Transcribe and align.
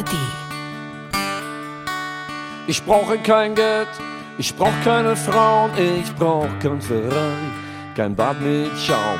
ARD. 0.00 0.14
Ich 2.66 2.82
brauche 2.84 3.18
kein 3.18 3.54
Geld, 3.54 3.88
ich 4.38 4.54
brauche 4.54 4.80
keine 4.84 5.16
Frauen, 5.16 5.70
ich 5.76 6.14
brauche 6.14 6.48
kein 6.62 6.80
Ferrari, 6.80 7.50
kein 7.96 8.14
Bad 8.14 8.40
mit 8.40 8.70
Schaum. 8.78 9.18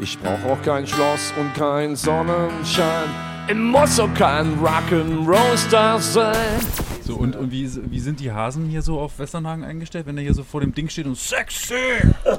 Ich 0.00 0.18
brauche 0.18 0.52
auch 0.52 0.62
kein 0.62 0.86
Schloss 0.86 1.32
und 1.38 1.54
kein 1.54 1.96
Sonnenschein. 1.96 3.08
Ich 3.48 3.54
muss 3.54 3.98
auch 3.98 4.12
kein 4.14 4.58
Rock'n'Roll-Star 4.58 5.98
sein. 5.98 6.60
So, 7.02 7.16
und, 7.16 7.34
und 7.34 7.50
wie, 7.50 7.68
wie 7.90 8.00
sind 8.00 8.20
die 8.20 8.30
Hasen 8.30 8.66
hier 8.66 8.82
so 8.82 9.00
auf 9.00 9.18
Westernhagen 9.18 9.64
eingestellt, 9.64 10.06
wenn 10.06 10.18
er 10.18 10.22
hier 10.22 10.34
so 10.34 10.44
vor 10.44 10.60
dem 10.60 10.74
Ding 10.74 10.88
steht 10.88 11.06
und 11.06 11.16
sexy? 11.16 11.74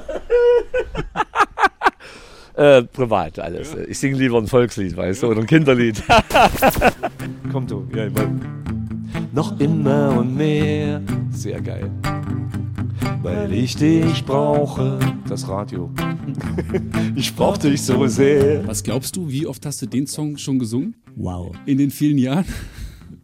Äh, 2.60 2.82
privat 2.82 3.38
alles. 3.38 3.74
Ich 3.88 3.98
singe 3.98 4.18
lieber 4.18 4.36
ein 4.36 4.46
Volkslied, 4.46 4.94
weißt 4.94 5.22
du, 5.22 5.28
oder 5.28 5.40
ein 5.40 5.46
Kinderlied. 5.46 6.02
Komm 7.52 7.66
du, 7.66 7.84
ja, 7.94 8.04
immer. 8.06 8.30
Noch 9.32 9.58
immer 9.60 10.18
und 10.18 10.36
mehr. 10.36 11.02
Sehr 11.30 11.60
geil. 11.60 11.90
Weil 13.22 13.52
ich 13.52 13.76
dich 13.76 14.24
brauche, 14.24 14.98
das 15.28 15.48
Radio. 15.48 15.90
Ich 17.16 17.34
brauch 17.34 17.58
dich 17.58 17.82
so 17.82 18.06
sehr. 18.06 18.66
Was 18.66 18.82
glaubst 18.84 19.16
du, 19.16 19.28
wie 19.28 19.46
oft 19.46 19.66
hast 19.66 19.82
du 19.82 19.86
den 19.86 20.06
Song 20.06 20.36
schon 20.38 20.58
gesungen? 20.58 20.94
Wow. 21.16 21.54
In 21.66 21.76
den 21.78 21.90
vielen 21.90 22.18
Jahren? 22.18 22.44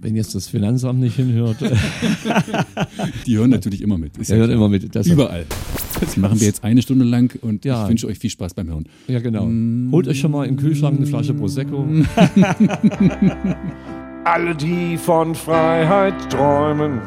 Wenn 0.00 0.16
jetzt 0.16 0.34
das 0.34 0.48
Finanzamt 0.48 0.98
nicht 1.00 1.16
hinhört. 1.16 1.56
Die 3.26 3.38
hören 3.38 3.50
natürlich 3.50 3.80
immer 3.80 3.96
mit. 3.96 4.16
Ist 4.18 4.30
Er 4.30 4.38
hört 4.38 4.50
immer 4.50 4.68
mit. 4.68 4.94
Das 4.94 5.06
Überall. 5.06 5.46
Das 6.00 6.16
machen 6.16 6.40
wir 6.40 6.46
jetzt 6.46 6.64
eine 6.64 6.82
Stunde 6.82 7.04
lang 7.04 7.38
und 7.42 7.64
Ja. 7.64 7.84
ich 7.84 7.90
wünsche 7.90 8.06
euch 8.08 8.18
viel 8.18 8.30
Spaß 8.30 8.54
beim 8.54 8.68
Hören. 8.68 8.84
Ja, 9.08 9.20
genau. 9.20 9.48
Holt 9.92 10.08
euch 10.08 10.18
schon 10.20 10.32
mal 10.32 10.46
im 10.46 10.56
Kühlschrank 10.56 10.96
eine 10.98 11.06
Flasche 11.06 11.32
Prosecco. 11.32 11.86
Alle, 14.26 14.56
die 14.56 14.96
von 14.96 15.36
Freiheit 15.36 16.14
träumen, 16.32 17.00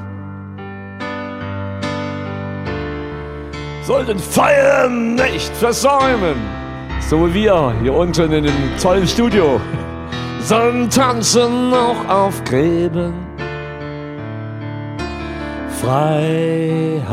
sollten 3.84 4.18
Feiern 4.18 5.16
nicht 5.16 5.54
versäumen. 5.58 6.38
So 7.10 7.28
wie 7.28 7.34
wir 7.34 7.74
hier 7.82 7.94
unten 7.94 8.32
in 8.32 8.46
dem 8.46 8.78
tollen 8.82 9.06
Studio. 9.06 9.60
Sollen 10.40 10.90
tanzen 10.90 11.74
auch 11.74 12.08
auf 12.08 12.42
Gräben. 12.46 13.14
Freiheit, 15.82 17.04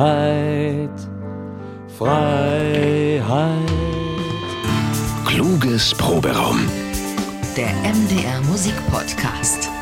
Freiheit. 1.98 3.26
Kluges 5.26 5.92
Proberaum. 5.96 6.60
Der 7.56 7.72
MDR 7.82 8.40
Musikpodcast. 8.48 9.75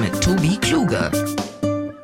Mit 0.00 0.20
Tobi 0.20 0.56
Kluge. 0.60 1.10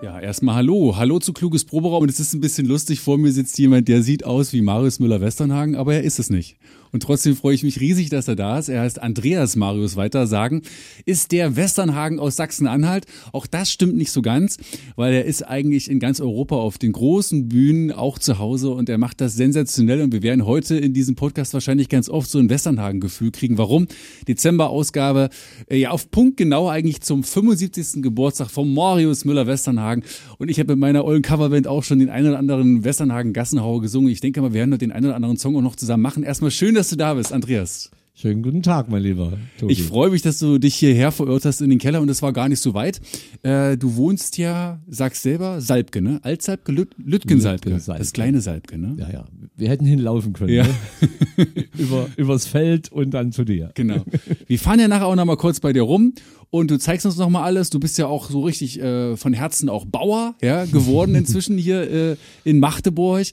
Ja, 0.02 0.18
erstmal 0.18 0.54
Hallo. 0.56 0.96
Hallo 0.96 1.18
zu 1.18 1.32
Kluges 1.32 1.64
Proberaum. 1.64 2.02
Und 2.02 2.08
es 2.08 2.20
ist 2.20 2.32
ein 2.32 2.40
bisschen 2.40 2.66
lustig. 2.66 3.00
Vor 3.00 3.18
mir 3.18 3.32
sitzt 3.32 3.58
jemand, 3.58 3.88
der 3.88 4.02
sieht 4.02 4.24
aus 4.24 4.52
wie 4.52 4.62
Marius 4.62 4.98
Müller-Westernhagen, 4.98 5.76
aber 5.76 5.94
er 5.94 6.02
ist 6.02 6.18
es 6.18 6.30
nicht. 6.30 6.56
Und 6.92 7.02
trotzdem 7.02 7.34
freue 7.34 7.54
ich 7.54 7.62
mich 7.62 7.80
riesig, 7.80 8.10
dass 8.10 8.28
er 8.28 8.36
da 8.36 8.58
ist. 8.58 8.68
Er 8.68 8.82
heißt 8.82 9.00
Andreas 9.00 9.56
Marius 9.56 9.96
weiter 9.96 10.26
sagen. 10.26 10.60
Ist 11.06 11.32
der 11.32 11.56
Westernhagen 11.56 12.20
aus 12.20 12.36
Sachsen-Anhalt? 12.36 13.06
Auch 13.32 13.46
das 13.46 13.72
stimmt 13.72 13.96
nicht 13.96 14.12
so 14.12 14.20
ganz, 14.20 14.58
weil 14.94 15.14
er 15.14 15.24
ist 15.24 15.42
eigentlich 15.42 15.90
in 15.90 16.00
ganz 16.00 16.20
Europa 16.20 16.56
auf 16.56 16.76
den 16.76 16.92
großen 16.92 17.48
Bühnen 17.48 17.92
auch 17.92 18.18
zu 18.18 18.38
Hause 18.38 18.70
und 18.70 18.90
er 18.90 18.98
macht 18.98 19.22
das 19.22 19.34
sensationell. 19.34 20.02
Und 20.02 20.12
wir 20.12 20.22
werden 20.22 20.44
heute 20.44 20.76
in 20.76 20.92
diesem 20.92 21.14
Podcast 21.14 21.54
wahrscheinlich 21.54 21.88
ganz 21.88 22.10
oft 22.10 22.30
so 22.30 22.38
ein 22.38 22.50
Westernhagen-Gefühl 22.50 23.30
kriegen. 23.30 23.56
Warum? 23.56 23.86
Dezember-Ausgabe, 24.28 25.30
äh, 25.70 25.78
ja, 25.78 25.90
auf 25.92 26.10
Punkt 26.10 26.36
genau 26.36 26.68
eigentlich 26.68 27.00
zum 27.00 27.24
75. 27.24 28.02
Geburtstag 28.02 28.50
von 28.50 28.72
Marius 28.72 29.24
Müller-Westernhagen. 29.24 30.04
Und 30.36 30.50
ich 30.50 30.58
habe 30.58 30.74
mit 30.74 30.80
meiner 30.80 31.06
ollen 31.06 31.22
Coverband 31.22 31.66
auch 31.66 31.84
schon 31.84 32.00
den 32.00 32.10
einen 32.10 32.28
oder 32.28 32.38
anderen 32.38 32.84
Westernhagen-Gassenhauer 32.84 33.80
gesungen. 33.80 34.10
Ich 34.10 34.20
denke 34.20 34.42
mal, 34.42 34.52
wir 34.52 34.60
werden 34.60 34.78
den 34.78 34.92
einen 34.92 35.06
oder 35.06 35.16
anderen 35.16 35.38
Song 35.38 35.56
auch 35.56 35.62
noch 35.62 35.76
zusammen 35.76 36.02
machen. 36.02 36.22
Erstmal 36.22 36.50
schön, 36.50 36.74
dass 36.74 36.81
du 36.90 36.96
da 36.96 37.14
bist, 37.14 37.32
Andreas. 37.32 37.90
Schönen 38.14 38.42
guten 38.42 38.62
Tag, 38.62 38.88
mein 38.90 39.02
Lieber. 39.02 39.32
Tobi. 39.58 39.72
Ich 39.72 39.82
freue 39.82 40.10
mich, 40.10 40.20
dass 40.20 40.38
du 40.38 40.58
dich 40.58 40.74
hierher 40.74 41.12
verirrt 41.12 41.46
hast 41.46 41.62
in 41.62 41.70
den 41.70 41.78
Keller 41.78 42.00
und 42.02 42.08
es 42.10 42.20
war 42.20 42.32
gar 42.32 42.48
nicht 42.48 42.60
so 42.60 42.74
weit. 42.74 43.00
Äh, 43.42 43.78
du 43.78 43.96
wohnst 43.96 44.36
ja, 44.36 44.80
sagst 44.86 45.22
selber, 45.22 45.60
Salbke, 45.62 46.02
ne? 46.02 46.20
Altsalbke, 46.22 46.72
Lüt 46.72 46.90
Lütgensalbke. 46.98 47.70
Lütgensalbke. 47.70 48.00
Das 48.00 48.12
kleine 48.12 48.40
Salbke, 48.42 48.78
ne? 48.78 48.96
Ja, 48.98 49.10
ja. 49.10 49.24
Wir 49.56 49.70
hätten 49.70 49.86
hinlaufen 49.86 50.34
können. 50.34 50.52
Ja. 50.52 50.64
Ne? 50.64 51.46
Über, 51.78 52.06
übers 52.16 52.46
Feld 52.46 52.92
und 52.92 53.10
dann 53.12 53.32
zu 53.32 53.44
dir. 53.44 53.70
Genau. 53.74 54.04
Wir 54.46 54.58
fahren 54.58 54.78
ja 54.78 54.88
nachher 54.88 55.06
auch 55.06 55.16
noch 55.16 55.24
mal 55.24 55.36
kurz 55.36 55.58
bei 55.58 55.72
dir 55.72 55.82
rum 55.82 56.12
und 56.52 56.70
du 56.70 56.78
zeigst 56.78 57.06
uns 57.06 57.16
noch 57.16 57.30
mal 57.30 57.42
alles. 57.42 57.70
Du 57.70 57.80
bist 57.80 57.96
ja 57.96 58.06
auch 58.06 58.28
so 58.28 58.42
richtig 58.42 58.78
äh, 58.78 59.16
von 59.16 59.32
Herzen 59.32 59.70
auch 59.70 59.86
Bauer, 59.86 60.34
ja, 60.42 60.66
geworden 60.66 61.14
inzwischen 61.16 61.56
hier 61.56 61.90
äh, 61.90 62.16
in 62.44 62.60
Magdeburg. 62.60 63.26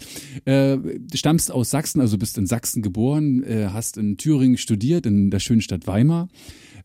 Äh, 0.45 0.77
du 0.77 1.17
stammst 1.17 1.51
aus 1.51 1.69
Sachsen, 1.69 1.99
also 1.99 2.17
bist 2.17 2.37
in 2.37 2.47
Sachsen 2.47 2.81
geboren, 2.81 3.43
äh, 3.43 3.67
hast 3.73 3.97
in 3.97 4.15
Thüringen 4.15 4.57
studiert, 4.57 5.05
in 5.05 5.31
der 5.31 5.39
schönen 5.39 5.59
Stadt 5.59 5.85
Weimar. 5.85 6.29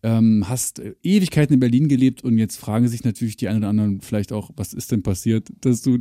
Ähm, 0.02 0.48
hast 0.48 0.80
äh, 0.80 0.96
Ewigkeiten 1.04 1.54
in 1.54 1.60
Berlin 1.60 1.88
gelebt 1.88 2.24
und 2.24 2.36
jetzt 2.36 2.56
fragen 2.56 2.88
sich 2.88 3.04
natürlich 3.04 3.36
die 3.36 3.46
einen 3.46 3.58
oder 3.58 3.68
anderen 3.68 4.00
vielleicht 4.00 4.32
auch, 4.32 4.50
was 4.56 4.74
ist 4.74 4.90
denn 4.90 5.04
passiert, 5.04 5.48
dass 5.60 5.82
du, 5.82 5.98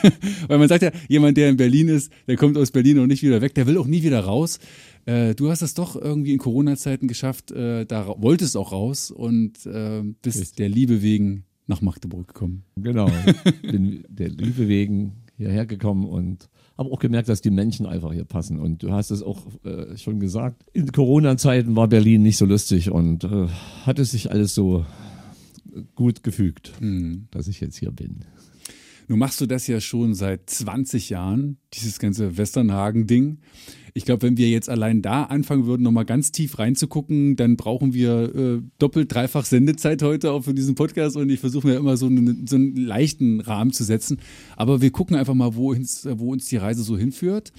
weil 0.48 0.58
man 0.58 0.68
sagt 0.68 0.82
ja, 0.82 0.90
jemand, 1.08 1.36
der 1.36 1.48
in 1.48 1.56
Berlin 1.56 1.88
ist, 1.88 2.10
der 2.26 2.36
kommt 2.36 2.58
aus 2.58 2.72
Berlin 2.72 2.98
und 2.98 3.06
nicht 3.06 3.22
wieder 3.22 3.40
weg, 3.40 3.54
der 3.54 3.68
will 3.68 3.78
auch 3.78 3.86
nie 3.86 4.02
wieder 4.02 4.20
raus. 4.20 4.58
Äh, 5.06 5.34
du 5.34 5.50
hast 5.50 5.62
es 5.62 5.74
doch 5.74 5.96
irgendwie 5.96 6.32
in 6.32 6.38
Corona-Zeiten 6.38 7.06
geschafft, 7.08 7.52
äh, 7.52 7.86
da 7.86 8.08
wolltest 8.18 8.56
auch 8.56 8.72
raus 8.72 9.10
und 9.10 9.64
äh, 9.66 10.02
bist 10.20 10.40
Richtig. 10.40 10.56
der 10.56 10.68
Liebe 10.68 11.00
wegen 11.00 11.44
nach 11.68 11.80
Magdeburg 11.80 12.28
gekommen. 12.28 12.64
Genau. 12.76 13.08
Bin 13.62 14.04
der 14.08 14.28
Liebe 14.28 14.68
wegen 14.68 15.22
hierher 15.36 15.66
gekommen 15.66 16.06
und 16.06 16.48
habe 16.76 16.90
auch 16.90 16.98
gemerkt, 16.98 17.28
dass 17.28 17.40
die 17.40 17.50
Menschen 17.50 17.86
einfach 17.86 18.12
hier 18.12 18.24
passen. 18.24 18.58
Und 18.58 18.82
du 18.82 18.92
hast 18.92 19.10
es 19.10 19.22
auch 19.22 19.46
äh, 19.64 19.96
schon 19.96 20.20
gesagt. 20.20 20.64
In 20.72 20.90
Corona-Zeiten 20.90 21.76
war 21.76 21.88
Berlin 21.88 22.22
nicht 22.22 22.36
so 22.36 22.44
lustig 22.44 22.90
und 22.90 23.24
äh, 23.24 23.48
hat 23.84 23.98
es 23.98 24.10
sich 24.10 24.30
alles 24.30 24.54
so 24.54 24.84
gut 25.94 26.22
gefügt, 26.22 26.72
dass 27.30 27.48
ich 27.48 27.60
jetzt 27.60 27.76
hier 27.76 27.92
bin. 27.92 28.24
Nun 29.08 29.18
machst 29.18 29.40
du 29.40 29.46
das 29.46 29.66
ja 29.66 29.80
schon 29.80 30.14
seit 30.14 30.50
20 30.50 31.10
Jahren, 31.10 31.58
dieses 31.74 31.98
ganze 31.98 32.36
Westernhagen-Ding. 32.36 33.38
Ich 33.94 34.04
glaube, 34.04 34.22
wenn 34.22 34.36
wir 34.36 34.50
jetzt 34.50 34.68
allein 34.68 35.00
da 35.00 35.22
anfangen 35.22 35.64
würden, 35.64 35.82
nochmal 35.82 36.04
ganz 36.04 36.30
tief 36.30 36.58
reinzugucken, 36.58 37.36
dann 37.36 37.56
brauchen 37.56 37.94
wir 37.94 38.34
äh, 38.34 38.62
doppelt, 38.78 39.14
dreifach 39.14 39.46
Sendezeit 39.46 40.02
heute 40.02 40.32
auch 40.32 40.44
für 40.44 40.52
diesen 40.52 40.74
Podcast 40.74 41.16
und 41.16 41.30
ich 41.30 41.40
versuche 41.40 41.66
mir 41.66 41.76
immer 41.76 41.96
so 41.96 42.06
einen, 42.06 42.46
so 42.46 42.56
einen 42.56 42.76
leichten 42.76 43.40
Rahmen 43.40 43.72
zu 43.72 43.84
setzen. 43.84 44.18
Aber 44.54 44.82
wir 44.82 44.90
gucken 44.90 45.16
einfach 45.16 45.32
mal, 45.32 45.54
wo 45.54 45.70
uns, 45.70 46.06
wo 46.10 46.30
uns 46.30 46.46
die 46.46 46.58
Reise 46.58 46.82
so 46.82 46.98
hinführt. 46.98 47.52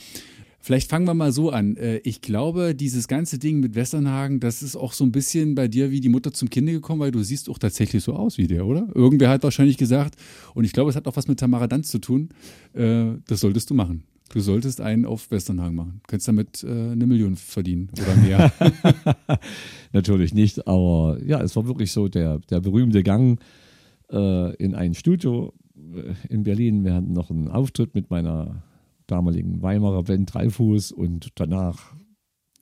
Vielleicht 0.67 0.89
fangen 0.89 1.07
wir 1.07 1.13
mal 1.13 1.31
so 1.31 1.50
an. 1.50 1.78
Äh, 1.78 2.01
Ich 2.03 2.19
glaube, 2.19 2.75
dieses 2.75 3.07
ganze 3.07 3.39
Ding 3.39 3.61
mit 3.61 3.75
Westernhagen, 3.75 4.41
das 4.41 4.61
ist 4.61 4.75
auch 4.75 4.91
so 4.91 5.05
ein 5.05 5.13
bisschen 5.13 5.55
bei 5.55 5.69
dir 5.69 5.91
wie 5.91 6.01
die 6.01 6.09
Mutter 6.09 6.33
zum 6.33 6.50
Kinde 6.50 6.73
gekommen, 6.73 7.00
weil 7.00 7.11
du 7.11 7.23
siehst 7.23 7.50
auch 7.50 7.57
tatsächlich 7.57 8.03
so 8.03 8.11
aus 8.11 8.38
wie 8.38 8.47
der, 8.47 8.66
oder? 8.66 8.85
Irgendwer 8.94 9.29
hat 9.29 9.44
wahrscheinlich 9.44 9.78
gesagt, 9.78 10.16
und 10.55 10.66
ich 10.66 10.73
glaube, 10.73 10.89
es 10.89 10.97
hat 10.97 11.07
auch 11.07 11.16
was 11.16 11.29
mit 11.29 11.39
Tamara 11.39 11.67
Danz 11.67 11.88
zu 11.88 12.00
tun, 12.00 12.31
äh, 12.73 13.13
das 13.28 13.39
solltest 13.39 13.69
du 13.69 13.75
machen. 13.75 14.03
Du 14.33 14.41
solltest 14.41 14.81
einen 14.81 15.05
auf 15.05 15.31
Westernhagen 15.31 15.73
machen. 15.73 16.01
Du 16.03 16.07
könntest 16.09 16.28
damit 16.28 16.66
äh, 16.66 16.67
eine 16.67 17.07
Million 17.07 17.38
verdienen 17.38 17.89
oder 17.94 18.17
mehr. 18.17 18.51
Natürlich 19.94 20.34
nicht, 20.34 20.67
aber 20.67 21.17
ja, 21.25 21.41
es 21.41 21.55
war 21.55 21.66
wirklich 21.66 21.94
so 21.94 22.09
der, 22.09 22.39
der 22.39 22.59
berühmte 22.59 23.03
Gang 23.03 23.39
in 24.09 24.73
ein 24.73 24.94
Studio 24.94 25.53
in 26.29 26.44
Berlin. 26.44 26.85
Wir 26.85 26.94
hatten 26.94 27.11
noch 27.11 27.29
einen 27.29 27.49
Auftritt 27.49 27.94
mit 27.94 28.09
meiner 28.09 28.63
damaligen 29.07 29.62
Weimarer 29.62 30.03
Band 30.03 30.34
Dreifuß 30.34 30.91
und 30.91 31.29
danach, 31.35 31.95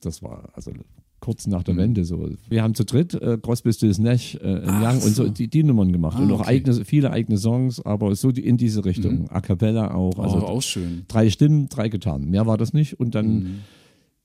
das 0.02 0.22
war 0.24 0.50
also 0.54 0.72
kurz 1.20 1.48
nach 1.48 1.64
der 1.64 1.74
Mhm. 1.74 1.80
Wende 1.80 2.06
so. 2.06 2.30
Wir 2.50 2.62
haben 2.62 2.76
zu 2.76 2.86
dritt 2.86 3.16
äh, 3.16 3.38
Crosby, 3.42 3.74
Stills, 3.74 3.98
Nash, 3.98 4.36
äh, 4.36 4.62
Young 4.68 4.96
und 4.96 5.02
so 5.02 5.24
so. 5.26 5.30
die, 5.30 5.48
die 5.48 5.64
Nummern 5.64 5.92
gemacht 5.92 6.18
Ah, 6.20 6.24
und 6.24 6.32
auch 6.32 6.42
okay. 6.42 6.50
eigene, 6.50 6.86
viele 6.86 7.10
eigene 7.12 7.38
Songs, 7.40 7.84
aber 7.84 8.16
so 8.16 8.32
die, 8.32 8.46
in 8.46 8.58
diese 8.58 8.86
Richtung. 8.86 9.22
Mhm. 9.22 9.28
A 9.30 9.42
cappella 9.42 9.94
auch. 9.96 10.20
Also 10.20 10.36
Also 10.36 10.48
auch 10.48 10.62
schön. 10.62 11.04
drei 11.08 11.30
Stimmen, 11.32 11.68
drei 11.68 11.90
Gitarren. 11.90 12.30
Mehr 12.30 12.46
war 12.46 12.58
das 12.58 12.74
nicht. 12.74 13.00
Und 13.00 13.16
dann 13.16 13.34
Mhm. 13.40 13.56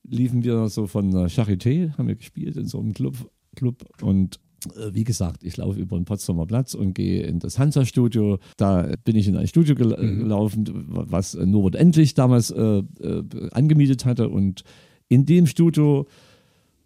liefen 0.03 0.43
wir 0.43 0.67
so 0.69 0.85
von 0.85 1.09
der 1.11 1.27
Charité, 1.29 1.97
haben 1.97 2.07
wir 2.07 2.15
gespielt 2.15 2.55
in 2.57 2.67
so 2.67 2.79
einem 2.79 2.93
Club. 2.93 3.15
Club 3.55 3.83
und 4.01 4.39
wie 4.93 5.03
gesagt, 5.03 5.43
ich 5.43 5.57
laufe 5.57 5.79
über 5.79 5.97
den 5.97 6.05
Potsdamer 6.05 6.45
Platz 6.45 6.73
und 6.73 6.93
gehe 6.93 7.23
in 7.23 7.39
das 7.39 7.57
Hansa-Studio. 7.59 8.39
Da 8.57 8.91
bin 9.03 9.15
ich 9.15 9.27
in 9.27 9.35
ein 9.37 9.47
Studio 9.47 9.75
gel 9.75 9.95
Mhm. 9.99 10.19
gelaufen, 10.19 10.65
was 10.87 11.35
äh, 11.35 11.45
Norbert 11.45 11.75
Endlich 11.75 12.13
damals 12.13 12.51
äh, 12.51 12.61
äh, 12.79 13.23
angemietet 13.51 14.05
hatte. 14.05 14.29
Und 14.29 14.63
in 15.09 15.25
dem 15.25 15.47
Studio 15.47 16.07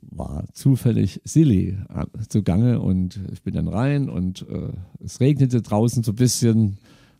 war 0.01 0.45
zufällig 0.53 1.19
Silly 1.23 1.77
äh, 1.93 2.05
zugange 2.29 2.79
und 2.79 3.19
ich 3.33 3.41
bin 3.41 3.53
dann 3.55 3.67
rein 3.67 4.09
und 4.09 4.45
äh, 4.49 4.69
es 5.03 5.19
regnete 5.19 5.61
draußen 5.61 6.03
so 6.03 6.11
ein 6.11 6.15
bisschen 6.15 6.77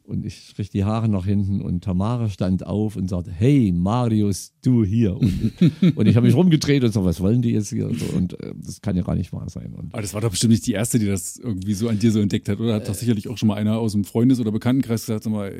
und 0.07 0.25
ich 0.25 0.49
strich 0.49 0.69
die 0.69 0.83
Haare 0.83 1.09
nach 1.09 1.25
hinten 1.25 1.61
und 1.61 1.83
Tamara 1.83 2.29
stand 2.29 2.65
auf 2.65 2.95
und 2.95 3.09
sagte, 3.09 3.31
hey 3.31 3.71
Marius, 3.71 4.53
du 4.61 4.83
hier. 4.83 5.15
Und, 5.17 5.51
und 5.95 6.07
ich 6.07 6.15
habe 6.15 6.27
mich 6.27 6.35
rumgedreht 6.35 6.83
und 6.83 6.93
so, 6.93 7.03
was 7.05 7.19
wollen 7.21 7.41
die 7.41 7.51
jetzt 7.51 7.69
hier? 7.69 7.87
Und, 7.87 7.99
so, 7.99 8.05
und 8.15 8.39
äh, 8.41 8.53
das 8.55 8.81
kann 8.81 8.95
ja 8.95 9.03
gar 9.03 9.15
nicht 9.15 9.33
wahr 9.33 9.49
sein. 9.49 9.73
Und, 9.73 9.93
Aber 9.93 10.01
das 10.01 10.13
war 10.13 10.21
doch 10.21 10.29
bestimmt 10.29 10.51
nicht 10.51 10.67
die 10.67 10.73
erste, 10.73 10.99
die 10.99 11.07
das 11.07 11.37
irgendwie 11.37 11.73
so 11.73 11.89
an 11.89 11.99
dir 11.99 12.11
so 12.11 12.19
entdeckt 12.19 12.49
hat, 12.49 12.59
oder? 12.59 12.75
Hat 12.75 12.87
doch 12.87 12.93
sicherlich 12.93 13.27
auch 13.27 13.37
schon 13.37 13.47
mal 13.47 13.55
einer 13.55 13.79
aus 13.79 13.93
dem 13.93 14.03
Freundes- 14.03 14.39
oder 14.39 14.51
Bekanntenkreis 14.51 15.05
gesagt, 15.05 15.23
sag 15.23 15.33
mal, 15.33 15.51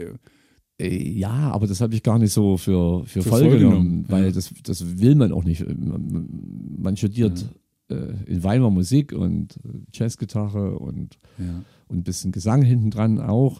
ey, 0.77 0.88
äh, 0.88 1.09
ja, 1.12 1.51
aber 1.51 1.68
das 1.68 1.81
habe 1.81 1.94
ich 1.95 2.03
gar 2.03 2.19
nicht 2.19 2.33
so 2.33 2.57
für, 2.57 3.06
für, 3.06 3.24
Für 3.24 3.30
voll 3.30 3.42
voll 3.42 3.57
genommen, 3.57 3.75
genommen, 3.75 4.06
weil 4.09 4.25
ja. 4.25 4.31
das, 4.31 4.53
das 4.63 5.00
will 5.00 5.15
man 5.15 5.31
auch 5.31 5.44
nicht. 5.44 5.65
Man, 5.68 6.97
studiert 6.97 7.45
äh, 7.89 7.95
in 8.25 8.44
Weimar 8.44 8.71
Musik 8.71 9.13
und 9.13 9.57
äh, 9.57 9.80
Jazzgitarre 9.94 10.77
und, 10.80 11.18
ja. 11.38 11.63
und 11.88 11.97
ein 11.97 12.03
bisschen 12.03 12.31
Gesang 12.31 12.62
hinten 12.62 12.92
dran 12.92 13.19
auch. 13.19 13.59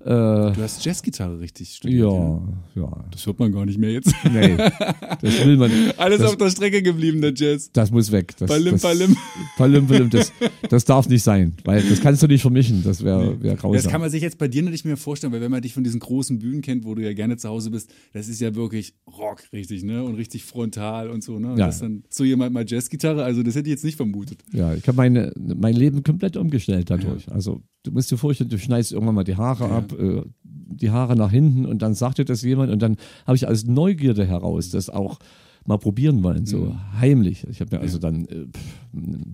Äh, 0.00 0.04
Du 0.08 0.56
hast 0.58 0.84
Jazzgitarre 0.84 1.40
richtig 1.40 1.74
studiert. 1.74 2.10
ja, 2.10 2.40
ja. 2.74 3.04
Das 3.10 3.26
hört 3.26 3.38
man 3.38 3.50
gar 3.50 3.64
nicht 3.66 3.78
mehr 3.78 3.90
jetzt. 3.92 4.14
Nee, 4.30 4.56
das 5.22 5.44
will 5.44 5.56
man. 5.56 5.70
Alles 5.96 6.18
das, 6.20 6.30
auf 6.30 6.36
der 6.36 6.50
Strecke 6.50 6.82
geblieben, 6.82 7.20
der 7.20 7.32
Jazz. 7.34 7.70
das 7.72 7.90
muss 7.90 8.12
weg. 8.12 8.34
Das, 8.38 8.48
Palim, 8.48 8.72
das, 8.72 8.82
palim. 8.82 9.16
Palim, 9.56 9.86
palim, 9.86 10.10
das, 10.10 10.32
das 10.68 10.84
darf 10.84 11.08
nicht 11.08 11.22
sein, 11.22 11.54
weil 11.64 11.82
das 11.82 12.00
kannst 12.00 12.22
du 12.22 12.26
nicht 12.26 12.42
vermischen. 12.42 12.82
Das 12.84 13.02
wäre 13.02 13.42
wär 13.42 13.56
grausam. 13.56 13.82
Das 13.82 13.88
kann 13.90 14.00
man 14.00 14.10
sich 14.10 14.22
jetzt 14.22 14.38
bei 14.38 14.48
dir 14.48 14.62
nicht 14.62 14.84
mehr 14.84 14.96
vorstellen, 14.96 15.32
weil 15.32 15.40
wenn 15.40 15.50
man 15.50 15.62
dich 15.62 15.72
von 15.74 15.82
diesen 15.82 15.98
großen 16.00 16.38
Bühnen 16.38 16.60
kennt, 16.62 16.84
wo 16.84 16.94
du 16.94 17.02
ja 17.02 17.12
gerne 17.14 17.36
zu 17.36 17.48
Hause 17.48 17.70
bist, 17.70 17.90
das 18.12 18.28
ist 18.28 18.40
ja 18.40 18.54
wirklich 18.54 18.94
Rock, 19.18 19.42
richtig, 19.52 19.82
ne? 19.82 20.04
Und 20.04 20.14
richtig 20.16 20.44
frontal 20.44 21.10
und 21.10 21.24
so, 21.24 21.38
ne? 21.38 21.52
Und 21.52 21.58
Ja. 21.58 21.66
das 21.66 21.80
dann 21.80 22.04
so 22.10 22.22
jemand 22.22 22.52
mal 22.52 22.64
Jazzgitarre, 22.66 23.24
also 23.24 23.42
das 23.42 23.54
hätte 23.56 23.68
ich 23.68 23.72
jetzt 23.72 23.84
nicht 23.84 23.96
vermutet. 23.96 24.38
Ja, 24.52 24.74
ich 24.74 24.86
habe 24.86 24.96
meine, 24.96 25.32
mein 25.36 25.74
Leben 25.74 26.02
komplett 26.02 26.36
umgestellt 26.36 26.90
dadurch. 26.90 27.30
Also 27.32 27.62
du 27.82 27.92
musst 27.92 28.10
dir 28.10 28.18
vorstellen, 28.18 28.50
du 28.50 28.58
schneidest 28.58 28.92
irgendwann 28.92 29.14
mal 29.14 29.24
die 29.24 29.36
Haare 29.36 29.70
ab, 29.70 29.92
äh, 29.98 30.22
die 30.44 30.90
Haare 30.90 31.16
nach 31.16 31.30
hinten 31.30 31.64
und 31.66 31.82
dann 31.82 31.94
sagte 31.94 32.24
das 32.24 32.42
jemand 32.42 32.70
und 32.72 32.80
dann 32.82 32.96
habe 33.26 33.36
ich 33.36 33.46
als 33.48 33.64
Neugierde 33.66 34.26
heraus 34.26 34.70
das 34.70 34.90
auch 34.90 35.18
mal 35.64 35.78
probieren 35.78 36.22
wollen, 36.22 36.46
so 36.46 36.76
heimlich. 37.00 37.44
Ich 37.50 37.60
habe 37.60 37.74
mir 37.76 37.82
also 37.82 37.98
dann 37.98 38.24
äh, 38.26 38.46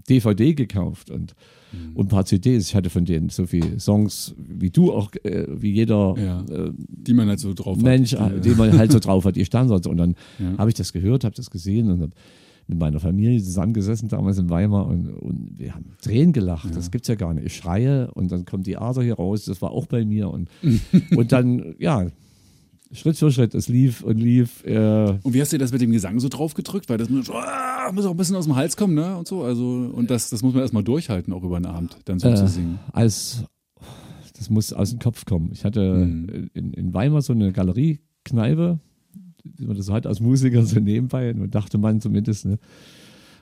DVD 0.08 0.54
gekauft 0.54 1.10
und, 1.10 1.34
und 1.94 2.06
ein 2.06 2.08
paar 2.08 2.24
CDs. 2.24 2.68
Ich 2.68 2.74
hatte 2.74 2.90
von 2.90 3.04
denen 3.04 3.28
so 3.28 3.46
viele 3.46 3.78
Songs 3.80 4.34
wie 4.38 4.70
du 4.70 4.92
auch, 4.92 5.10
äh, 5.24 5.46
wie 5.50 5.72
jeder 5.72 6.14
Ja. 6.18 6.40
äh, 6.42 6.70
Die 6.76 7.14
man 7.14 7.28
halt 7.28 7.40
so 7.40 7.52
drauf 7.54 7.76
hat. 7.76 7.84
Mensch, 7.84 8.12
Ja. 8.12 8.30
äh, 8.30 8.40
den 8.40 8.56
man 8.56 8.76
halt 8.76 8.92
so 8.92 8.98
drauf 9.00 9.24
hat, 9.24 9.36
die 9.36 9.44
Standards. 9.44 9.86
Und 9.86 9.96
dann 9.98 10.14
Ja. 10.38 10.56
habe 10.58 10.70
ich 10.70 10.74
das 10.74 10.92
gehört, 10.92 11.24
habe 11.24 11.34
das 11.34 11.50
gesehen 11.50 11.90
und 11.90 12.00
habe 12.00 12.12
mit 12.68 12.78
meiner 12.78 13.00
Familie 13.00 13.42
zusammengesessen 13.42 14.08
damals 14.08 14.38
in 14.38 14.48
Weimar 14.50 14.86
und, 14.86 15.08
und 15.08 15.58
wir 15.58 15.74
haben 15.74 15.86
Tränen 16.00 16.32
gelacht. 16.32 16.74
Das 16.74 16.90
gibt's 16.90 17.08
ja 17.08 17.14
gar 17.16 17.34
nicht. 17.34 17.46
Ich 17.46 17.56
schreie 17.56 18.10
und 18.12 18.30
dann 18.32 18.44
kommt 18.44 18.66
die 18.66 18.76
Ader 18.76 19.02
hier 19.02 19.14
raus. 19.14 19.44
Das 19.46 19.60
war 19.62 19.70
auch 19.72 19.86
bei 19.86 20.04
mir 20.04 20.30
und, 20.30 20.48
und 21.16 21.32
dann, 21.32 21.74
ja, 21.78 22.06
Schritt 22.94 23.16
für 23.16 23.32
Schritt, 23.32 23.54
es 23.54 23.68
lief 23.68 24.02
und 24.02 24.18
lief. 24.18 24.64
Äh, 24.66 25.16
Und 25.22 25.32
wie 25.32 25.40
hast 25.40 25.52
du 25.52 25.56
das 25.58 25.72
mit 25.72 25.80
dem 25.80 25.92
Gesang 25.92 26.20
so 26.20 26.28
drauf 26.28 26.52
gedrückt? 26.52 26.90
Weil 26.90 26.98
das 26.98 27.08
muss, 27.08 27.30
ah, 27.30 27.90
muss 27.92 28.04
auch 28.04 28.10
ein 28.10 28.16
bisschen 28.18 28.36
aus 28.36 28.44
dem 28.44 28.54
Hals 28.54 28.76
kommen, 28.76 28.94
ne? 28.94 29.16
Und 29.16 29.26
so. 29.26 29.42
Also, 29.44 29.90
und 29.94 30.10
das, 30.10 30.28
das 30.28 30.42
muss 30.42 30.52
man 30.52 30.60
erstmal 30.62 30.84
durchhalten, 30.84 31.32
auch 31.32 31.42
über 31.42 31.58
den 31.58 31.64
Abend, 31.66 31.96
dann 32.04 32.18
so 32.18 32.28
äh, 32.28 32.34
zu 32.34 32.46
singen. 32.48 32.78
als 32.92 33.44
das 34.36 34.50
muss 34.50 34.72
aus 34.74 34.90
dem 34.90 34.98
Kopf 34.98 35.24
kommen. 35.24 35.50
Ich 35.52 35.64
hatte 35.64 35.94
Mhm. 36.04 36.50
in, 36.52 36.72
in 36.74 36.92
Weimar 36.94 37.22
so 37.22 37.32
eine 37.32 37.52
Galeriekneipe, 37.52 38.78
wie 39.44 39.66
man 39.66 39.76
das 39.76 39.86
so 39.86 39.92
hat 39.92 40.06
als 40.06 40.20
Musiker 40.20 40.64
so 40.64 40.78
nebenbei, 40.80 41.32
und 41.32 41.54
dachte 41.54 41.78
man 41.78 42.00
zumindest. 42.00 42.46
Ne? 42.46 42.58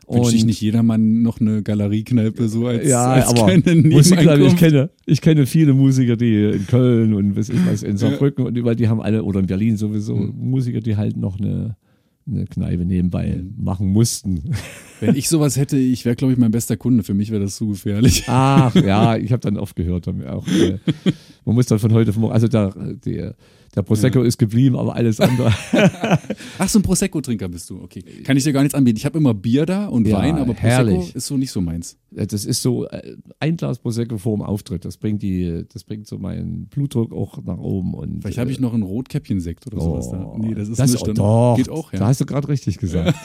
Wünscht 0.09 0.31
sich 0.31 0.41
Und- 0.41 0.47
nicht 0.49 0.61
jedermann 0.61 1.23
noch 1.23 1.41
eine 1.41 1.63
Galeriekneipe 1.63 2.49
so 2.49 2.67
als, 2.67 2.89
ja, 2.89 3.13
als 3.13 3.29
aber 3.29 3.47
Musiker, 3.77 4.39
ich 4.41 4.57
kenne, 4.57 4.91
ich 5.07 5.21
kenne 5.21 5.47
viele 5.47 5.73
Musiker, 5.73 6.17
die 6.17 6.47
in 6.47 6.67
Köln 6.67 7.15
und 7.15 7.37
weiß 7.37 7.49
ich 7.51 7.65
was, 7.67 7.83
in 7.85 7.97
Saarbrücken 7.97 8.45
und 8.45 8.57
überall, 8.57 8.75
die 8.75 8.89
haben 8.89 9.01
alle, 9.01 9.23
oder 9.23 9.39
in 9.39 9.47
Berlin 9.47 9.77
sowieso, 9.77 10.17
Mhm. 10.17 10.35
Musiker, 10.51 10.81
die 10.81 10.97
halt 10.97 11.17
noch 11.17 11.39
eine, 11.39 11.77
eine 12.29 12.45
Kneipe 12.47 12.85
nebenbei 12.85 13.41
machen 13.57 13.87
mussten. 13.89 14.51
Wenn 15.01 15.15
ich 15.15 15.29
sowas 15.29 15.57
hätte, 15.57 15.77
ich 15.79 16.05
wäre, 16.05 16.17
glaube 16.17 16.33
ich, 16.33 16.39
mein 16.41 16.51
bester 16.51 16.77
Kunde. 16.77 17.03
Für 17.05 17.15
mich 17.15 17.31
wäre 17.31 17.43
das 17.43 17.55
zu 17.57 17.69
gefährlich. 17.69 18.25
Ach, 18.27 18.75
ja, 18.75 19.17
ich 19.17 19.31
habe 19.33 19.41
dann 19.41 19.57
oft 19.57 19.77
gehört, 19.77 20.09
auch, 20.09 20.47
äh, 20.49 20.79
man 21.45 21.55
muss 21.55 21.67
dann 21.67 21.79
von 21.79 21.93
heute 21.93 22.11
auf 22.11 22.17
morgen, 22.17 22.33
also 22.35 22.49
der, 22.49 22.75
der, 23.05 23.37
der 23.75 23.83
Prosecco 23.83 24.23
ist 24.23 24.39
geblieben, 24.39 24.77
aber 24.77 24.95
alles 24.97 25.21
andere. 25.21 25.53
Ach, 26.59 26.69
so 26.69 26.79
ein 26.79 26.83
Prosecco-Trinker 26.83 27.49
bist 27.49 27.71
du. 27.71 27.81
Okay. 27.83 28.03
Kann 28.25 28.37
ich 28.37 28.45
dir 28.45 28.53
gar 28.53 28.63
nichts 28.63 28.75
anbieten. 28.75 28.97
Ich 28.97 29.05
habe 29.07 29.19
immer 29.19 29.33
Bier 29.35 29.65
da 29.67 29.87
und 29.87 30.07
Ja, 30.07 30.19
Wein, 30.19 30.35
aber 30.37 30.55
Prosecco 30.55 30.61
herrlich. 30.63 31.15
ist 31.15 31.27
so 31.27 31.37
nicht 31.37 31.51
so 31.53 31.61
meins. 31.61 31.97
Das 32.13 32.45
ist 32.45 32.63
so 32.63 32.87
äh, 32.89 33.17
ein 33.39 33.57
Glas 33.57 33.79
Prosecco 33.79 34.19
vor 34.19 34.37
dem 34.37 34.43
Auftritt. 34.43 34.85
Das 34.85 34.97
bringt 34.97 35.23
die, 35.23 35.65
das 35.73 35.85
bringt 35.85 36.09
so 36.09 36.19
meinen 36.19 36.67
Blutdruck 36.67 37.13
auch 37.13 37.41
nach 37.45 37.59
oben. 37.59 37.95
Und, 37.95 38.23
Vielleicht 38.23 38.39
habe 38.39 38.51
ich 38.51 38.59
noch 38.59 38.75
einen 38.75 38.83
Rotkäppchen-Sekt 38.83 39.67
oder 39.69 39.81
sowas 39.81 40.11
da. 40.11 40.35
Nee, 40.37 40.55
das 40.55 40.69
ist 40.69 40.81
Oh. 40.81 40.83
das 40.83 40.91
nicht. 40.93 41.19
doch, 41.19 41.55
Geht 41.57 41.69
auch, 41.69 41.93
Da 41.93 41.99
ja. 41.99 42.07
hast 42.07 42.21
du 42.21 42.27
gerade 42.27 42.49
richtig 42.49 42.79
gesagt. 42.79 43.15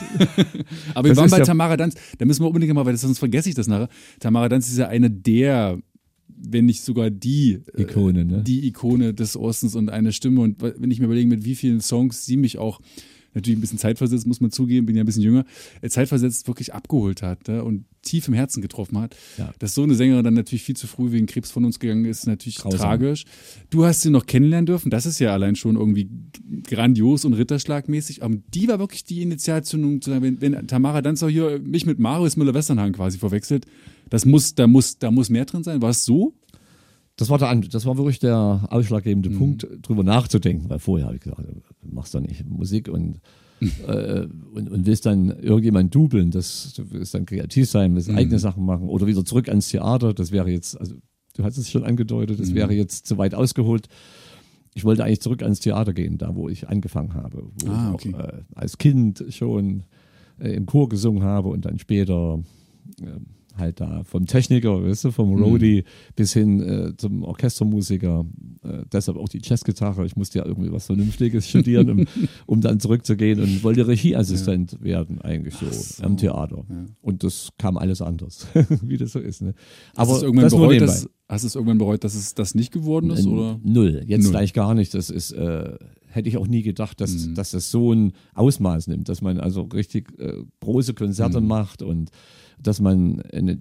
Aber 0.94 1.04
wir 1.08 1.10
das 1.14 1.18
waren 1.18 1.30
bei 1.30 1.38
ja- 1.38 1.44
Tamara 1.44 1.76
Danz. 1.76 1.96
Da 2.18 2.24
müssen 2.24 2.42
wir 2.42 2.46
unbedingt 2.46 2.72
mal, 2.74 2.84
weil 2.86 2.92
das, 2.92 3.00
sonst 3.02 3.18
vergesse 3.18 3.48
ich 3.48 3.54
das 3.56 3.66
nachher. 3.66 3.88
Tamara 4.20 4.48
Danz 4.48 4.68
ist 4.68 4.78
ja 4.78 4.86
eine 4.88 5.10
der, 5.10 5.78
wenn 6.28 6.66
nicht 6.66 6.82
sogar 6.82 7.10
die 7.10 7.60
äh, 7.74 7.82
Ikone, 7.82 8.24
ne? 8.24 8.42
die 8.42 8.66
Ikone 8.66 9.14
des 9.14 9.36
Ostens 9.36 9.74
und 9.74 9.90
eine 9.90 10.12
Stimme. 10.12 10.40
Und 10.40 10.60
wenn 10.60 10.90
ich 10.90 10.98
mir 10.98 11.06
überlege, 11.06 11.28
mit 11.28 11.44
wie 11.44 11.54
vielen 11.54 11.80
Songs 11.80 12.24
sie 12.26 12.36
mich 12.36 12.58
auch, 12.58 12.80
natürlich 13.36 13.58
ein 13.58 13.60
bisschen 13.60 13.78
zeitversetzt, 13.78 14.26
muss 14.26 14.40
man 14.40 14.50
zugeben, 14.50 14.86
bin 14.86 14.96
ja 14.96 15.02
ein 15.02 15.06
bisschen 15.06 15.22
jünger, 15.22 15.44
äh, 15.82 15.88
zeitversetzt 15.88 16.48
wirklich 16.48 16.74
abgeholt 16.74 17.22
hat 17.22 17.46
ne? 17.46 17.62
und 17.62 17.84
tief 18.02 18.26
im 18.28 18.34
Herzen 18.34 18.62
getroffen 18.62 18.98
hat. 18.98 19.14
Ja. 19.38 19.52
Dass 19.58 19.74
so 19.74 19.82
eine 19.82 19.94
Sängerin 19.94 20.24
dann 20.24 20.34
natürlich 20.34 20.62
viel 20.62 20.76
zu 20.76 20.86
früh 20.86 21.12
wegen 21.12 21.26
Krebs 21.26 21.50
von 21.50 21.64
uns 21.64 21.78
gegangen 21.78 22.06
ist, 22.06 22.26
natürlich 22.26 22.56
Grausam. 22.56 22.80
tragisch. 22.80 23.24
Du 23.70 23.84
hast 23.84 24.00
sie 24.00 24.10
noch 24.10 24.26
kennenlernen 24.26 24.66
dürfen, 24.66 24.90
das 24.90 25.06
ist 25.06 25.18
ja 25.18 25.32
allein 25.32 25.54
schon 25.54 25.76
irgendwie 25.76 26.08
grandios 26.64 27.24
und 27.24 27.34
ritterschlagmäßig. 27.34 28.22
Aber 28.22 28.36
die 28.54 28.68
war 28.68 28.78
wirklich 28.78 29.04
die 29.04 29.22
Initialzündung, 29.22 30.00
wenn, 30.06 30.40
wenn 30.40 30.66
Tamara 30.66 31.02
Danzer 31.02 31.28
hier 31.28 31.60
mich 31.60 31.86
mit 31.86 31.98
Marius 31.98 32.36
Müller-Westernhagen 32.36 32.94
quasi 32.94 33.18
verwechselt, 33.18 33.66
das 34.08 34.24
muss, 34.24 34.54
da 34.54 34.66
muss, 34.66 34.98
da 34.98 35.10
muss 35.10 35.30
mehr 35.30 35.44
drin 35.44 35.62
sein. 35.64 35.82
War 35.82 35.90
es 35.90 36.04
so? 36.04 36.34
Das 37.16 37.30
war, 37.30 37.38
der, 37.38 37.54
das 37.54 37.86
war 37.86 37.96
wirklich 37.96 38.18
der 38.18 38.66
ausschlaggebende 38.70 39.30
Mhm. 39.30 39.38
Punkt, 39.38 39.66
drüber 39.82 40.04
nachzudenken, 40.04 40.68
weil 40.68 40.78
vorher 40.78 41.06
habe 41.06 41.16
ich 41.16 41.22
gesagt, 41.22 41.40
du 41.40 41.94
machst 41.94 42.14
doch 42.14 42.20
nicht 42.20 42.44
Musik 42.48 42.88
und, 42.88 43.20
äh, 43.88 44.26
und, 44.52 44.68
und 44.68 44.84
willst 44.86 45.06
dann 45.06 45.30
irgendjemand 45.30 45.94
dubeln, 45.94 46.30
das 46.30 46.74
du 46.74 46.90
willst 46.90 47.14
dann 47.14 47.24
kreativ 47.24 47.70
sein, 47.70 47.94
willst 47.94 48.10
Mhm. 48.10 48.18
eigene 48.18 48.38
Sachen 48.38 48.64
machen 48.66 48.88
oder 48.88 49.06
wieder 49.06 49.24
zurück 49.24 49.48
ans 49.48 49.68
Theater, 49.68 50.12
das 50.12 50.30
wäre 50.30 50.50
jetzt, 50.50 50.78
also 50.78 50.94
du 51.34 51.42
hast 51.44 51.56
es 51.56 51.70
schon 51.70 51.84
angedeutet, 51.84 52.38
Mhm. 52.38 52.42
das 52.42 52.54
wäre 52.54 52.74
jetzt 52.74 53.06
zu 53.06 53.16
weit 53.16 53.34
ausgeholt. 53.34 53.88
Ich 54.74 54.84
wollte 54.84 55.02
eigentlich 55.04 55.22
zurück 55.22 55.42
ans 55.42 55.60
Theater 55.60 55.94
gehen, 55.94 56.18
da 56.18 56.36
wo 56.36 56.50
ich 56.50 56.68
angefangen 56.68 57.14
habe, 57.14 57.44
wo 57.62 57.70
Ah, 57.70 57.94
ich 57.98 58.08
okay. 58.10 58.14
auch 58.14 58.20
äh, 58.28 58.42
als 58.54 58.76
Kind 58.76 59.24
schon 59.30 59.84
äh, 60.38 60.50
im 60.54 60.66
Chor 60.66 60.90
gesungen 60.90 61.22
habe 61.22 61.48
und 61.48 61.64
dann 61.64 61.78
später 61.78 62.42
äh, 63.00 63.06
halt 63.58 63.80
da 63.80 64.02
vom 64.04 64.26
Techniker, 64.26 64.82
weißt 64.84 65.04
du, 65.04 65.08
Mhm. 65.08 65.12
vom 65.12 65.34
Roadie 65.42 65.84
bis 66.14 66.32
hin 66.32 66.60
äh, 66.60 66.96
zum 66.96 67.22
Orchestermusiker. 67.22 68.24
Äh, 68.62 68.82
deshalb 68.92 69.16
auch 69.18 69.28
die 69.28 69.40
Jazzgitarre. 69.42 70.04
Ich 70.06 70.16
musste 70.16 70.38
ja 70.38 70.46
irgendwie 70.46 70.70
was 70.72 70.86
Vernünftiges 70.86 71.48
studieren, 71.48 71.90
um, 71.90 72.04
um 72.46 72.60
dann 72.60 72.80
zurückzugehen 72.80 73.40
und 73.40 73.62
wollte 73.64 73.86
Regieassistent 73.86 74.82
werden, 74.82 75.20
eigentlich 75.20 75.54
so, 75.54 75.66
so. 75.70 76.02
am 76.04 76.16
Theater. 76.16 76.64
Und 77.00 77.22
das 77.24 77.50
kam 77.58 77.76
alles 77.78 78.02
anders, 78.02 78.46
wie 78.82 78.96
das 78.96 79.12
so 79.12 79.18
ist. 79.18 79.42
Ne? 79.42 79.54
Hast 79.96 79.96
du 79.96 80.02
Aber 80.02 80.16
es 80.16 80.22
irgendwann 80.22 80.44
das 80.44 80.52
bereut, 80.54 80.80
dass, 80.80 81.08
hast 81.28 81.44
du 81.44 81.46
es 81.48 81.54
irgendwann 81.54 81.78
bereut, 81.78 82.04
dass 82.04 82.14
es 82.14 82.34
das 82.34 82.54
nicht 82.54 82.72
geworden 82.72 83.10
ist? 83.10 83.24
N- 83.26 83.32
Oder? 83.32 83.60
Null, 83.62 84.02
jetzt 84.06 84.22
Null. 84.24 84.30
gleich 84.32 84.52
gar 84.52 84.74
nicht. 84.74 84.94
Das 84.94 85.10
ist, 85.10 85.32
äh, 85.32 85.74
hätte 86.08 86.28
ich 86.28 86.36
auch 86.38 86.46
nie 86.48 86.62
gedacht, 86.62 87.00
dass, 87.00 87.26
Mhm. 87.26 87.34
dass 87.34 87.50
das 87.50 87.70
so 87.70 87.92
ein 87.92 88.12
Ausmaß 88.34 88.86
nimmt, 88.86 89.08
dass 89.08 89.20
man 89.20 89.38
also 89.38 89.62
richtig 89.62 90.18
äh, 90.18 90.32
große 90.60 90.94
Konzerte 90.94 91.40
Mhm. 91.40 91.46
macht 91.46 91.82
und 91.82 92.10
dass 92.62 92.80
man 92.80 93.22
eine, 93.32 93.60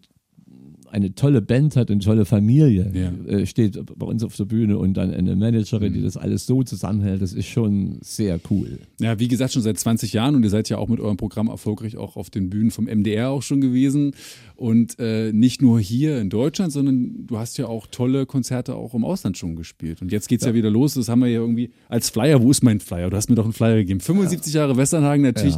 eine 0.92 1.14
tolle 1.14 1.42
Band 1.42 1.76
hat, 1.76 1.92
eine 1.92 2.00
tolle 2.00 2.24
Familie 2.24 2.90
Ja. 2.94 3.12
äh, 3.30 3.46
steht 3.46 3.78
bei 3.98 4.06
uns 4.06 4.24
auf 4.24 4.34
der 4.38 4.46
Bühne 4.46 4.78
und 4.78 4.94
dann 4.94 5.12
eine 5.12 5.36
Managerin, 5.36 5.92
Mhm. 5.92 5.96
die 5.98 6.02
das 6.04 6.16
alles 6.16 6.46
so 6.46 6.64
zusammenhält. 6.64 7.22
Das 7.22 7.34
ist 7.34 7.48
schon 7.48 7.98
sehr 8.02 8.40
cool. 8.50 8.80
Ja, 9.02 9.20
wie 9.20 9.28
gesagt, 9.28 9.52
schon 9.54 9.62
seit 9.62 9.78
20 9.78 10.14
Jahren 10.14 10.36
und 10.36 10.44
ihr 10.44 10.50
seid 10.50 10.70
ja 10.70 10.78
auch 10.78 10.88
mit 10.88 11.02
eurem 11.02 11.18
Programm 11.18 11.48
erfolgreich 11.48 11.98
auch 11.98 12.16
auf 12.16 12.30
den 12.30 12.50
Bühnen 12.50 12.72
vom 12.72 12.86
MDR 12.86 13.30
auch 13.32 13.42
schon 13.42 13.60
gewesen. 13.60 14.12
Und 14.56 14.98
äh, 15.00 15.34
nicht 15.34 15.62
nur 15.62 15.82
hier 15.82 16.22
in 16.22 16.30
Deutschland, 16.30 16.72
sondern 16.72 17.26
du 17.28 17.38
hast 17.38 17.58
ja 17.58 17.66
auch 17.68 17.88
tolle 17.88 18.26
Konzerte 18.26 18.76
auch 18.76 18.94
im 18.94 19.04
Ausland 19.04 19.38
schon 19.38 19.58
gespielt. 19.58 20.02
Und 20.02 20.14
jetzt 20.14 20.30
geht's 20.30 20.46
ja, 20.46 20.54
wieder 20.54 20.70
los. 20.70 20.94
Das 20.94 21.10
haben 21.10 21.20
wir 21.20 21.28
ja 21.28 21.40
irgendwie 21.42 21.72
als 21.90 22.10
Flyer. 22.10 22.42
Wo 22.42 22.52
ist 22.52 22.64
mein 22.64 22.80
Flyer? 22.80 23.10
Du 23.10 23.18
hast 23.18 23.28
mir 23.30 23.36
doch 23.36 23.44
einen 23.44 23.54
Flyer 23.54 23.76
gegeben. 23.78 24.00
75 24.00 24.54
Jahre 24.54 24.78
Westernhagen 24.78 25.24
natürlich. 25.24 25.56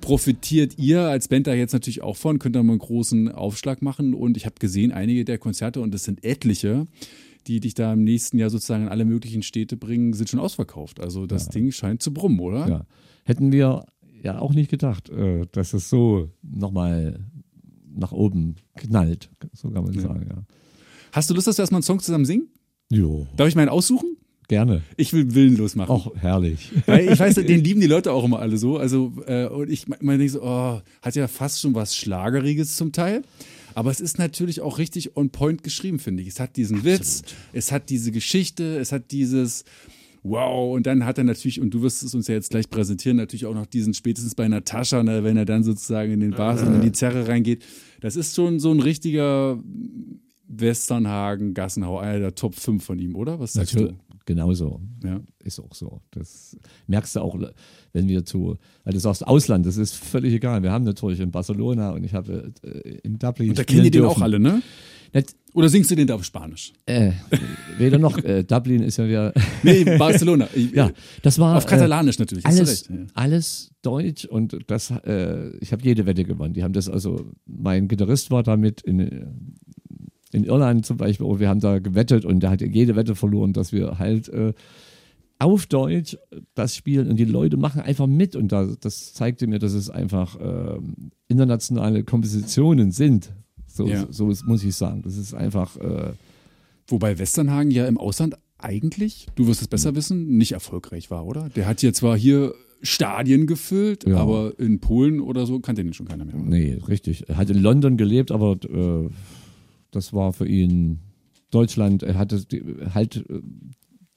Ja. 0.00 0.06
Profitiert 0.08 0.78
ihr 0.78 1.02
als 1.02 1.28
Band 1.28 1.46
da 1.46 1.54
jetzt 1.54 1.72
natürlich 1.72 2.02
auch 2.02 2.16
von, 2.16 2.38
könnt 2.38 2.56
ihr 2.56 2.62
mal 2.62 2.72
einen 2.72 2.78
großen 2.80 3.30
Aufschlag 3.30 3.82
machen. 3.82 4.14
Und 4.14 4.36
ich 4.36 4.46
habe 4.46 4.56
gesehen, 4.58 4.92
einige 4.92 5.24
der 5.24 5.38
Konzerte, 5.38 5.80
und 5.80 5.92
das 5.92 6.04
sind 6.04 6.24
etliche, 6.24 6.86
die 7.46 7.60
dich 7.60 7.74
da 7.74 7.92
im 7.92 8.04
nächsten 8.04 8.38
Jahr 8.38 8.50
sozusagen 8.50 8.84
in 8.84 8.88
alle 8.88 9.04
möglichen 9.04 9.42
Städte 9.42 9.76
bringen, 9.76 10.12
sind 10.12 10.28
schon 10.28 10.40
ausverkauft. 10.40 11.00
Also 11.00 11.26
das 11.26 11.48
Ding 11.48 11.70
scheint 11.72 12.02
zu 12.02 12.12
brummen, 12.12 12.40
oder? 12.40 12.68
Ja. 12.68 12.86
Hätten 13.24 13.52
wir 13.52 13.86
ja 14.22 14.38
auch 14.38 14.52
nicht 14.52 14.70
gedacht, 14.70 15.08
äh, 15.10 15.46
dass 15.52 15.72
es 15.72 15.88
so 15.88 16.30
nochmal 16.42 17.24
nach 17.94 18.12
oben 18.12 18.56
knallt. 18.76 19.30
So 19.52 19.70
kann 19.70 19.84
man 19.84 19.98
sagen, 19.98 20.26
ja. 20.28 20.42
Hast 21.12 21.28
du 21.28 21.34
Lust, 21.34 21.46
dass 21.46 21.58
wir 21.58 21.62
erstmal 21.62 21.78
einen 21.78 21.84
Song 21.84 22.00
zusammen 22.00 22.24
singen? 22.24 22.48
Jo, 22.90 23.26
Darf 23.36 23.48
ich 23.48 23.56
meinen 23.56 23.68
aussuchen? 23.68 24.16
Gerne. 24.50 24.82
Ich 24.96 25.12
will 25.12 25.32
willenlos 25.32 25.76
machen. 25.76 25.92
Auch 25.92 26.12
herrlich. 26.16 26.72
Weil 26.86 27.08
ich 27.08 27.20
weiß, 27.20 27.36
den 27.36 27.46
lieben 27.64 27.80
die 27.80 27.86
Leute 27.86 28.10
auch 28.10 28.24
immer 28.24 28.40
alle 28.40 28.58
so. 28.58 28.78
Also, 28.78 29.12
äh, 29.28 29.46
und 29.46 29.70
ich 29.70 29.86
meine 29.86 30.18
denk 30.18 30.30
so, 30.30 30.42
oh, 30.42 30.80
hat 31.02 31.14
ja 31.14 31.28
fast 31.28 31.60
schon 31.60 31.72
was 31.76 31.94
Schlageriges 31.94 32.74
zum 32.74 32.90
Teil. 32.90 33.22
Aber 33.74 33.92
es 33.92 34.00
ist 34.00 34.18
natürlich 34.18 34.60
auch 34.60 34.78
richtig 34.78 35.16
on 35.16 35.30
point 35.30 35.62
geschrieben, 35.62 36.00
finde 36.00 36.24
ich. 36.24 36.30
Es 36.30 36.40
hat 36.40 36.56
diesen 36.56 36.82
Witz, 36.82 37.22
es 37.52 37.70
hat 37.70 37.90
diese 37.90 38.10
Geschichte, 38.10 38.76
es 38.78 38.90
hat 38.90 39.12
dieses 39.12 39.62
Wow, 40.24 40.74
und 40.74 40.84
dann 40.84 41.06
hat 41.06 41.16
er 41.16 41.24
natürlich, 41.24 41.60
und 41.60 41.70
du 41.70 41.80
wirst 41.82 42.02
es 42.02 42.12
uns 42.12 42.26
ja 42.26 42.34
jetzt 42.34 42.50
gleich 42.50 42.68
präsentieren, 42.68 43.18
natürlich 43.18 43.46
auch 43.46 43.54
noch 43.54 43.66
diesen 43.66 43.94
spätestens 43.94 44.34
bei 44.34 44.48
Natascha, 44.48 45.04
ne, 45.04 45.22
wenn 45.22 45.36
er 45.36 45.44
dann 45.44 45.62
sozusagen 45.62 46.10
in 46.10 46.18
den 46.18 46.32
Bars 46.32 46.60
und 46.62 46.74
in 46.74 46.82
die 46.82 46.92
Zerre 46.92 47.28
reingeht. 47.28 47.64
Das 48.00 48.16
ist 48.16 48.34
schon 48.34 48.58
so 48.58 48.72
ein 48.72 48.80
richtiger 48.80 49.62
Westernhagen, 50.48 51.54
Gassenhau, 51.54 52.00
einer 52.00 52.18
der 52.18 52.34
Top 52.34 52.56
5 52.56 52.84
von 52.84 52.98
ihm, 52.98 53.14
oder? 53.14 53.38
Was 53.38 53.52
sagst 53.52 53.74
Natürlich, 53.74 53.96
du? 53.96 54.09
Genauso. 54.26 54.80
Ja. 55.04 55.20
Ist 55.42 55.58
auch 55.60 55.74
so. 55.74 56.00
Das 56.10 56.56
merkst 56.86 57.16
du 57.16 57.20
auch, 57.20 57.38
wenn 57.92 58.08
wir 58.08 58.24
zu, 58.24 58.56
weil 58.84 58.92
du 58.92 59.00
sagst 59.00 59.26
Ausland, 59.26 59.66
das 59.66 59.76
ist 59.76 59.94
völlig 59.94 60.34
egal. 60.34 60.62
Wir 60.62 60.70
haben 60.72 60.84
natürlich 60.84 61.20
in 61.20 61.30
Barcelona 61.30 61.90
und 61.90 62.04
ich 62.04 62.14
habe 62.14 62.52
äh, 62.62 62.98
in 63.02 63.18
Dublin. 63.18 63.50
Und 63.50 63.58
da 63.58 63.64
kennen 63.64 63.84
die 63.84 63.90
den 63.90 64.04
auch 64.04 64.20
alle, 64.20 64.38
ne? 64.38 64.62
Nicht, 65.12 65.34
Oder 65.54 65.68
singst 65.68 65.90
du 65.90 65.96
den 65.96 66.06
da 66.06 66.14
auf 66.14 66.24
Spanisch? 66.24 66.72
äh, 66.86 67.10
weder 67.78 67.98
noch, 67.98 68.16
äh, 68.18 68.44
Dublin 68.44 68.82
ist 68.82 68.96
ja 68.98 69.08
wieder. 69.08 69.32
Nee, 69.64 69.82
Barcelona. 69.98 70.48
Ich- 70.54 70.70
ja, 70.74 70.92
das 71.22 71.38
war. 71.40 71.56
Auf 71.56 71.66
Katalanisch 71.66 72.18
natürlich, 72.20 72.44
hast 72.44 72.56
du 72.58 72.62
Alles, 72.62 72.88
ja. 72.88 72.94
alles 73.14 73.72
Deutsch 73.82 74.24
und 74.24 74.56
das, 74.68 74.90
äh, 74.90 75.50
ich 75.58 75.72
habe 75.72 75.82
jede 75.82 76.06
Wette 76.06 76.22
gewonnen. 76.24 76.54
Die 76.54 76.62
haben 76.62 76.72
das 76.74 76.88
also, 76.88 77.32
mein 77.46 77.88
Gitarrist 77.88 78.30
war 78.30 78.44
damit 78.44 78.82
in, 78.82 79.00
äh, 79.00 79.26
in 80.32 80.44
Irland 80.44 80.86
zum 80.86 80.96
Beispiel, 80.96 81.26
und 81.26 81.40
wir 81.40 81.48
haben 81.48 81.60
da 81.60 81.78
gewettet 81.78 82.24
und 82.24 82.40
der 82.40 82.50
hat 82.50 82.60
jede 82.60 82.96
Wette 82.96 83.14
verloren, 83.14 83.52
dass 83.52 83.72
wir 83.72 83.98
halt 83.98 84.28
äh, 84.28 84.52
auf 85.38 85.66
Deutsch 85.66 86.16
das 86.54 86.76
spielen 86.76 87.08
und 87.08 87.16
die 87.16 87.24
Leute 87.24 87.56
machen 87.56 87.80
einfach 87.80 88.06
mit 88.06 88.36
und 88.36 88.52
da, 88.52 88.68
das 88.80 89.12
zeigte 89.14 89.46
mir, 89.46 89.58
dass 89.58 89.72
es 89.72 89.88
einfach 89.90 90.36
ähm, 90.40 91.10
internationale 91.28 92.04
Kompositionen 92.04 92.90
sind. 92.92 93.32
So, 93.66 93.86
Ja. 93.86 94.06
so 94.10 94.30
ist- 94.30 94.46
muss 94.46 94.62
ich 94.64 94.74
sagen. 94.74 95.02
Das 95.02 95.16
ist 95.16 95.32
einfach. 95.34 95.76
Äh, 95.76 96.12
Wobei 96.88 97.18
Westernhagen 97.20 97.70
ja 97.70 97.86
im 97.86 97.96
Ausland 97.98 98.36
eigentlich, 98.58 99.28
du 99.36 99.46
wirst 99.46 99.62
es 99.62 99.68
besser 99.68 99.94
wissen, 99.94 100.36
nicht 100.36 100.52
erfolgreich 100.52 101.08
war, 101.10 101.24
oder? 101.24 101.48
Der 101.54 101.66
hat 101.68 101.80
ja 101.82 101.92
zwar 101.92 102.18
hier 102.18 102.52
Stadien 102.82 103.46
gefüllt, 103.46 104.06
Ja. 104.08 104.16
aber 104.16 104.58
in 104.58 104.80
Polen 104.80 105.20
oder 105.20 105.46
so 105.46 105.60
kannte 105.60 105.84
den 105.84 105.92
schon 105.92 106.08
keiner 106.08 106.24
mehr. 106.24 106.34
oder? 106.34 106.44
Nee, 106.44 106.78
richtig. 106.88 107.28
Er 107.28 107.36
hat 107.36 107.48
in 107.48 107.58
London 107.58 107.96
gelebt, 107.96 108.32
aber 108.32 108.56
äh, 108.64 109.08
das 109.90 110.12
war 110.12 110.32
für 110.32 110.46
ihn 110.46 111.00
Deutschland. 111.50 112.02
Er 112.02 112.18
hatte 112.18 112.44
halt 112.94 113.16
äh, 113.28 113.40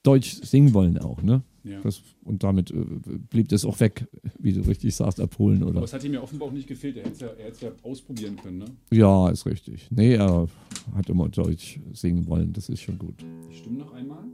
Deutsch 0.03 0.42
singen 0.44 0.74
wollen 0.74 0.98
auch, 0.98 1.22
ne? 1.22 1.44
Ja. 1.63 1.80
Das, 1.82 2.01
und 2.25 2.44
damit 2.44 2.72
äh, 2.72 2.84
blieb 3.30 3.48
das 3.48 3.63
auch 3.63 3.80
weg, 3.80 4.08
wie 4.38 4.51
du 4.51 4.62
richtig 4.62 4.94
sagst, 4.94 5.22
ab 5.22 5.30
Polen 5.30 5.63
oder. 5.63 5.77
Aber 5.77 5.86
es 5.86 5.94
hat 5.94 6.03
ihm 6.03 6.13
ja 6.13 6.22
offenbar 6.22 6.50
auch 6.50 6.51
nicht 6.51 6.68
gefehlt. 6.68 6.98
Er 6.98 7.06
hätte 7.06 7.25
es 7.51 7.62
ja, 7.62 7.70
ja 7.70 7.74
ausprobieren 7.84 8.36
können, 8.36 8.58
ne? 8.58 8.65
Ja, 8.92 9.30
ist 9.30 9.46
richtig. 9.46 9.88
Nee, 9.89 10.15
er 10.15 10.48
hat 10.94 11.10
immer 11.10 11.30
Deutsch 11.30 11.80
singen 11.94 12.27
wollen, 12.27 12.51
das 12.51 12.68
ist 12.68 12.82
schon 12.82 12.98
gut. 12.98 13.15
Stimmt 13.50 13.77
noch 13.77 13.94
einmal. 13.94 14.25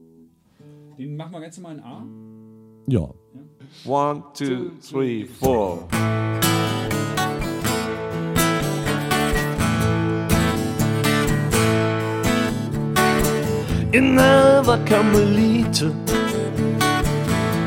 Den 0.98 1.15
machen 1.15 1.31
wir 1.31 1.39
ganz 1.39 1.58
normal 1.58 1.77
in 1.77 1.84
A. 1.84 2.05
Ja. 2.88 3.13
One, 3.86 4.24
two, 4.34 4.72
three, 4.81 5.25
four. 5.25 5.88
In 13.91 14.17
der 14.17 14.62
Karmelite, 14.86 15.91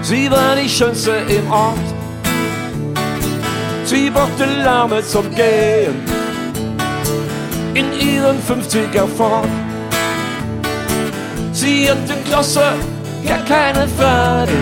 sie 0.02 0.30
war 0.30 0.54
die 0.54 0.68
schönste 0.68 1.10
im 1.26 1.50
Ort. 1.50 1.76
Sie 3.84 4.08
brachte 4.08 4.44
Laune 4.62 5.02
zum 5.02 5.28
Gehen 5.34 5.96
in 7.74 7.86
ihren 7.92 8.38
50er 8.40 9.08
fort. 9.16 9.48
Sie 11.52 11.90
hatte 11.90 12.14
Klasse, 12.24 12.74
gar 13.26 13.44
keine 13.44 13.88
Frage. 13.88 14.52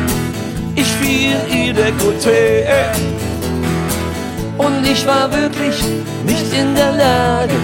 Ich 0.76 0.86
fiel 0.86 1.36
ihr 1.54 1.74
der 1.74 1.92
Gute 1.92 2.56
und 4.56 4.86
ich 4.90 5.06
war 5.06 5.30
wirklich 5.30 5.84
nicht 6.24 6.54
in 6.54 6.74
der 6.74 6.92
Lage, 6.92 7.54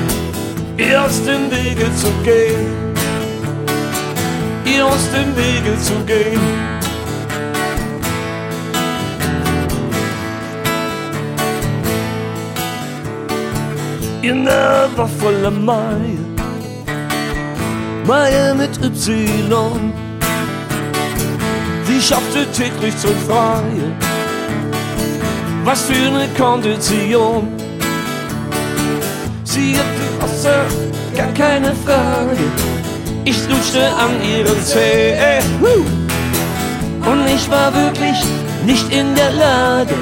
aus 1.02 1.22
dem 1.24 1.50
Wege 1.50 1.86
zu 1.96 2.08
gehen. 2.22 2.85
Ihr 4.66 4.84
aus 4.84 5.10
dem 5.12 5.36
Wege 5.36 5.78
zu 5.80 5.94
gehen. 6.04 6.40
Ihr 14.22 14.34
Name 14.34 14.96
war 14.96 15.08
voller 15.08 15.52
Mai, 15.52 16.18
Mai 18.04 18.54
mit 18.54 18.76
Y. 18.82 19.92
Sie 21.84 22.02
schaffte 22.02 22.44
täglich 22.50 22.96
zum 22.98 23.14
Freien. 23.28 23.94
Was 25.64 25.82
für 25.82 25.94
eine 25.94 26.28
Kondition. 26.36 27.52
Sie 29.44 29.76
hatte 29.76 30.06
Wasser, 30.20 30.64
gar 31.16 31.32
keine 31.34 31.72
Frage. 31.84 32.75
Ich 33.28 33.48
lutschte 33.48 33.84
an 33.88 34.22
ihren 34.22 34.62
Zähnen. 34.64 35.42
Und 37.10 37.26
ich 37.26 37.50
war 37.50 37.74
wirklich 37.74 38.22
nicht 38.64 38.88
in 38.92 39.16
der 39.16 39.32
Lage, 39.32 39.94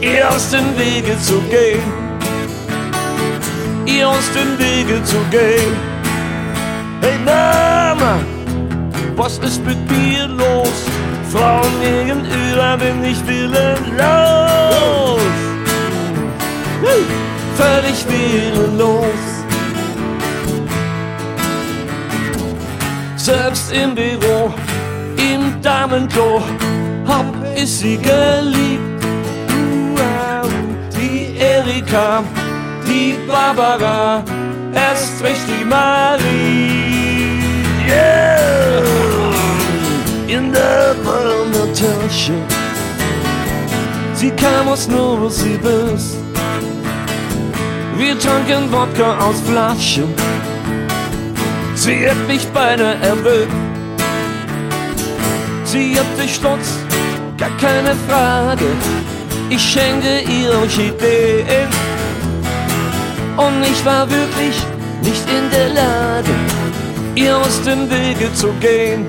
ihr 0.00 0.26
aus 0.30 0.48
dem 0.48 0.64
Wege 0.78 1.14
zu 1.20 1.42
gehen. 1.50 1.82
Ihr 3.84 4.08
aus 4.08 4.24
dem 4.32 4.58
Wege 4.58 5.04
zu 5.04 5.18
gehen. 5.30 5.76
Hey 7.02 7.18
Mama, 7.22 8.18
was 9.14 9.36
ist 9.40 9.62
mit 9.66 9.78
mir 9.90 10.26
los? 10.28 10.78
Frauen 11.30 11.74
gegenüber 11.82 12.78
bin 12.78 13.04
ich 13.04 13.20
willenlos. 13.26 15.20
Völlig 17.58 18.06
willenlos. 18.08 19.27
Selbst 23.28 23.70
im 23.72 23.94
Büro, 23.94 24.54
im 25.18 25.60
Damenklo, 25.60 26.40
hab 27.06 27.26
ich 27.54 27.70
sie 27.70 27.98
geliebt. 27.98 29.04
Wow, 29.94 30.48
Die 30.96 31.36
Erika, 31.38 32.24
die 32.86 33.16
Barbara, 33.28 34.24
erst 34.72 35.22
recht 35.22 35.42
die 35.46 35.62
Marie. 35.62 37.42
Yeah! 37.86 38.82
In 40.26 40.50
der 40.50 40.94
Tasche. 41.74 42.32
Sie 44.14 44.30
kam 44.30 44.68
aus 44.68 44.88
Novosibirsk. 44.88 46.16
Wir 47.98 48.18
tranken 48.18 48.72
Wodka 48.72 49.18
aus 49.18 49.38
Flaschen. 49.42 50.27
Sie 51.88 52.06
hat 52.06 52.18
mich 52.28 52.46
beinahe 52.48 52.96
erwürgt. 53.00 53.50
Sie 55.64 55.96
hatte 55.98 56.28
Stolz, 56.28 56.68
gar 57.38 57.56
keine 57.56 57.94
Frage. 58.06 58.66
Ich 59.48 59.62
schenkte 59.62 60.20
ihr 60.30 60.52
Orchideen. 60.58 61.70
Und 63.38 63.62
ich 63.62 63.82
war 63.86 64.06
wirklich 64.10 64.56
nicht 65.02 65.24
in 65.30 65.48
der 65.50 65.68
Lage, 65.70 66.34
ihr 67.14 67.38
aus 67.38 67.62
dem 67.62 67.88
Wege 67.88 68.34
zu 68.34 68.48
gehen. 68.60 69.06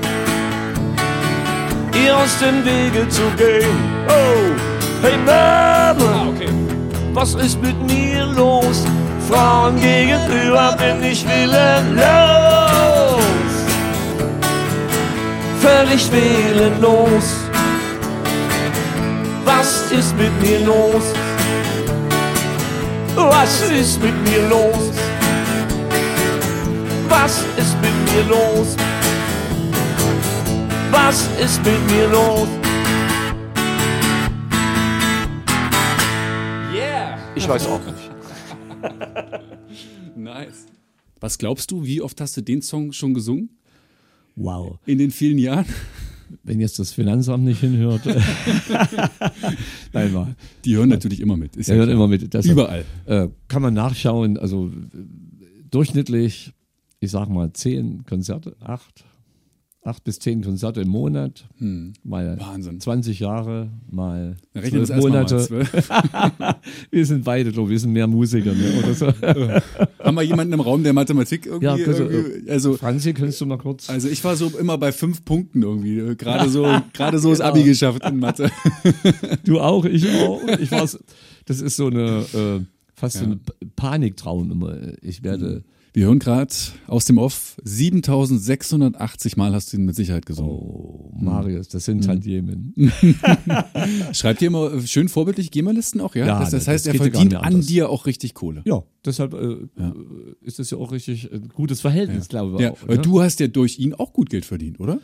Ihr 2.02 2.16
aus 2.16 2.40
dem 2.40 2.64
Wege 2.64 3.10
zu 3.10 3.24
gehen. 3.36 3.78
Oh, 4.08 5.04
hey 5.04 5.18
Mama, 5.26 6.30
okay. 6.30 6.54
was 7.12 7.34
ist 7.34 7.62
mit 7.62 7.78
mir 7.86 8.26
los? 8.28 8.86
Frauen 9.30 9.76
gegenüber 9.82 10.78
bin 10.80 11.04
ich 11.04 11.26
willenlos. 11.28 12.69
Völlig 15.70 16.12
willenlos. 16.12 17.26
Was 19.46 19.92
ist 19.92 20.18
mit 20.18 20.32
mir 20.42 20.60
los? 20.66 21.04
Was 23.16 23.62
ist 23.70 24.02
mit 24.02 24.16
mir 24.28 24.50
los? 24.50 24.92
Was 27.08 27.46
ist 27.56 27.78
mit 27.84 27.94
mir 28.10 28.24
los? 28.36 28.76
Was 30.90 31.28
ist 31.40 31.64
mit 31.64 31.92
mir 31.92 32.08
los? 32.08 32.48
Yeah! 36.74 37.20
Ich 37.36 37.48
weiß 37.48 37.68
auch 37.68 37.82
nicht. 37.86 38.10
Nice. 40.16 40.66
Was 41.20 41.38
glaubst 41.38 41.70
du, 41.70 41.86
wie 41.86 42.02
oft 42.02 42.20
hast 42.22 42.36
du 42.38 42.42
den 42.42 42.64
Song 42.64 42.92
schon 42.92 43.14
gesungen? 43.14 43.60
Wow. 44.40 44.80
In 44.86 44.98
den 44.98 45.12
vielen 45.12 45.38
Jahren? 45.38 45.66
wenn 46.44 46.60
jetzt 46.60 46.80
das 46.80 46.92
Finanzamt 46.92 47.44
nicht 47.44 47.60
hinhört. 47.60 48.02
Nein, 49.94 50.14
mal. 50.14 50.36
Die 50.66 50.76
hören 50.76 50.90
natürlich 50.90 51.22
immer 51.22 51.38
mit. 51.38 51.56
Ist 51.56 51.70
ja 51.70 51.76
hört 51.76 51.88
klar. 51.88 51.96
immer 51.96 52.08
mit. 52.08 52.34
Deshalb, 52.34 52.54
Überall. 52.54 52.86
Äh, 53.06 53.30
kann 53.48 53.62
man 53.62 53.74
nachschauen. 53.74 54.38
Also 54.38 54.68
äh, 54.68 54.98
durchschnittlich, 55.72 56.54
ich 57.00 57.12
sag 57.12 57.30
mal, 57.30 57.52
zehn 57.54 58.06
Konzerte, 58.06 58.56
acht, 58.62 59.06
acht 59.90 60.04
bis 60.04 60.20
zehn 60.20 60.42
Konzerte 60.44 60.82
im 60.82 60.88
Monat. 60.90 61.48
Mal 62.04 62.32
Hm. 62.34 62.40
Wahnsinn. 62.40 62.80
20 62.80 63.20
Jahre, 63.20 63.70
mal 63.90 64.38
Rechnen 64.56 64.86
zwölf 64.86 65.04
mal. 65.04 65.10
Monate. 65.10 65.38
Zwölf. 65.40 65.90
wir 66.92 67.06
sind 67.06 67.24
beide, 67.26 67.52
so, 67.52 67.70
wir 67.70 67.80
sind 67.80 67.92
mehr 67.92 68.08
Musiker 68.08 68.54
ne, 68.54 68.72
oder 68.80 68.94
so. 68.94 69.08
Haben 70.02 70.16
wir 70.16 70.22
jemanden 70.24 70.54
im 70.54 70.60
Raum, 70.62 70.84
der 70.84 70.94
Mathematik 70.94 71.46
irgendwie, 71.46 71.66
Ja, 71.66 71.76
bitte, 71.76 72.04
irgendwie 72.04 72.50
also 72.50 72.74
Franzi, 72.78 73.14
kannst 73.14 73.42
du 73.42 73.46
mal 73.46 73.58
kurz? 73.58 73.90
Also 73.90 74.08
ich 74.08 74.24
war 74.24 74.36
so 74.36 74.48
immer 74.58 74.78
bei 74.78 74.92
fünf 74.92 75.26
Punkten 75.26 75.62
irgendwie. 75.64 76.16
Gerade 76.16 76.50
so, 76.50 76.66
gerade 76.94 77.20
so 77.20 77.30
das 77.32 77.42
Abi 77.42 77.64
geschafft 77.64 78.06
in 78.06 78.18
Mathe. 78.20 78.50
Du 79.46 79.60
auch, 79.60 79.86
ich 79.86 80.08
auch. 80.22 80.42
Ich 80.60 80.72
war's. 80.72 80.98
Das 81.46 81.62
ist 81.62 81.78
so 81.78 81.88
eine 81.88 82.20
äh, 82.34 82.60
fast 82.94 83.18
so 83.18 83.26
ein 83.26 83.40
P- 83.40 83.66
Paniktraum 83.76 84.52
immer. 84.52 84.78
Ich 85.02 85.24
werde. 85.24 85.64
Wir 85.92 86.06
hören 86.06 86.20
gerade 86.20 86.54
aus 86.88 87.06
dem 87.06 87.18
Off, 87.18 87.58
7680 87.64 89.38
Mal 89.38 89.54
hast 89.54 89.74
du 89.74 89.78
ihn 89.78 89.86
mit 89.86 89.96
Sicherheit 89.96 90.26
gesungen. 90.26 90.52
Oh, 90.52 91.12
Marius, 91.20 91.68
das 91.70 91.88
Mhm. 91.88 92.02
sind 92.02 92.06
Tantiemen. 92.06 92.74
Schreibt 94.14 94.42
ihr 94.42 94.48
immer 94.50 94.82
schön 94.86 95.10
vorbildlich 95.10 95.50
GEMA-Listen 95.50 96.00
auch, 96.02 96.14
ja? 96.16 96.28
Ja, 96.28 96.40
das, 96.40 96.52
das 96.52 96.66
das 96.66 96.68
heißt, 96.68 96.88
er 96.88 96.94
ja 96.94 97.00
gar 97.00 97.12
verdient 97.12 97.36
an 97.36 97.62
dir 97.62 97.90
auch 97.90 98.06
richtig 98.06 98.36
Kohle. 98.36 98.62
Ja, 98.66 98.84
deshalb 99.04 99.34
äh, 99.34 99.58
ist 100.42 100.60
das 100.60 100.70
ja 100.70 100.78
auch 100.78 100.92
richtig 100.92 101.32
ein 101.34 101.50
gutes 101.50 101.82
Verhältnis, 101.82 102.28
glaube 102.28 102.56
ich. 102.58 102.62
Ja, 102.62 102.72
auch, 102.72 102.78
weil 102.88 103.00
du 103.00 103.22
hast 103.22 103.40
ja 103.40 103.48
durch 103.48 103.80
ihn 103.80 103.94
auch 103.96 104.14
gut 104.14 104.30
Geld 104.30 104.46
verdient, 104.46 104.80
oder? 104.80 105.00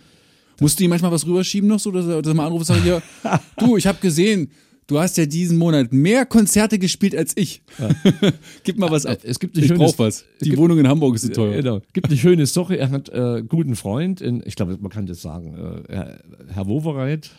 Musst 0.62 0.80
du 0.80 0.84
ihm 0.86 0.90
manchmal 0.92 1.12
was 1.12 1.26
rüberschieben 1.26 1.68
noch 1.68 1.80
so, 1.80 1.92
dass 1.92 2.06
er, 2.06 2.22
dass 2.22 2.32
er 2.32 2.36
mal 2.36 2.46
anruft 2.46 2.70
und 2.70 2.76
sagt, 2.78 2.86
ja, 2.86 3.02
du, 3.58 3.76
ich 3.76 3.88
habe 3.88 3.98
gesehen, 4.00 4.52
du 4.88 5.00
hast 5.00 5.18
ja 5.18 5.26
diesen 5.26 5.58
Monat 5.58 5.92
mehr 5.94 6.26
Konzerte 6.26 6.78
gespielt 6.80 7.16
als 7.16 7.34
ich. 7.36 7.62
Gib 8.64 8.78
mal 8.78 8.92
was 8.92 9.06
ab. 9.06 9.20
Es 9.24 9.40
gibt 9.40 9.58
ich 9.58 9.66
schönes- 9.68 9.78
brauch 9.94 10.00
was. 10.00 10.26
Die 10.42 10.46
gibt- 10.50 10.58
Wohnung 10.58 10.78
in 10.80 10.88
Hamburg 10.88 11.16
ist 11.16 11.24
so 11.24 11.30
teuer. 11.30 11.58
Genau. 11.62 11.82
Gibt 11.94 12.08
eine 12.08 12.18
schöne 12.18 12.46
Story. 12.48 12.78
Er 12.78 12.90
hat 12.92 13.10
äh, 13.10 13.44
guten 13.48 13.76
Freund, 13.76 14.22
in, 14.22 14.42
ich 14.46 14.56
glaube, 14.56 14.78
man 14.80 14.92
kann 14.92 15.06
das 15.06 15.22
sagen, 15.22 15.84
äh, 15.88 16.18
Herr, 16.54 16.68
Wowereit, 16.68 17.32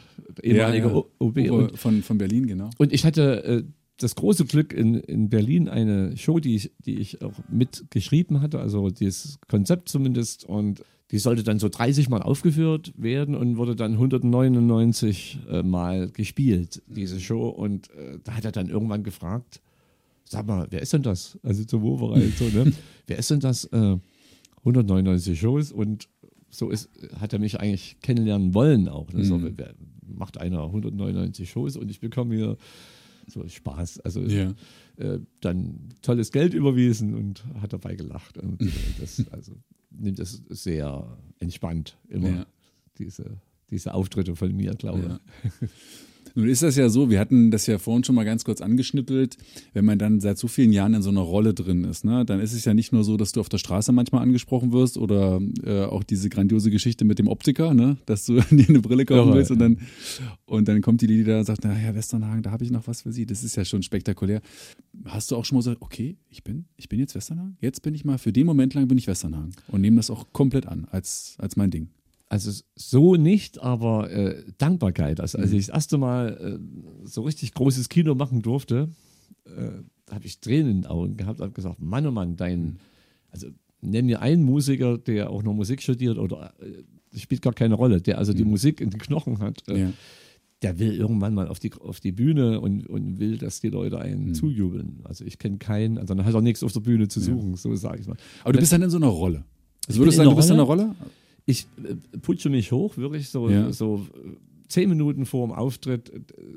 ehemaliger 0.43 0.89
ja. 0.89 0.95
O- 0.95 1.07
OB. 1.19 1.39
Und, 1.51 1.79
von, 1.79 2.03
von 2.03 2.19
Berlin, 2.19 2.47
genau. 2.47 2.71
und 2.79 2.93
ich 2.93 3.05
hatte 3.05 3.45
äh, 3.45 3.63
das 3.99 4.15
große 4.15 4.45
Glück 4.45 4.73
in, 4.75 4.95
in 4.97 5.31
Berlin 5.31 5.69
eine 5.71 6.17
Show, 6.19 6.39
die 6.39 6.55
ich, 6.57 6.71
die 6.85 6.99
ich 6.99 7.23
auch 7.23 7.33
mitgeschrieben 7.49 8.43
hatte, 8.43 8.59
also 8.61 8.91
dieses 8.91 9.39
Konzept 9.49 9.89
zumindest. 9.89 10.45
Und 10.45 10.83
die 11.11 11.19
sollte 11.19 11.45
dann 11.45 11.59
so 11.59 11.69
30 11.69 12.09
Mal 12.09 12.23
aufgeführt 12.23 12.93
werden 12.97 13.35
und 13.35 13.57
wurde 13.57 13.77
dann 13.77 13.93
199 13.93 15.39
äh, 15.49 15.63
Mal 15.63 16.11
gespielt, 16.11 16.83
diese 16.87 17.21
Show. 17.21 17.49
Und 17.49 17.91
äh, 17.91 18.19
da 18.25 18.33
hat 18.33 18.45
er 18.45 18.53
dann 18.53 18.69
irgendwann 18.69 19.05
gefragt, 19.05 19.61
sag 20.25 20.47
mal, 20.47 20.67
wer 20.71 20.83
ist 20.83 20.93
denn 20.93 21.03
das? 21.03 21.39
Also 21.43 21.65
zum 21.65 21.83
Wovereit, 21.83 22.33
so, 22.37 22.45
ne? 22.47 22.73
wer 23.07 23.19
ist 23.19 23.31
denn 23.31 23.41
das? 23.41 23.65
Äh, 23.67 23.99
199 24.59 25.39
Shows 25.39 25.71
und 25.71 26.09
so 26.51 26.71
ist, 26.71 26.89
hat 27.21 27.33
er 27.33 27.39
mich 27.39 27.61
eigentlich 27.61 27.99
kennenlernen 28.01 28.53
wollen 28.53 28.89
auch. 28.89 29.13
Ne? 29.13 29.25
So, 29.25 29.41
wer, 29.57 29.75
macht 30.09 30.39
einer 30.39 30.65
199 30.65 31.49
Shows 31.49 31.77
und 31.77 31.91
ich 31.91 32.01
bekomme 32.01 32.35
hier 32.35 32.57
so 33.27 33.47
Spaß. 33.47 34.01
Also 34.01 34.21
Ja. 34.23 34.55
äh, 34.97 35.21
dann 35.41 35.89
tolles 36.03 36.33
Geld 36.33 36.55
überwiesen 36.55 37.15
und 37.15 37.45
hat 37.61 37.73
dabei 37.73 37.95
gelacht. 37.97 38.39
Und 38.39 38.63
äh, 38.63 38.67
das 39.01 39.25
also, 39.31 39.53
nimmt 39.91 40.19
das 40.19 40.43
sehr 40.49 41.17
entspannt 41.39 41.99
immer, 42.09 42.29
Ja. 42.31 42.47
diese, 42.99 43.41
diese 43.71 43.95
Auftritte 43.95 44.37
von 44.37 44.55
mir, 44.55 44.73
glaube 44.75 45.01
ich. 45.01 45.61
Ja. 45.63 45.69
Nun 46.37 46.49
ist 46.49 46.63
das 46.63 46.77
ja 46.77 46.91
so, 46.91 47.09
wir 47.09 47.19
hatten 47.19 47.51
das 47.51 47.67
ja 47.67 47.79
vorhin 47.79 48.05
schon 48.05 48.15
mal 48.15 48.25
ganz 48.25 48.45
kurz 48.45 48.61
angeschnippelt, 48.61 49.39
wenn 49.73 49.87
man 49.87 49.99
dann 49.99 50.21
seit 50.21 50.37
so 50.37 50.49
vielen 50.49 50.71
Jahren 50.71 50.93
in 50.93 51.01
so 51.01 51.09
einer 51.09 51.23
Rolle 51.23 51.55
drin 51.55 51.85
ist, 51.85 52.05
ne, 52.05 52.27
dann 52.27 52.41
ist 52.41 52.53
es 52.53 52.67
ja 52.67 52.75
nicht 52.75 52.93
nur 52.93 53.05
so, 53.05 53.17
dass 53.17 53.33
du 53.33 53.41
auf 53.41 53.49
der 53.49 53.57
Straße 53.57 53.91
manchmal 53.91 54.21
angesprochen 54.21 54.71
wirst 54.71 54.99
oder 54.99 55.41
äh, 55.65 55.85
auch 55.85 56.05
diese 56.05 56.29
grandiose 56.29 56.71
Geschichte 56.71 57.07
mit 57.07 57.19
dem 57.19 57.27
Optiker, 57.27 57.73
ne, 57.73 57.97
dass 58.05 58.27
du 58.27 58.35
dir 58.51 58.69
eine 58.69 58.81
Brille 58.81 59.07
kaufen 59.07 59.31
Ja, 59.31 59.35
willst 59.35 59.51
und 59.51 59.61
ja. 59.61 59.69
dann, 59.69 59.79
und 60.45 60.69
dann 60.69 60.83
kommt 60.83 61.01
die 61.01 61.07
Lili 61.07 61.25
da 61.25 61.39
und 61.39 61.47
sagt, 61.47 61.65
na 61.65 61.73
Herr 61.73 61.95
Westernhagen, 61.95 62.43
da 62.43 62.51
habe 62.51 62.65
ich 62.65 62.71
noch 62.71 62.87
was 62.87 63.03
für 63.03 63.13
Sie. 63.13 63.25
Das 63.25 63.43
ist 63.43 63.57
ja 63.57 63.65
schon 63.65 63.83
spektakulär. 63.83 64.43
Hast 65.07 65.31
du 65.31 65.37
auch 65.37 65.45
schon 65.47 65.57
mal 65.57 65.61
gesagt, 65.61 65.81
okay, 65.81 66.19
ich 66.29 66.45
bin, 66.45 66.67
ich 66.77 66.91
bin 66.91 67.01
jetzt 67.01 67.15
Westernhagen? 67.15 67.57
Jetzt 67.63 67.81
bin 67.83 67.95
ich 67.95 68.05
mal, 68.05 68.19
für 68.19 68.33
den 68.33 68.45
Moment 68.45 68.75
lang 68.75 68.89
bin 68.89 68.99
ich 68.99 69.07
Westernhagen 69.07 69.53
und 69.69 69.81
nehme 69.81 69.97
das 69.97 70.11
auch 70.11 70.27
komplett 70.35 70.67
an 70.67 70.87
als, 70.91 71.37
als 71.39 71.57
mein 71.57 71.71
Ding. 71.71 71.89
Also 72.29 72.51
so 72.75 73.15
nicht, 73.15 73.61
aber 73.63 74.11
äh, 74.11 74.43
Dankbarkeit. 74.59 75.21
Also 75.21 75.39
als 75.39 75.53
ich 75.53 75.67
das 75.67 75.75
erste 75.75 75.97
Mal 75.99 76.59
äh, 76.61 77.07
so 77.07 77.23
richtig 77.23 77.55
großes 77.55 77.89
Kino 77.89 78.15
machen 78.17 78.43
durfte, 78.43 78.89
äh, 79.45 80.13
habe 80.13 80.27
ich 80.27 80.41
Tränen 80.41 80.71
in 80.71 80.81
den 80.83 80.87
Augen 80.91 81.17
gehabt, 81.17 81.41
habe 81.41 81.53
gesagt, 81.53 81.81
Mann, 81.81 82.07
oh 82.07 82.11
Mann, 82.11 82.37
dein, 82.37 82.79
also 83.31 83.49
nenn 83.81 84.07
mir 84.07 84.23
einen 84.23 84.43
Musiker, 84.43 84.99
der 84.99 85.31
auch 85.31 85.43
noch 85.45 85.53
Musik 85.55 85.83
studiert 85.83 86.19
oder 86.19 86.53
äh, 86.61 87.19
spielt 87.19 87.43
gar 87.43 87.53
keine 87.53 87.75
Rolle, 87.77 88.01
der 88.01 88.19
also 88.19 88.33
die 88.33 88.45
Musik 88.45 88.81
in 88.81 88.91
den 88.91 88.99
Knochen 89.01 89.39
hat. 89.39 89.63
Äh, 89.69 89.81
Ja. 89.83 89.93
Der 90.63 90.79
will 90.79 90.95
irgendwann 90.95 91.35
mal 91.35 91.49
auf 91.49 91.59
die, 91.59 91.71
auf 91.75 92.01
die 92.01 92.13
Bühne 92.13 92.61
und, 92.61 92.87
und 92.89 93.19
will, 93.21 93.37
dass 93.37 93.61
die 93.61 93.69
Leute 93.69 93.97
Mhm. 93.97 94.03
einen 94.03 94.35
zujubeln. 94.35 95.01
Also 95.05 95.25
ich 95.27 95.39
kenne 95.39 95.59
keinen, 95.59 95.99
also 95.99 96.15
dann 96.15 96.25
hat 96.25 96.33
er 96.35 96.41
nichts 96.41 96.63
auf 96.65 96.73
der 96.73 96.81
Bühne 96.81 97.09
zu 97.09 97.21
suchen, 97.21 97.57
so 97.57 97.77
sage 97.77 98.01
ich 98.01 98.07
mal. 98.09 98.17
Aber 98.43 98.55
du 98.55 98.59
bist 98.59 98.73
dann 98.73 98.81
in 98.83 98.89
so 98.91 98.97
einer 98.97 99.07
Rolle. 99.09 99.45
Also 99.87 100.01
würdest 100.01 100.17
du 100.17 100.23
sagen, 100.23 100.31
du 100.31 100.37
bist 100.37 100.49
in 100.49 100.55
einer 100.55 100.63
Rolle? 100.63 100.95
Ich 101.47 101.67
äh, 101.83 101.95
putsche 102.19 102.51
mich 102.51 102.73
hoch, 102.73 102.97
wirklich 102.97 103.29
so, 103.31 103.49
Ja. 103.49 103.73
so 103.73 104.07
äh, 104.15 104.37
zehn 104.69 104.89
Minuten 104.89 105.27
vor 105.27 105.47
dem 105.47 105.53
Auftritt. 105.55 106.11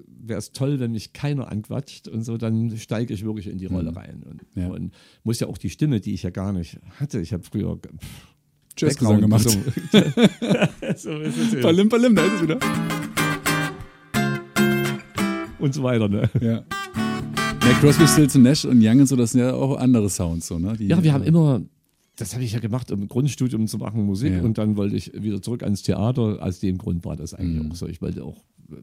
Wäre 0.08 0.40
es 0.40 0.52
toll, 0.52 0.80
wenn 0.80 0.92
mich 0.92 1.14
keiner 1.14 1.52
anquatscht 1.52 2.08
und 2.08 2.24
so, 2.24 2.38
dann 2.38 2.76
steige 2.78 3.14
ich 3.14 3.24
wirklich 3.24 3.48
in 3.48 3.58
die 3.60 3.68
Rolle 3.68 3.96
rein. 3.96 4.24
Und, 4.28 4.42
Mhm. 4.56 4.62
Ja. 4.62 4.68
und 4.70 4.94
muss 5.24 5.40
ja 5.40 5.48
auch 5.48 5.58
die 5.60 5.70
Stimme, 5.70 6.00
die 6.02 6.14
ich 6.16 6.24
ja 6.24 6.32
gar 6.32 6.52
nicht 6.52 6.80
hatte. 7.00 7.20
Ich 7.22 7.32
habe 7.34 7.44
früher 7.44 7.78
pff, 7.78 8.36
Jazzgesang 8.78 9.22
gemacht. 9.22 9.48
so 10.98 11.12
ist 11.20 11.38
es. 11.54 11.62
Palim, 11.62 11.88
palim, 11.90 12.16
da 12.16 12.24
ist 12.26 12.34
es 12.34 12.42
wieder. 12.44 12.58
und 15.60 15.74
so 15.74 15.84
weiter. 15.84 16.08
Ne? 16.08 16.30
Ja. 16.42 16.64
Ja, 17.62 17.74
Crosby, 17.82 18.08
Stills 18.08 18.36
Nash 18.36 18.66
und 18.66 18.80
Young 18.82 19.02
und 19.02 19.06
so, 19.08 19.16
das 19.16 19.32
sind 19.32 19.42
ja 19.42 19.54
auch 19.54 19.78
andere 19.78 20.10
Sounds, 20.10 20.48
so, 20.48 20.58
ne? 20.58 20.74
Die, 20.78 20.88
Ja, 20.88 21.04
wir 21.04 21.14
haben 21.14 21.24
immer, 21.24 21.62
das 22.20 22.34
habe 22.34 22.44
ich 22.44 22.52
ja 22.54 22.60
gemacht, 22.60 22.92
um 22.92 23.08
Grundstudium 23.08 23.68
zu 23.68 23.78
machen, 23.78 24.04
Musik. 24.06 24.34
Ja. 24.34 24.42
Und 24.42 24.58
dann 24.58 24.76
wollte 24.78 24.96
ich 24.96 25.12
wieder 25.14 25.42
zurück 25.42 25.64
ans 25.64 25.84
Theater. 25.84 26.38
Aus 26.42 26.60
dem 26.60 26.78
Grund 26.78 27.06
war 27.06 27.16
das 27.16 27.34
eigentlich 27.34 27.64
Mhm. 27.64 27.72
auch 27.72 27.76
so. 27.76 27.88
Ich 27.88 28.02
wollte 28.02 28.24
auch, 28.24 28.44
äh, 28.72 28.76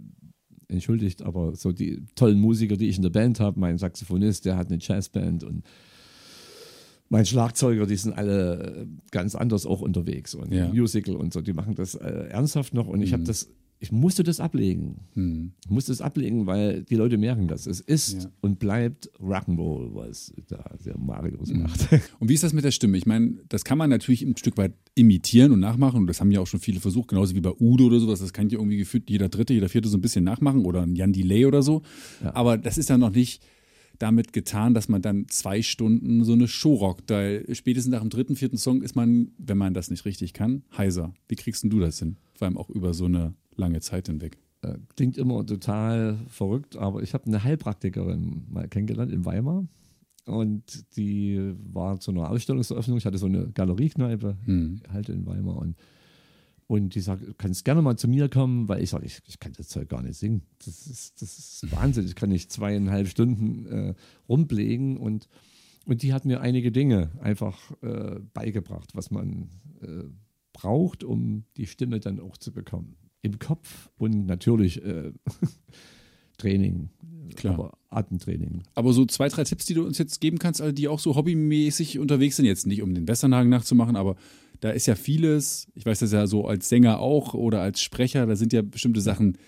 entschuldigt, 0.69 1.23
aber 1.23 1.55
so 1.55 1.71
die 1.73 2.03
tollen 2.17 2.41
Musiker, 2.41 2.77
die 2.77 2.89
ich 2.89 2.97
in 2.97 3.03
der 3.03 3.11
Band 3.11 3.39
habe, 3.39 3.61
mein 3.61 3.79
Saxophonist, 3.79 4.45
der 4.47 4.57
hat 4.57 4.69
eine 4.69 4.79
Jazzband 4.81 5.45
und 5.45 5.65
mein 7.09 7.25
Schlagzeuger, 7.25 7.87
die 7.87 7.95
sind 7.97 8.15
alle 8.15 8.83
äh, 8.83 8.87
ganz 9.13 9.37
anders 9.37 9.65
auch 9.65 9.81
unterwegs 9.81 10.35
und 10.35 10.53
Ja. 10.53 10.69
Mhm. 10.69 10.77
Musical 10.81 11.15
und 11.17 11.33
so, 11.33 11.41
die 11.41 11.53
machen 11.53 11.75
das 11.77 11.95
äh, 11.95 12.29
ernsthaft 12.31 12.75
noch 12.75 12.89
und 12.89 13.01
ich 13.01 13.13
habe 13.13 13.23
das, 13.23 13.49
ich 13.79 13.93
musste 13.93 14.23
das 14.23 14.41
ablegen. 14.41 15.01
Ich 15.65 15.71
musste 15.71 15.93
es 15.93 16.01
ablegen, 16.01 16.47
weil 16.47 16.83
die 16.85 16.95
Leute 16.95 17.19
merken 17.19 17.47
das. 17.47 17.67
Es 17.67 17.81
ist 17.81 18.23
Ja. 18.25 18.31
und 18.41 18.59
bleibt 18.59 19.11
Rock'n'Roll, 19.21 19.95
was 19.95 20.33
da 20.49 20.65
der 20.85 20.97
Marius 20.99 21.51
Mhm. 21.51 21.63
macht. 21.65 21.89
Und 22.19 22.29
wie 22.31 22.35
ist 22.35 22.43
das 22.43 22.53
mit 22.55 22.65
der 22.65 22.71
Stimme? 22.71 22.97
Ich 22.97 23.05
meine, 23.07 23.35
das 23.49 23.65
kann 23.65 23.77
man 23.77 23.91
natürlich 23.91 24.23
ein 24.23 24.37
Stück 24.37 24.57
weit 24.57 24.73
imitieren 24.95 25.53
und 25.53 25.61
nachmachen 25.61 26.01
und 26.01 26.07
das 26.07 26.21
haben 26.21 26.31
ja 26.31 26.41
auch 26.41 26.47
schon 26.47 26.61
viele 26.61 26.81
versucht, 26.81 27.09
genauso 27.09 27.35
wie 27.35 27.41
bei 27.43 27.53
Udo 27.61 27.85
oder 27.87 28.01
sowas. 28.01 28.21
Das 28.21 28.33
kann 28.33 28.49
ja 28.49 28.59
irgendwie 28.59 28.79
gefühlt 28.79 29.11
jeder 29.11 29.29
Dritte, 29.29 29.53
jeder 29.53 29.69
Vierte 29.69 29.89
so 29.91 29.99
ein 29.99 30.01
bisschen 30.01 30.25
nachmachen 30.25 30.65
oder 30.65 30.83
ein 30.83 30.97
Jan 30.97 31.13
Delay 31.13 31.45
oder 31.45 31.63
so. 31.63 31.83
Aber 32.23 32.57
das 32.57 32.79
ist 32.79 32.89
ja 32.89 32.97
noch 32.97 33.11
nicht 33.15 33.43
damit 33.99 34.33
getan, 34.33 34.73
dass 34.75 34.89
man 34.89 35.01
dann 35.03 35.27
zwei 35.29 35.61
Stunden 35.63 36.25
so 36.25 36.33
eine 36.33 36.49
Show 36.49 36.75
rockt. 36.75 37.11
Weil 37.11 37.47
spätestens 37.55 37.93
nach 37.93 38.01
dem 38.01 38.11
dritten, 38.11 38.37
vierten 38.37 38.57
Song 38.59 38.81
ist 38.83 38.95
man, 38.97 39.33
wenn 39.39 39.59
man 39.59 39.75
das 39.75 39.91
nicht 39.91 40.05
richtig 40.07 40.33
kann, 40.33 40.63
heiser. 40.77 41.13
Wie 41.29 41.35
kriegst 41.37 41.63
denn 41.63 41.71
du 41.71 41.79
das 41.79 41.99
hin? 41.99 42.17
Vor 42.35 42.47
allem 42.47 42.57
auch 42.59 42.69
über 42.71 42.93
so 42.95 43.05
eine 43.07 43.35
lange 43.57 43.81
Zeit 43.81 44.07
hinweg. 44.07 44.39
Äh, 44.63 44.79
Klingt 44.97 45.19
immer 45.19 45.45
total 45.45 46.19
verrückt, 46.29 46.77
aber 46.77 47.03
ich 47.03 47.15
habe 47.15 47.27
eine 47.27 47.43
Heilpraktikerin 47.43 48.47
mal 48.49 48.69
kennengelernt 48.69 49.13
in 49.13 49.25
Weimar. 49.25 49.67
Und 50.27 50.97
die 50.97 51.55
war 51.73 52.01
zu 52.01 52.11
einer 52.11 52.31
Ausstellungseröffnung. 52.31 52.99
Ich 52.99 53.07
hatte 53.07 53.19
so 53.19 53.27
eine 53.27 53.49
Galeriekneipe 53.53 54.37
halt 54.93 55.09
in 55.09 55.25
Weimar. 55.25 55.57
Und, 55.57 55.77
und 56.67 56.97
die 56.97 57.01
sagt, 57.01 57.23
du 57.23 57.33
kannst 57.35 57.65
gerne 57.65 57.81
mal 57.81 57.97
zu 57.97 58.09
mir 58.09 58.29
kommen, 58.29 58.69
weil 58.69 58.83
ich 58.83 58.91
sage, 58.91 59.07
ich, 59.07 59.21
ich 59.29 59.39
kann 59.39 59.53
das 59.57 59.69
Zeug 59.69 59.89
gar 59.89 60.03
nicht 60.03 60.19
singen. 60.19 60.43
Das 60.65 60.89
ist, 60.89 61.23
das 61.23 61.39
ist 61.39 61.71
Wahnsinn. 61.71 62.07
Ich 62.07 62.17
kann 62.17 62.31
nicht 62.31 62.51
zweieinhalb 62.51 63.07
Stunden 63.07 63.67
äh, 63.67 63.95
rumblägen. 64.29 64.97
Und, 64.97 65.29
und 65.85 66.03
die 66.03 66.13
hat 66.13 66.25
mir 66.25 66.41
einige 66.41 66.73
Dinge 66.73 67.13
einfach 67.21 67.71
äh, 67.83 68.19
beigebracht, 68.35 68.97
was 68.97 69.13
man 69.13 69.51
äh, 69.81 70.09
braucht, 70.53 71.05
um 71.05 71.45
die 71.57 71.67
Stimme 71.67 72.01
dann 72.01 72.19
auch 72.19 72.37
zu 72.37 72.53
bekommen. 72.53 72.97
Im 73.27 73.41
Kopf 73.41 73.91
und 73.99 74.27
natürlich 74.27 74.85
äh, 74.85 75.11
Training, 76.39 76.91
Klar. 77.35 77.55
aber 77.55 77.79
Atemtraining. 77.91 78.63
Aber 78.75 78.93
so 78.93 79.05
zwei, 79.05 79.29
drei 79.29 79.43
Tipps, 79.43 79.67
die 79.67 79.75
du 79.75 79.85
uns 79.85 79.99
jetzt 79.99 80.21
geben 80.21 80.39
kannst, 80.39 80.61
also 80.61 80.73
die 80.73 80.87
auch 80.87 81.01
so 81.01 81.17
hobbymäßig 81.17 81.99
unterwegs 81.99 82.37
sind, 82.37 82.45
jetzt 82.45 82.69
nicht 82.69 82.83
um 82.83 82.95
den 82.95 83.09
Westernhagen 83.09 83.51
nachzumachen, 83.51 83.97
aber 83.97 84.15
da 84.61 84.71
ist 84.71 84.87
ja 84.87 84.95
vieles, 84.95 85.67
ich 85.75 85.85
weiß 85.85 85.99
das 85.99 86.13
ja 86.13 86.29
so 86.29 86.47
als 86.47 86.69
Sänger 86.69 87.01
auch 87.01 87.35
oder 87.35 87.63
als 87.63 87.81
Sprecher, 87.81 88.27
da 88.27 88.37
sind 88.37 88.53
ja 88.53 88.63
bestimmte 88.63 89.01
Sachen, 89.01 89.39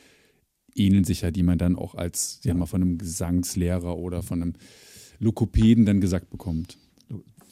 ähneln 0.75 1.05
sich 1.05 1.21
ja, 1.21 1.31
die 1.31 1.45
man 1.45 1.59
dann 1.59 1.77
auch 1.77 1.95
als, 1.95 2.41
ja 2.45 2.55
mal 2.55 2.67
von 2.67 2.83
einem 2.83 2.99
Gesangslehrer 2.99 3.97
oder 3.97 4.25
von 4.25 4.43
einem 4.43 4.55
Lokopäden 5.21 5.87
dann 5.87 6.01
gesagt 6.01 6.31
bekommt. 6.31 6.79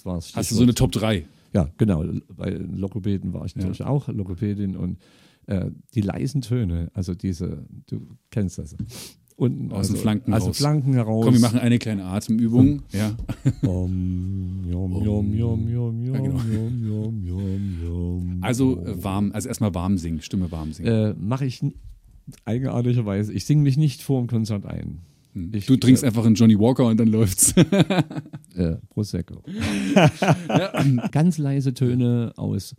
Hast 0.05 0.51
du 0.51 0.55
so 0.57 0.63
eine 0.63 0.75
Top 0.75 0.91
3? 0.91 1.25
Ja, 1.53 1.71
genau. 1.79 2.05
Bei 2.29 2.51
Lokopäden 2.51 3.33
war 3.33 3.45
ich 3.47 3.55
natürlich 3.55 3.85
auch 3.85 4.09
Lokopädin 4.09 4.77
und 4.77 4.99
äh, 5.47 5.71
die 5.95 6.01
leisen 6.01 6.41
Töne, 6.41 6.91
also 6.95 7.15
diese, 7.15 7.67
du 7.87 8.17
kennst 8.31 8.59
das. 8.59 8.77
Unten, 9.39 9.71
Aus 9.71 9.89
den 9.89 9.97
also, 9.97 9.97
Flanken 9.97 10.33
also 10.33 10.47
raus. 10.47 10.57
Flanken 10.57 10.95
heraus. 10.95 11.25
Komm, 11.25 11.35
wir 11.35 11.41
machen 11.41 11.59
eine 11.59 11.79
kleine 11.79 12.05
Atemübung. 12.05 12.83
Ja. 12.91 13.15
Ja. 13.63 13.77
Also 18.41 18.83
äh, 18.83 19.05
warm, 19.05 19.33
also 19.33 19.49
erstmal 19.49 19.75
warm 19.75 19.99
singen, 19.99 20.23
Stimme 20.23 20.51
warm 20.51 20.73
singen. 20.73 20.91
äh, 20.91 21.15
mache 21.19 21.45
ich 21.45 21.63
eigenartigerweise. 22.47 23.33
Ich 23.35 23.45
singe 23.45 23.63
mich 23.63 23.77
nicht 23.77 24.03
vor 24.03 24.21
dem 24.21 24.27
Konzert 24.27 24.65
ein. 24.65 25.01
Ich, 25.53 25.67
du 25.67 25.77
trinkst 25.77 26.03
einfach 26.03 26.25
einen 26.25 26.35
Johnny 26.35 26.59
Walker 26.59 26.87
und 26.87 26.99
dann 26.99 27.09
läuft's. 27.09 27.55
äh, 28.55 28.77
Prosecco. 28.89 29.43
Ganz 31.13 31.37
leise 31.37 31.75
Töne 31.75 32.33
aus. 32.37 32.75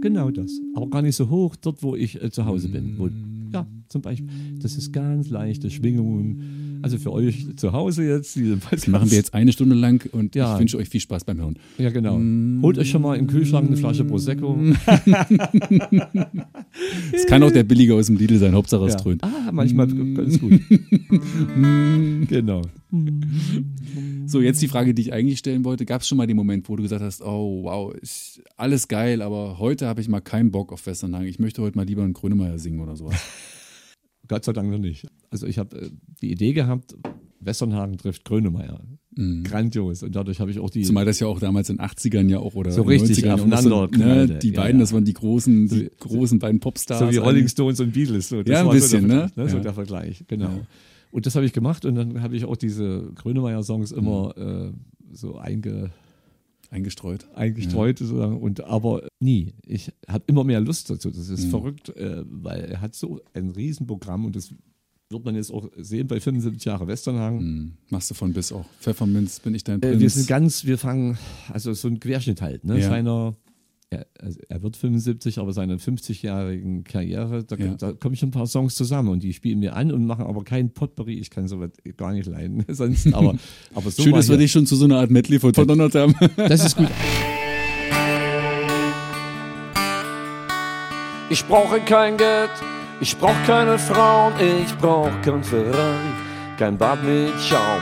Genau 0.00 0.30
das. 0.30 0.60
Aber 0.74 0.88
gar 0.88 1.02
nicht 1.02 1.16
so 1.16 1.30
hoch, 1.30 1.56
dort, 1.56 1.82
wo 1.82 1.94
ich 1.96 2.22
äh, 2.22 2.30
zu 2.30 2.44
Hause 2.44 2.68
bin. 2.68 2.98
Wo, 2.98 3.08
ja, 3.52 3.66
zum 3.88 4.02
Beispiel. 4.02 4.28
Das 4.60 4.76
ist 4.76 4.92
ganz 4.92 5.30
leichte 5.30 5.70
Schwingungen. 5.70 6.75
Also 6.86 6.98
für 6.98 7.12
euch 7.12 7.46
zu 7.56 7.72
Hause 7.72 8.04
jetzt. 8.04 8.36
Diese 8.36 8.58
Das 8.70 8.86
machen 8.86 9.10
wir 9.10 9.16
jetzt 9.18 9.34
eine 9.34 9.50
Stunde 9.50 9.74
lang 9.74 10.08
und 10.12 10.36
Ja. 10.36 10.54
ich 10.54 10.60
wünsche 10.60 10.76
euch 10.76 10.88
viel 10.88 11.00
Spaß 11.00 11.24
beim 11.24 11.38
Hören. 11.38 11.56
Ja, 11.78 11.90
genau. 11.90 12.16
Holt 12.62 12.78
euch 12.78 12.88
schon 12.90 13.02
mal 13.02 13.16
im 13.16 13.26
Kühlschrank 13.26 13.66
eine 13.66 13.76
Flasche 13.76 14.04
Prosecco. 14.04 14.56
Es 17.12 17.26
kann 17.26 17.42
auch 17.42 17.50
der 17.50 17.64
Billige 17.64 17.94
aus 17.96 18.06
dem 18.06 18.16
Lidl 18.18 18.38
sein, 18.38 18.54
Hauptsache 18.54 18.84
es 18.84 18.92
Ja. 18.94 19.00
dröhnt. 19.00 19.24
Ah, 19.24 19.50
manchmal 19.50 19.88
ganz 19.88 20.38
gut. 20.38 20.60
genau. 22.28 22.62
So, 24.26 24.40
jetzt 24.40 24.62
die 24.62 24.68
Frage, 24.68 24.94
die 24.94 25.02
ich 25.02 25.12
eigentlich 25.12 25.38
stellen 25.40 25.64
wollte. 25.64 25.86
Gab 25.86 26.02
es 26.02 26.08
schon 26.08 26.18
mal 26.18 26.26
den 26.28 26.36
Moment, 26.36 26.68
wo 26.68 26.76
du 26.76 26.82
gesagt 26.84 27.02
hast, 27.02 27.20
oh 27.20 27.64
wow, 27.64 27.92
ist 27.94 28.42
alles 28.56 28.86
geil, 28.86 29.22
aber 29.22 29.58
heute 29.58 29.86
habe 29.88 30.00
ich 30.00 30.08
mal 30.08 30.20
keinen 30.20 30.52
Bock 30.52 30.72
auf 30.72 30.86
Westernhagen. 30.86 31.26
Ich 31.26 31.40
möchte 31.40 31.62
heute 31.62 31.76
mal 31.76 31.84
lieber 31.86 32.04
einen 32.04 32.12
Grönemeyer 32.12 32.58
singen 32.60 32.78
oder 32.78 32.94
sowas. 32.94 33.16
Gott 34.28 34.44
sei 34.44 34.52
Dank 34.52 34.70
noch 34.70 34.78
nicht. 34.78 35.06
Also 35.30 35.46
ich 35.46 35.58
habe 35.58 35.76
äh, 35.76 35.90
die 36.22 36.30
Idee 36.32 36.52
gehabt, 36.52 36.94
Westernhagen 37.40 37.96
trifft 37.98 38.24
Grönemeyer. 38.24 38.80
Grandios. 39.44 40.02
Und 40.02 40.14
dadurch 40.14 40.40
habe 40.40 40.50
ich 40.50 40.58
auch 40.58 40.68
die. 40.68 40.82
Zumal 40.82 41.06
das 41.06 41.20
ja 41.20 41.26
auch 41.26 41.40
damals 41.40 41.70
in 41.70 41.78
den 41.78 41.86
80ern 41.86 42.28
ja 42.28 42.38
auch 42.38 42.54
oder 42.54 42.70
So 42.70 42.82
richtig 42.82 43.18
90ern 43.24 43.32
auch 43.32 43.46
noch 43.46 43.56
aufeinander 43.58 43.88
so, 43.90 43.98
ne. 43.98 44.38
Die 44.42 44.48
Ja, 44.50 44.54
beiden, 44.60 44.76
ja. 44.78 44.82
das 44.82 44.92
waren 44.92 45.04
die 45.06 45.14
großen, 45.14 45.68
die 45.68 45.90
großen 45.98 46.38
beiden 46.38 46.60
Popstars. 46.60 47.00
so 47.00 47.10
wie 47.10 47.16
Rolling. 47.16 47.48
Stones 47.48 47.80
und 47.80 47.92
Beatles. 47.92 48.28
So. 48.28 48.42
Ja, 48.42 48.62
ein 48.62 48.70
bisschen, 48.70 49.02
so 49.02 49.08
der, 49.08 49.16
ne? 49.16 49.28
Vergleich, 49.28 49.50
So 49.50 49.56
Ja. 49.56 49.62
der 49.62 49.72
Vergleich, 49.74 50.24
genau. 50.28 50.50
Und 51.12 51.24
das 51.24 51.34
habe 51.34 51.46
ich 51.46 51.54
gemacht 51.54 51.86
und 51.86 51.94
dann 51.94 52.20
habe 52.22 52.36
ich 52.36 52.44
auch 52.44 52.56
diese 52.56 53.10
Grönemeyer-Songs 53.14 53.92
immer 53.92 54.34
Mhm. 54.36 54.42
äh, 54.74 55.16
so 55.16 55.36
einge, 55.38 55.90
Eingestreut. 56.70 57.26
eingestreut 57.34 57.98
sozusagen. 57.98 58.40
Und 58.40 58.64
aber 58.64 59.06
nie. 59.20 59.54
Ich 59.66 59.92
habe 60.08 60.24
immer 60.26 60.44
mehr 60.44 60.60
Lust 60.60 60.90
dazu. 60.90 61.10
Das 61.10 61.28
Mhm. 61.28 61.34
ist 61.34 61.44
verrückt, 61.46 61.88
äh, 61.96 62.22
weil 62.28 62.60
er 62.64 62.80
hat 62.80 62.94
so 62.94 63.20
ein 63.34 63.50
Riesenprogramm 63.50 64.24
und 64.24 64.36
das 64.36 64.50
wird 65.08 65.24
man 65.24 65.36
jetzt 65.36 65.52
auch 65.52 65.68
sehen 65.76 66.08
bei 66.08 66.18
75 66.18 66.64
Jahre 66.64 66.88
Westernhagen. 66.88 67.38
Hm. 67.38 67.72
Machst 67.90 68.10
du 68.10 68.14
von 68.14 68.32
bis 68.32 68.50
auch. 68.50 68.64
Pfefferminz, 68.80 69.38
bin 69.38 69.54
ich 69.54 69.62
dein 69.62 69.80
Prinz. 69.80 69.94
Äh, 69.96 70.00
wir 70.00 70.10
sind 70.10 70.26
ganz, 70.26 70.64
wir 70.64 70.78
fangen, 70.78 71.16
also 71.52 71.72
so 71.74 71.86
ein 71.86 72.00
Querschnitt 72.00 72.42
halt, 72.42 72.64
ne? 72.64 72.80
Ja. 72.80 72.88
Seiner, 72.88 73.36
er, 73.90 74.06
also 74.20 74.40
er 74.48 74.62
wird 74.62 74.76
75, 74.76 75.38
aber 75.38 75.52
seiner 75.52 75.76
50-jährigen 75.76 76.82
Karriere, 76.84 77.44
da, 77.44 77.56
Ja. 77.56 77.74
da 77.74 77.92
kommen 77.92 78.16
schon 78.16 78.30
ein 78.30 78.32
paar 78.32 78.46
Songs 78.46 78.74
zusammen 78.74 79.10
und 79.10 79.22
die 79.22 79.32
spielen 79.32 79.60
wir 79.60 79.76
an 79.76 79.92
und 79.92 80.06
machen 80.06 80.26
aber 80.26 80.42
kein 80.44 80.70
Potpourri. 80.72 81.14
Ich 81.14 81.30
kann 81.30 81.46
sowas 81.46 81.70
gar 81.96 82.12
nicht 82.12 82.26
leiden, 82.26 82.64
sonst, 82.68 83.12
aber, 83.14 83.36
aber 83.74 83.90
so 83.90 84.02
Schön, 84.02 84.12
dass 84.12 84.28
wir 84.28 84.36
dich 84.38 84.50
schon 84.50 84.66
zu 84.66 84.74
so 84.76 84.86
einer 84.86 84.98
Art 84.98 85.10
Medley 85.10 85.38
verdonnert 85.38 85.94
haben. 85.94 86.14
Das 86.36 86.64
ist 86.64 86.76
gut. 86.76 86.88
Ich 91.28 91.44
brauche 91.46 91.80
kein 91.80 92.16
Geld, 92.16 92.50
ich 93.00 93.16
brauche 93.16 93.42
keine 93.46 93.78
Frauen, 93.78 94.32
ich 94.64 94.76
brauche 94.78 95.10
kein 95.22 95.42
Ferrari, 95.42 96.12
kein 96.56 96.78
Bad 96.78 97.02
mit 97.04 97.32
Schaum. 97.40 97.80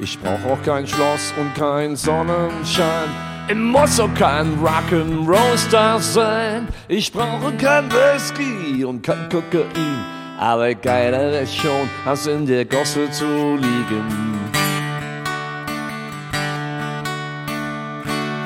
Ich 0.00 0.18
brauche 0.18 0.52
auch 0.52 0.62
kein 0.62 0.86
Schloss 0.86 1.32
und 1.40 1.54
kein 1.54 1.96
Sonnenschein. 1.96 3.31
Ich 3.48 3.56
muss 3.56 3.98
auch 3.98 4.14
kein 4.14 4.58
Rock'n'Roll-Star 4.60 5.98
sein. 6.00 6.68
Ich 6.88 7.12
brauche 7.12 7.52
kein 7.56 7.90
Whisky 7.90 8.84
und 8.84 9.02
kein 9.02 9.28
Kokain. 9.28 10.04
Aber 10.38 10.74
geiler 10.74 11.40
ist 11.40 11.56
schon, 11.56 11.88
als 12.06 12.26
in 12.26 12.46
der 12.46 12.64
Gosse 12.64 13.10
zu 13.10 13.56
liegen. 13.56 14.32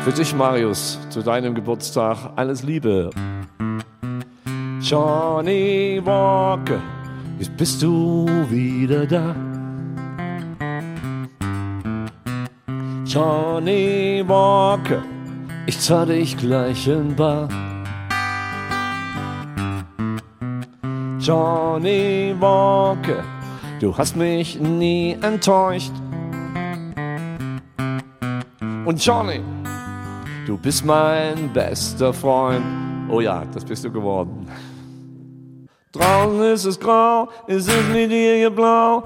Für 0.02 0.12
dich, 0.12 0.34
Marius, 0.34 0.98
zu 1.10 1.22
deinem 1.22 1.54
Geburtstag 1.54 2.16
alles 2.36 2.62
Liebe. 2.62 3.10
Johnny 4.80 6.00
Walker, 6.04 6.80
jetzt 7.38 7.56
bist 7.56 7.82
du 7.82 8.26
wieder 8.48 9.04
da. 9.06 9.34
Johnny 13.16 14.22
Walker, 14.26 15.02
ich 15.64 15.80
zahl 15.80 16.04
dich 16.04 16.36
gleich 16.36 16.86
in 16.86 17.16
Bar. 17.16 17.48
Johnny 21.18 22.34
Walker, 22.38 23.24
du 23.80 23.96
hast 23.96 24.16
mich 24.16 24.60
nie 24.60 25.16
enttäuscht. 25.22 25.94
Und 28.84 29.02
Johnny, 29.02 29.40
du 30.46 30.58
bist 30.58 30.84
mein 30.84 31.50
bester 31.54 32.12
Freund. 32.12 32.66
Oh 33.08 33.22
ja, 33.22 33.46
das 33.46 33.64
bist 33.64 33.82
du 33.82 33.90
geworden. 33.90 34.46
Draußen 35.92 36.42
ist 36.52 36.66
es 36.66 36.78
grau, 36.78 37.30
es 37.46 37.66
ist 37.66 37.88
mit 37.94 38.10
dir 38.10 38.50
blau. 38.50 39.04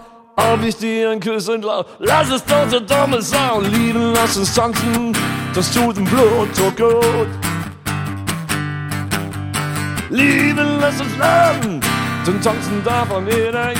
Ob 0.48 0.64
ich 0.64 0.76
dir 0.76 1.10
ein 1.10 1.20
Küsschen 1.20 1.60
lau, 1.62 1.84
lass 1.98 2.30
es 2.30 2.44
doch 2.44 2.68
so 2.70 2.80
dumme 2.80 3.20
Sau. 3.20 3.60
Lieben, 3.60 4.12
lass 4.14 4.36
uns 4.36 4.54
tanzen, 4.54 5.12
das 5.54 5.70
tut 5.72 5.98
im 5.98 6.04
Blut 6.04 6.54
so 6.54 6.70
gut. 6.70 7.28
Lieben, 10.08 10.80
lass 10.80 11.00
uns 11.00 11.16
lachen, 11.18 11.80
zum 12.24 12.40
Tanzen 12.40 12.82
man 12.84 13.26
jeder. 13.26 13.72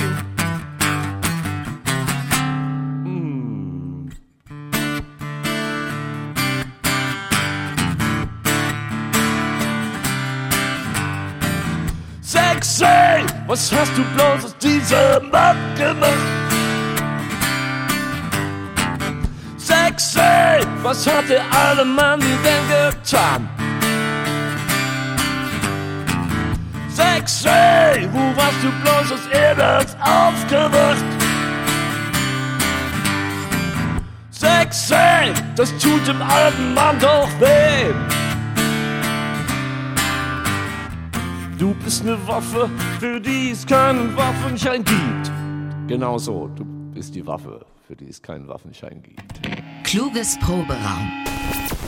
Sexy, 12.21 12.85
was 13.47 13.71
hast 13.73 13.97
du 13.97 14.03
bloß 14.15 14.45
aus 14.45 14.57
diesem 14.59 15.29
Mann 15.31 15.57
gemacht? 15.75 16.40
Sexy, 19.91 20.65
was 20.83 21.05
hat 21.05 21.27
der 21.27 21.43
alte 21.51 21.83
Mann 21.83 22.21
denn 22.21 22.65
getan? 22.69 23.49
Sexy, 26.87 28.07
wo 28.13 28.33
warst 28.37 28.63
du 28.63 28.71
bloß 28.83 29.11
aus 29.11 29.27
Erdens 29.33 29.97
aufgewacht? 29.99 31.03
Sexy, 34.29 35.33
das 35.57 35.77
tut 35.77 36.07
dem 36.07 36.21
alten 36.21 36.73
Mann 36.73 36.97
doch 36.99 37.29
weh. 37.41 37.93
Du 41.59 41.73
bist 41.83 42.03
eine 42.03 42.17
Waffe, 42.27 42.69
für 42.97 43.19
die 43.19 43.51
es 43.51 43.65
keinen 43.65 44.15
Waffenschein 44.15 44.85
gibt. 44.85 45.31
Genau 45.87 46.17
so, 46.17 46.47
du 46.55 46.63
bist 46.93 47.13
die 47.13 47.27
Waffe, 47.27 47.65
für 47.85 47.95
die 47.97 48.07
es 48.07 48.21
keinen 48.21 48.47
Waffenschein 48.47 49.03
gibt. 49.03 49.60
Kluges 49.91 50.39
Proberaum. 50.39 51.11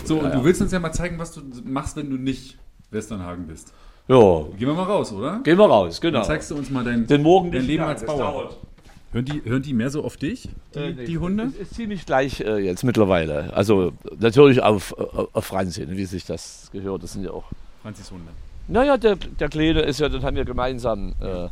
So, 0.03 0.19
und 0.19 0.35
du 0.35 0.43
willst 0.43 0.61
uns 0.61 0.73
ja 0.73 0.79
mal 0.81 0.91
zeigen, 0.91 1.17
was 1.19 1.31
du 1.31 1.39
machst, 1.63 1.95
wenn 1.95 2.09
du 2.09 2.17
nicht 2.17 2.57
Westernhagen 2.91 3.47
bist. 3.47 3.71
Ja, 4.09 4.17
Gehen 4.57 4.67
wir 4.67 4.73
mal 4.73 4.83
raus, 4.83 5.13
oder? 5.13 5.39
gehen 5.41 5.57
wir 5.57 5.63
raus, 5.63 6.01
genau. 6.01 6.17
Dann 6.17 6.27
zeigst 6.27 6.51
du 6.51 6.55
uns 6.55 6.69
mal 6.69 6.83
dein, 6.83 7.07
Den 7.07 7.23
Morgen 7.23 7.49
dein 7.53 7.65
Leben 7.65 7.85
als 7.85 8.05
Bauer. 8.05 8.49
Hören 9.13 9.23
die, 9.23 9.41
hören 9.45 9.61
die 9.61 9.71
mehr 9.71 9.89
so 9.89 10.03
auf 10.03 10.17
dich, 10.17 10.49
die, 10.75 10.79
Äh, 10.79 10.93
nee, 10.95 11.05
die 11.05 11.17
Hunde? 11.17 11.43
Ist, 11.43 11.55
ist 11.55 11.75
ziemlich 11.75 12.05
gleich 12.05 12.41
äh, 12.41 12.57
jetzt 12.57 12.83
mittlerweile. 12.83 13.53
Also 13.53 13.93
natürlich 14.19 14.61
auf, 14.61 14.91
auf, 14.97 15.29
auf 15.33 15.45
Franzi, 15.45 15.87
wie 15.89 16.03
sich 16.03 16.25
das 16.25 16.69
gehört. 16.73 17.03
Das 17.03 17.13
sind 17.13 17.23
ja 17.23 17.31
auch. 17.31 17.45
Franzis 17.83 18.11
Hunde. 18.11 18.31
Naja, 18.67 18.97
der, 18.97 19.15
der 19.15 19.47
Kleine 19.47 19.79
ist 19.79 20.01
ja, 20.01 20.09
den 20.09 20.23
haben 20.23 20.35
wir 20.35 20.43
gemeinsam 20.43 21.13
äh, 21.21 21.47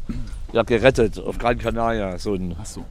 ja, 0.52 0.64
gerettet 0.64 1.18
auf 1.18 1.38
Gran 1.38 1.58
Canaria. 1.58 2.18
So 2.18 2.34
ein, 2.34 2.58
Ach 2.60 2.66
so. 2.66 2.84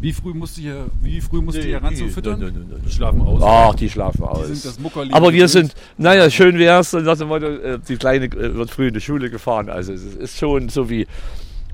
Wie 0.00 0.12
früh 0.12 0.34
musst 0.34 0.58
du 0.58 0.60
hier, 0.62 0.86
wie 1.00 1.20
früh 1.20 1.40
musst 1.40 1.56
du 1.58 1.62
hier 1.62 1.80
Nee, 1.80 2.08
Füttern? 2.08 2.38
nee, 2.38 2.46
nee, 2.46 2.50
nee, 2.52 2.64
nee. 2.74 2.80
Die 2.84 2.90
schlafen 2.92 3.22
aus. 3.22 3.42
Ach, 3.42 3.74
die 3.74 3.88
schlafen 3.88 4.24
aus. 4.24 4.46
sind 4.46 4.64
das 4.64 4.78
Muckerli 4.78 5.12
Aber 5.12 5.32
wir 5.32 5.48
sind, 5.48 5.74
naja, 5.96 6.28
schön 6.30 6.58
wär's, 6.58 6.92
und 6.92 7.04
nach 7.04 7.16
dem 7.16 7.28
Motto, 7.28 7.46
äh, 7.46 7.78
die 7.78 7.96
Kleine 7.96 8.26
äh, 8.26 8.54
wird 8.54 8.70
früh 8.70 8.88
in 8.88 8.94
die 8.94 9.00
Schule 9.00 9.30
gefahren. 9.30 9.70
Also 9.70 9.92
es 9.94 10.02
ist 10.04 10.38
schon 10.38 10.68
so 10.68 10.90
wie. 10.90 11.06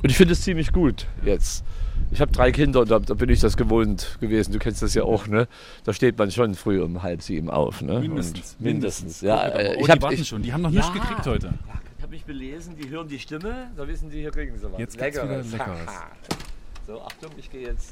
Und 0.03 0.11
ich 0.11 0.17
finde 0.17 0.33
es 0.35 0.43
ziemlich 0.43 0.73
gut 0.73 1.07
jetzt. 1.25 1.65
Ich 2.11 2.21
habe 2.21 2.31
drei 2.33 2.53
Kinder 2.53 2.81
und 2.81 2.91
da, 2.91 2.99
da 2.99 3.15
bin 3.15 3.29
ich 3.29 3.41
das 3.41 3.57
gewohnt 3.57 4.19
gewesen. 4.21 4.53
Du 4.53 4.59
kennst 4.59 4.83
das 4.83 4.95
ja 4.95 5.03
auch, 5.05 5.27
ne? 5.27 5.49
Da 5.85 5.93
steht 5.93 6.19
man 6.19 6.31
schon 6.31 6.55
früh 6.55 6.81
um 6.83 7.03
halb 7.03 7.23
sieben 7.23 7.51
auf, 7.51 7.81
ne? 7.83 8.01
Mindestens. 8.01 8.57
Und 8.59 8.65
mindestens, 8.65 9.21
ja. 9.21 9.37
aber- 9.41 9.61
äh, 9.65 9.69
oh, 9.77 9.81
ich 9.81 9.87
die 9.87 9.91
habe 9.93 10.03
warten 10.03 10.15
ich, 10.21 10.29
schon. 10.29 10.43
Die 10.43 10.53
haben 10.53 10.63
noch 10.63 10.71
Ja. 10.73 10.81
nichts 10.81 10.93
gekriegt 10.93 11.27
heute. 11.27 11.47
ja, 11.47 11.53
ich 11.97 12.03
habe 12.03 12.13
mich 12.13 12.25
belesen, 12.25 12.75
die 12.81 12.89
hören 12.91 13.09
die 13.09 13.19
Stimme, 13.19 13.69
da 13.77 13.87
wissen 13.89 14.11
die, 14.11 14.19
hier 14.21 14.31
kriegen 14.31 14.57
sie 14.59 14.65
was. 14.71 14.79
Jetzt 14.79 14.99
gibt's 14.99 15.17
wieder 15.23 15.37
Leckeres. 15.39 15.91
so, 16.87 17.01
Achtung, 17.03 17.31
ich 17.39 17.51
gehe 17.51 17.63
jetzt. 17.63 17.91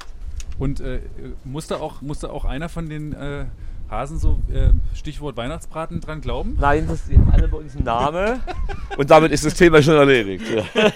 Und 0.57 0.79
äh, 0.79 1.01
musste 1.43 1.81
auch, 1.81 2.01
musste 2.01 2.31
auch 2.31 2.45
einer 2.45 2.69
von 2.69 2.89
den 2.89 3.13
äh, 3.13 3.45
Hasen 3.91 4.19
so 4.19 4.39
äh, 4.51 4.69
Stichwort 4.95 5.35
Weihnachtsbraten 5.37 5.99
dran 5.99 6.21
glauben? 6.21 6.57
Nein, 6.59 6.87
das, 6.87 7.09
haben 7.09 7.29
alle 7.31 7.47
bei 7.47 7.57
uns 7.57 7.75
einen 7.75 7.85
Namen 7.85 8.39
und 8.97 9.09
damit 9.11 9.31
ist 9.31 9.45
das 9.45 9.53
Thema 9.53 9.81
schon 9.83 9.95
erledigt. 9.95 10.45
Ja. 10.49 10.63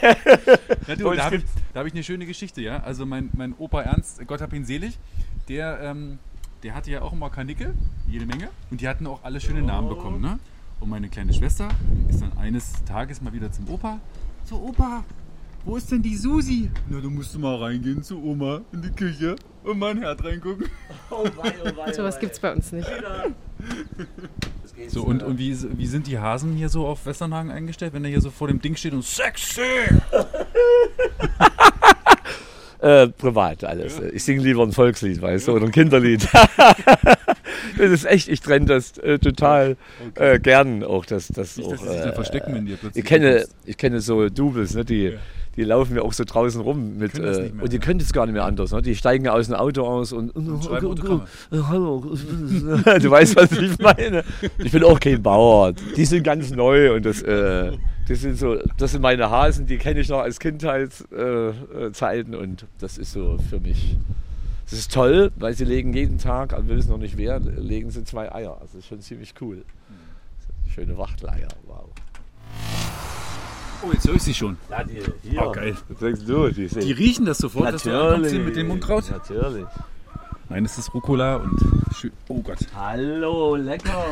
Ja, 0.87 0.95
du, 0.95 1.11
da 1.13 1.25
habe 1.25 1.37
ich, 1.37 1.43
hab 1.73 1.85
ich 1.87 1.93
eine 1.93 2.03
schöne 2.03 2.27
Geschichte, 2.27 2.61
ja. 2.61 2.83
Also 2.83 3.07
mein, 3.07 3.31
mein 3.33 3.55
Opa 3.57 3.81
Ernst, 3.81 4.21
Gott 4.27 4.39
hab 4.39 4.53
ihn 4.53 4.65
selig, 4.65 4.99
der, 5.49 5.79
ähm, 5.81 6.19
der 6.61 6.75
hatte 6.75 6.91
ja 6.91 7.01
auch 7.01 7.11
immer 7.11 7.31
Kanickel, 7.31 7.73
jede 8.07 8.27
Menge. 8.27 8.49
Und 8.69 8.81
die 8.81 8.87
hatten 8.87 9.07
auch 9.07 9.23
alle 9.23 9.41
schöne 9.41 9.63
Namen 9.63 9.89
bekommen, 9.89 10.21
ne? 10.21 10.37
Und 10.79 10.89
meine 10.89 11.09
kleine 11.09 11.33
Schwester 11.33 11.69
ist 12.07 12.21
dann 12.21 12.37
eines 12.37 12.71
Tages 12.85 13.19
mal 13.19 13.33
wieder 13.33 13.51
zum 13.51 13.67
Opa. 13.67 13.99
So, 14.43 14.57
Opa, 14.57 15.03
wo 15.65 15.75
ist 15.75 15.91
denn 15.91 16.01
die 16.01 16.15
Susi? 16.15 16.69
Na, 16.89 16.99
du 17.01 17.09
musst 17.09 17.37
mal 17.37 17.55
reingehen 17.55 18.03
zu 18.03 18.23
Oma 18.23 18.61
in 18.71 18.81
die 18.81 18.91
Küche 18.91 19.35
und 19.63 19.79
mal 19.79 19.91
ein 19.91 19.99
Herd 19.99 20.23
reingucken. 20.23 20.67
Sowas 21.93 22.19
gibt's 22.19 22.39
bei 22.39 22.53
uns 22.53 22.71
nicht. 22.71 22.87
So, 24.87 25.03
und, 25.03 25.23
und 25.23 25.39
wie, 25.39 25.57
wie 25.77 25.87
sind 25.87 26.07
die 26.07 26.19
Hasen 26.19 26.53
hier 26.53 26.69
so 26.69 26.85
auf 26.85 27.05
Westernhagen 27.05 27.49
eingestellt, 27.49 27.93
wenn 27.93 28.03
er 28.03 28.11
hier 28.11 28.21
so 28.21 28.29
vor 28.29 28.47
dem 28.47 28.61
Ding 28.61 28.75
steht 28.75 28.93
und 28.93 29.03
sexy? 29.03 29.61
Äh, 32.85 33.07
privat 33.07 33.63
alles. 33.63 33.99
Ich 34.13 34.23
singe 34.23 34.43
lieber 34.43 34.61
ein 34.61 34.71
Volkslied, 34.71 35.19
weißt 35.19 35.47
du, 35.47 35.53
oder 35.53 35.65
ein 35.65 35.71
Kinderlied. 35.71 36.27
das 37.77 37.91
ist 37.91 38.05
echt, 38.05 38.27
ich 38.27 38.41
trenne 38.41 38.67
das 38.67 38.99
äh, 38.99 39.17
total 39.17 39.75
äh, 40.13 40.39
gern 40.39 40.83
auch. 40.83 41.03
Das, 41.03 41.29
das 41.29 41.57
Nicht, 41.57 41.65
auch, 41.65 41.71
dass 41.71 41.81
sie 41.81 41.87
sich 41.87 42.01
da 42.01 42.09
äh, 42.09 42.13
verstecken, 42.13 42.53
wenn 42.53 42.67
ihr 42.67 42.77
plötzlich 42.77 43.03
ich 43.03 43.09
kenne, 43.09 43.45
ich 43.65 43.77
kenne 43.77 44.01
so 44.01 44.29
Doubles, 44.29 44.75
ne, 44.75 44.85
die, 44.85 45.17
die 45.55 45.63
laufen 45.63 45.95
ja 45.95 46.01
auch 46.01 46.13
so 46.13 46.23
draußen 46.25 46.59
rum 46.61 46.97
mit, 46.97 47.17
äh, 47.17 47.51
mehr, 47.51 47.63
und 47.63 47.71
die 47.71 47.79
können 47.79 47.99
das 47.99 48.11
gar 48.11 48.25
nicht 48.25 48.33
mehr 48.33 48.43
anders. 48.43 48.71
Ne? 48.71 48.81
Die 48.81 48.95
steigen 48.95 49.27
aus 49.27 49.47
dem 49.47 49.55
Auto 49.55 49.83
aus 49.83 50.11
und, 50.11 50.31
schreiben 50.63 50.87
Autogramme. 50.87 51.27
äh, 51.51 51.57
hallo, 51.67 51.99
du 52.05 53.11
weißt, 53.11 53.35
was 53.35 53.51
ich 53.53 53.79
meine. 53.79 54.23
Ich 54.57 54.71
bin 54.71 54.83
auch 54.83 54.99
kein 54.99 55.21
Bauer. 55.21 55.73
Die 55.95 56.05
sind 56.05 56.23
ganz 56.23 56.51
neu 56.51 56.93
und 56.95 57.05
das, 57.05 57.21
äh, 57.21 57.71
das 58.07 58.21
sind 58.21 58.37
so, 58.37 58.57
das 58.77 58.91
sind 58.91 59.01
meine 59.01 59.29
Hasen, 59.29 59.65
die 59.65 59.77
kenne 59.77 60.01
ich 60.01 60.09
noch 60.09 60.19
als 60.19 60.39
Kindheitszeiten 60.39 62.33
äh, 62.33 62.37
und 62.37 62.65
das 62.79 62.97
ist 62.97 63.13
so 63.13 63.37
für 63.49 63.59
mich. 63.59 63.95
Das 64.69 64.79
ist 64.79 64.91
toll, 64.91 65.31
weil 65.35 65.53
sie 65.53 65.63
legen 65.63 65.93
jeden 65.93 66.17
Tag, 66.17 66.51
also 66.53 66.67
will 66.67 66.79
es 66.79 66.87
noch 66.87 66.97
nicht 66.97 67.17
wer, 67.17 67.39
legen 67.39 67.91
sie 67.91 68.03
zwei 68.03 68.33
Eier. 68.33 68.57
Also 68.59 68.73
das 68.73 68.75
ist 68.75 68.87
schon 68.87 68.99
ziemlich 68.99 69.33
cool. 69.39 69.63
Schöne 70.73 70.97
Wachteleier, 70.97 71.47
wow. 71.65 71.85
Oh, 73.85 73.91
jetzt 73.91 74.07
höre 74.07 74.15
ich 74.15 74.23
sie 74.23 74.33
schon. 74.33 74.57
Ja, 74.69 74.83
die 74.83 75.01
hier. 75.29 75.45
Oh, 75.45 75.51
geil. 75.51 75.75
Was 75.89 75.99
denkst 75.99 76.21
du? 76.25 76.49
Die, 76.49 76.67
Die 76.67 76.91
riechen 76.91 77.25
das 77.25 77.37
sofort, 77.37 77.73
dass 77.73 77.83
du 77.83 77.91
ankommst 77.91 78.33
mit 78.33 78.55
dem 78.55 78.71
Unkraut? 78.71 79.09
Natürlich. 79.11 79.65
Nein, 80.49 80.65
es 80.65 80.77
ist 80.77 80.93
Rucola 80.93 81.37
und. 81.37 81.59
Oh 82.27 82.41
Gott. 82.41 82.59
Hallo, 82.75 83.55
lecker. 83.55 84.05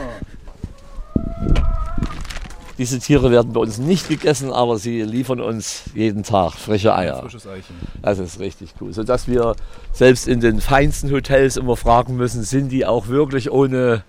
Diese 2.80 2.98
Tiere 2.98 3.30
werden 3.30 3.54
bei 3.54 3.60
uns 3.62 3.78
nicht 3.78 4.10
gegessen, 4.10 4.52
aber 4.52 4.78
sie 4.78 5.04
liefern 5.04 5.40
uns 5.40 5.84
jeden 5.94 6.24
Tag 6.24 6.54
frische 6.54 6.96
Eier. 6.96 7.22
Frisches 7.22 7.46
Eichen. 7.46 7.76
Das 8.02 8.18
ist 8.18 8.40
richtig 8.40 8.74
cool. 8.82 8.94
Sodass 8.94 9.28
wir 9.28 9.56
selbst 9.92 10.28
in 10.28 10.40
den 10.40 10.60
feinsten 10.60 11.12
Hotels 11.12 11.56
immer 11.56 11.78
fragen 11.78 12.16
müssen, 12.16 12.42
sind 12.44 12.70
die 12.70 12.86
auch 12.88 13.08
wirklich 13.08 13.52
ohne 13.52 14.04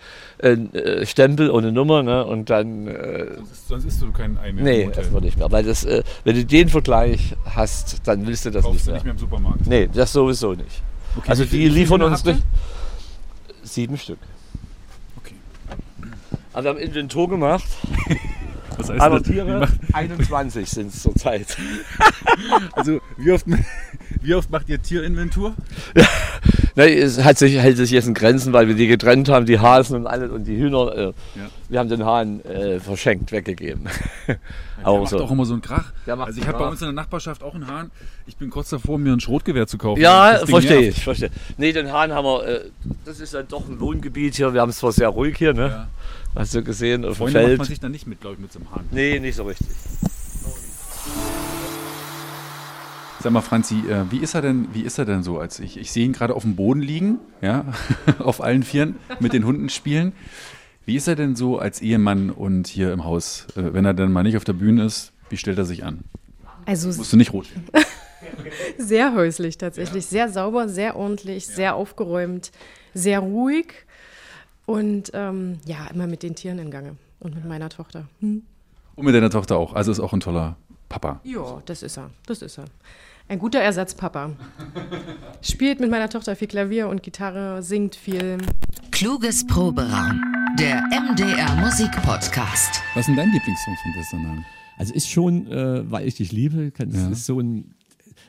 äh, 0.44 1.06
Stempel, 1.06 1.50
ohne 1.50 1.72
Nummer? 1.72 2.02
Ne? 2.02 2.24
Und 2.24 2.50
dann, 2.50 2.86
äh, 2.86 3.26
Sonst, 3.36 3.68
sonst 3.68 3.84
isst 3.86 4.02
du 4.02 4.12
kein 4.12 4.38
Ei 4.38 4.52
mehr. 4.52 4.64
nee, 4.64 4.82
erstmal 4.94 5.20
nicht 5.22 5.38
mehr. 5.38 5.50
Weil 5.50 5.64
das, 5.64 5.84
äh, 5.84 6.02
wenn 6.24 6.36
du 6.36 6.44
den 6.44 6.68
Vergleich 6.68 7.34
hast, 7.44 8.06
dann 8.06 8.26
willst 8.26 8.44
du 8.44 8.50
das 8.50 8.64
Kaufst 8.64 8.74
nicht 8.74 8.86
du 8.86 8.90
mehr. 8.90 8.94
nicht 8.96 9.04
mehr 9.04 9.12
im 9.14 9.18
Supermarkt. 9.18 9.66
Nee, 9.66 9.88
das 9.92 10.12
sowieso 10.12 10.52
nicht. 10.54 10.82
Okay, 11.16 11.30
Also 11.30 11.44
die 11.44 11.68
liefern 11.68 12.02
uns 12.02 12.24
nicht. 12.24 12.42
Sieben 13.62 13.96
Stück. 13.96 14.18
Okay. 15.18 15.34
Aber 16.52 16.64
wir 16.64 16.70
haben 16.70 16.78
Inventur 16.78 17.28
gemacht. 17.28 17.64
Was 18.76 18.90
heißt 18.90 19.00
Aber 19.00 19.22
Tiere, 19.22 19.60
macht- 19.60 19.78
21 19.92 20.68
sind 20.68 20.88
es 20.92 21.02
zurzeit. 21.02 21.56
Also, 22.72 22.98
wie 23.16 23.30
oft, 23.30 23.46
wie 24.20 24.34
oft 24.34 24.50
macht 24.50 24.68
ihr 24.68 24.82
Tierinventur? 24.82 25.54
Ne, 26.76 26.92
es 26.92 27.22
hat 27.22 27.38
sich, 27.38 27.56
hält 27.56 27.76
sich 27.76 27.90
jetzt 27.92 28.08
in 28.08 28.14
Grenzen, 28.14 28.52
weil 28.52 28.66
wir 28.66 28.74
die 28.74 28.88
getrennt 28.88 29.28
haben, 29.28 29.46
die 29.46 29.60
Hasen 29.60 29.94
und 29.96 30.06
alles 30.08 30.30
und 30.32 30.44
die 30.44 30.56
Hühner. 30.56 30.92
Äh, 30.96 31.02
Ja. 31.04 31.12
Wir 31.68 31.78
haben 31.78 31.88
den 31.88 32.04
Hahn 32.04 32.40
äh, 32.44 32.78
verschenkt, 32.80 33.30
weggegeben. 33.32 33.84
Der 34.26 34.38
Aber 34.82 35.00
macht 35.00 35.10
so. 35.10 35.18
auch 35.22 35.30
immer 35.30 35.44
so 35.46 35.54
einen 35.54 35.62
Krach. 35.62 35.92
Macht 36.06 36.18
Also 36.28 36.40
ich 36.40 36.46
habe 36.46 36.58
bei 36.58 36.66
uns 36.68 36.80
in 36.82 36.86
der 36.88 36.92
Nachbarschaft 36.92 37.42
auch 37.42 37.54
einen 37.54 37.66
Hahn. 37.68 37.90
Ich 38.26 38.36
bin 38.36 38.50
kurz 38.50 38.70
davor, 38.70 38.98
mir 38.98 39.12
ein 39.12 39.20
Schrotgewehr 39.20 39.66
zu 39.66 39.78
kaufen. 39.78 40.00
Ja, 40.00 40.40
verstehe 40.46 40.80
nervt. 40.82 40.98
ich, 40.98 41.04
verstehe. 41.04 41.30
Nee, 41.56 41.72
den 41.72 41.90
Hahn 41.92 42.12
haben 42.12 42.24
wir, 42.26 42.44
äh, 42.46 42.60
das 43.04 43.20
ist 43.20 43.34
dann 43.34 43.46
doch 43.48 43.68
ein 43.68 43.80
Wohngebiet 43.80 44.34
hier. 44.34 44.52
Wir 44.52 44.60
haben 44.60 44.70
es 44.70 44.78
zwar 44.78 44.92
sehr 44.92 45.08
ruhig 45.08 45.36
hier, 45.38 45.54
ne? 45.54 45.68
Ja. 45.68 45.88
Hast 46.36 46.54
du 46.54 46.62
gesehen, 46.62 47.04
auf 47.04 47.12
dem 47.12 47.16
Freunde 47.18 47.38
macht 47.38 47.46
Feld. 47.46 47.58
man 47.58 47.66
sich 47.68 47.80
dann 47.80 47.92
nicht 47.92 48.06
mit, 48.08 48.20
glaube 48.20 48.34
ich, 48.34 48.40
mit 48.42 48.52
so 48.52 48.58
einem 48.58 48.70
Hahn. 48.72 48.84
Nee, 48.90 49.20
nicht 49.20 49.36
so 49.36 49.44
richtig. 49.44 49.68
Sag 53.24 53.32
mal, 53.32 53.40
Franzi, 53.40 53.76
äh, 53.88 54.04
wie 54.10 54.18
ist 54.18 54.34
er 54.34 54.42
denn, 54.42 54.68
wie 54.74 54.82
ist 54.82 54.98
er 54.98 55.06
denn 55.06 55.22
so? 55.22 55.38
Als 55.38 55.58
ich, 55.58 55.78
ich 55.78 55.92
sehe 55.92 56.04
ihn 56.04 56.12
gerade 56.12 56.34
auf 56.34 56.42
dem 56.42 56.56
Boden 56.56 56.82
liegen, 56.82 57.20
ja, 57.40 57.64
auf 58.18 58.42
allen 58.42 58.62
Vieren, 58.62 58.96
mit 59.18 59.32
den 59.32 59.46
Hunden 59.46 59.70
spielen. 59.70 60.12
Wie 60.84 60.94
ist 60.94 61.08
er 61.08 61.16
denn 61.16 61.34
so 61.34 61.58
als 61.58 61.80
Ehemann 61.80 62.28
und 62.28 62.66
hier 62.66 62.92
im 62.92 63.02
Haus? 63.02 63.46
Äh, 63.56 63.72
wenn 63.72 63.86
er 63.86 63.94
dann 63.94 64.12
mal 64.12 64.24
nicht 64.24 64.36
auf 64.36 64.44
der 64.44 64.52
Bühne 64.52 64.84
ist, 64.84 65.14
wie 65.30 65.38
stellt 65.38 65.56
er 65.56 65.64
sich 65.64 65.84
an? 65.84 66.04
Also 66.66 66.88
Musst 66.88 67.14
du 67.14 67.16
nicht 67.16 67.32
rot 67.32 67.46
sehr 68.76 69.14
häuslich 69.14 69.56
tatsächlich. 69.56 70.04
Sehr 70.04 70.28
sauber, 70.28 70.68
sehr 70.68 70.94
ordentlich, 70.94 71.46
sehr 71.46 71.76
aufgeräumt, 71.76 72.52
sehr 72.92 73.20
ruhig 73.20 73.86
und 74.66 75.12
ähm, 75.14 75.60
ja, 75.64 75.86
immer 75.94 76.06
mit 76.06 76.22
den 76.22 76.34
Tieren 76.34 76.58
in 76.58 76.70
Gange 76.70 76.96
und 77.20 77.34
mit 77.34 77.46
meiner 77.46 77.70
Tochter. 77.70 78.06
Hm. 78.20 78.42
Und 78.96 79.06
mit 79.06 79.14
deiner 79.14 79.30
Tochter 79.30 79.56
auch. 79.56 79.72
Also 79.72 79.92
ist 79.92 80.00
auch 80.00 80.12
ein 80.12 80.20
toller 80.20 80.56
Papa. 80.90 81.20
Ja, 81.24 81.62
das 81.64 81.82
ist 81.82 81.96
er. 81.96 82.10
Das 82.26 82.42
ist 82.42 82.58
er. 82.58 82.66
Ein 83.28 83.38
guter 83.38 83.60
Ersatzpapa. 83.60 84.32
Spielt 85.40 85.80
mit 85.80 85.90
meiner 85.90 86.08
Tochter 86.10 86.36
viel 86.36 86.48
Klavier 86.48 86.88
und 86.88 87.02
Gitarre, 87.02 87.62
singt 87.62 87.96
viel. 87.96 88.38
Kluges 88.90 89.46
Proberaum. 89.46 90.20
Der 90.58 90.82
MDR 90.90 91.56
Musikpodcast. 91.56 92.80
Was 92.94 93.00
ist 93.00 93.06
denn 93.08 93.16
dein 93.16 93.32
Lieblingssong 93.32 93.76
von 93.82 93.94
Westernhagen? 93.96 94.44
Also 94.76 94.94
ist 94.94 95.08
schon, 95.10 95.46
äh, 95.50 95.90
weil 95.90 96.06
ich 96.06 96.14
dich 96.16 96.32
liebe, 96.32 96.70
kann, 96.70 96.90
Ja. 96.92 97.08
ist 97.08 97.24
so 97.26 97.40
ein, 97.40 97.74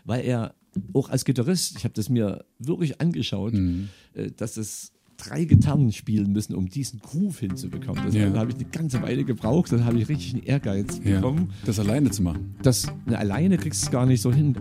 weil 0.05 0.23
er 0.25 0.55
auch 0.93 1.09
als 1.09 1.25
Gitarrist, 1.25 1.75
ich 1.77 1.83
habe 1.83 1.93
das 1.93 2.09
mir 2.09 2.45
wirklich 2.57 2.99
angeschaut, 3.01 3.53
Mhm. 3.53 3.89
äh, 4.15 4.31
dass 4.31 4.57
es 4.57 4.91
drei 5.17 5.45
Gitarren 5.45 5.91
spielen 5.91 6.31
müssen, 6.33 6.55
um 6.55 6.67
diesen 6.69 6.99
Groove 6.99 7.39
hinzubekommen. 7.39 8.03
Das 8.05 8.13
Ja. 8.15 8.29
da 8.29 8.39
habe 8.39 8.51
ich 8.51 8.57
eine 8.57 8.65
ganze 8.65 9.01
Weile 9.01 9.23
gebraucht, 9.23 9.71
dann 9.71 9.85
habe 9.85 9.97
ich 9.99 10.07
richtig 10.09 10.33
einen 10.33 10.43
Ehrgeiz 10.43 10.99
Ja, 11.03 11.15
bekommen. 11.15 11.49
das 11.65 11.79
alleine 11.79 12.11
zu 12.11 12.21
machen. 12.23 12.55
Das 12.61 12.87
ne, 13.05 13.17
alleine 13.17 13.57
kriegst 13.57 13.83
du 13.83 13.85
es 13.87 13.91
gar 13.91 14.05
nicht 14.05 14.21
so 14.21 14.31
hin. 14.33 14.55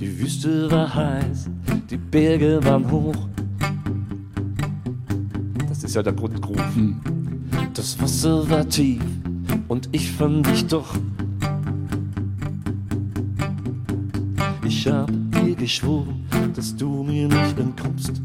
Die 0.00 0.18
Wüste 0.18 0.70
war 0.70 0.92
heiß, 0.94 1.48
die 1.90 1.96
Berge 1.96 2.58
waren 2.64 2.90
hoch. 2.90 3.14
Das 5.68 5.84
ist 5.84 5.94
ja 5.94 6.02
der 6.02 6.12
Grundgroove. 6.12 6.60
Das 7.74 8.00
Wasser 8.00 8.48
war 8.50 8.68
tief 8.68 9.02
und 9.68 9.88
ich 9.92 10.10
fand 10.10 10.46
dich 10.46 10.66
doch. 10.66 10.96
Ich 14.66 14.86
hab 14.86 15.10
dir 15.32 15.54
geschworen, 15.54 16.24
dass 16.54 16.74
du 16.74 17.02
mir 17.04 17.28
nicht 17.28 17.58
entkommst. 17.58 18.20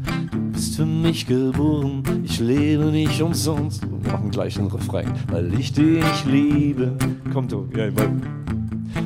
Du 0.47 0.47
bist 0.58 0.74
für 0.74 0.86
mich 0.86 1.24
geboren, 1.24 2.02
ich 2.24 2.40
lebe 2.40 2.86
nicht 2.86 3.22
umsonst. 3.22 3.80
Wir 4.02 4.12
machen 4.12 4.28
gleich 4.32 4.58
einen 4.58 4.66
Refrain, 4.66 5.12
weil 5.30 5.54
ich 5.54 5.72
dich 5.72 6.24
liebe. 6.24 6.96
Komm 7.32 7.46
du, 7.46 7.68
ja, 7.76 7.96
weil 7.96 8.10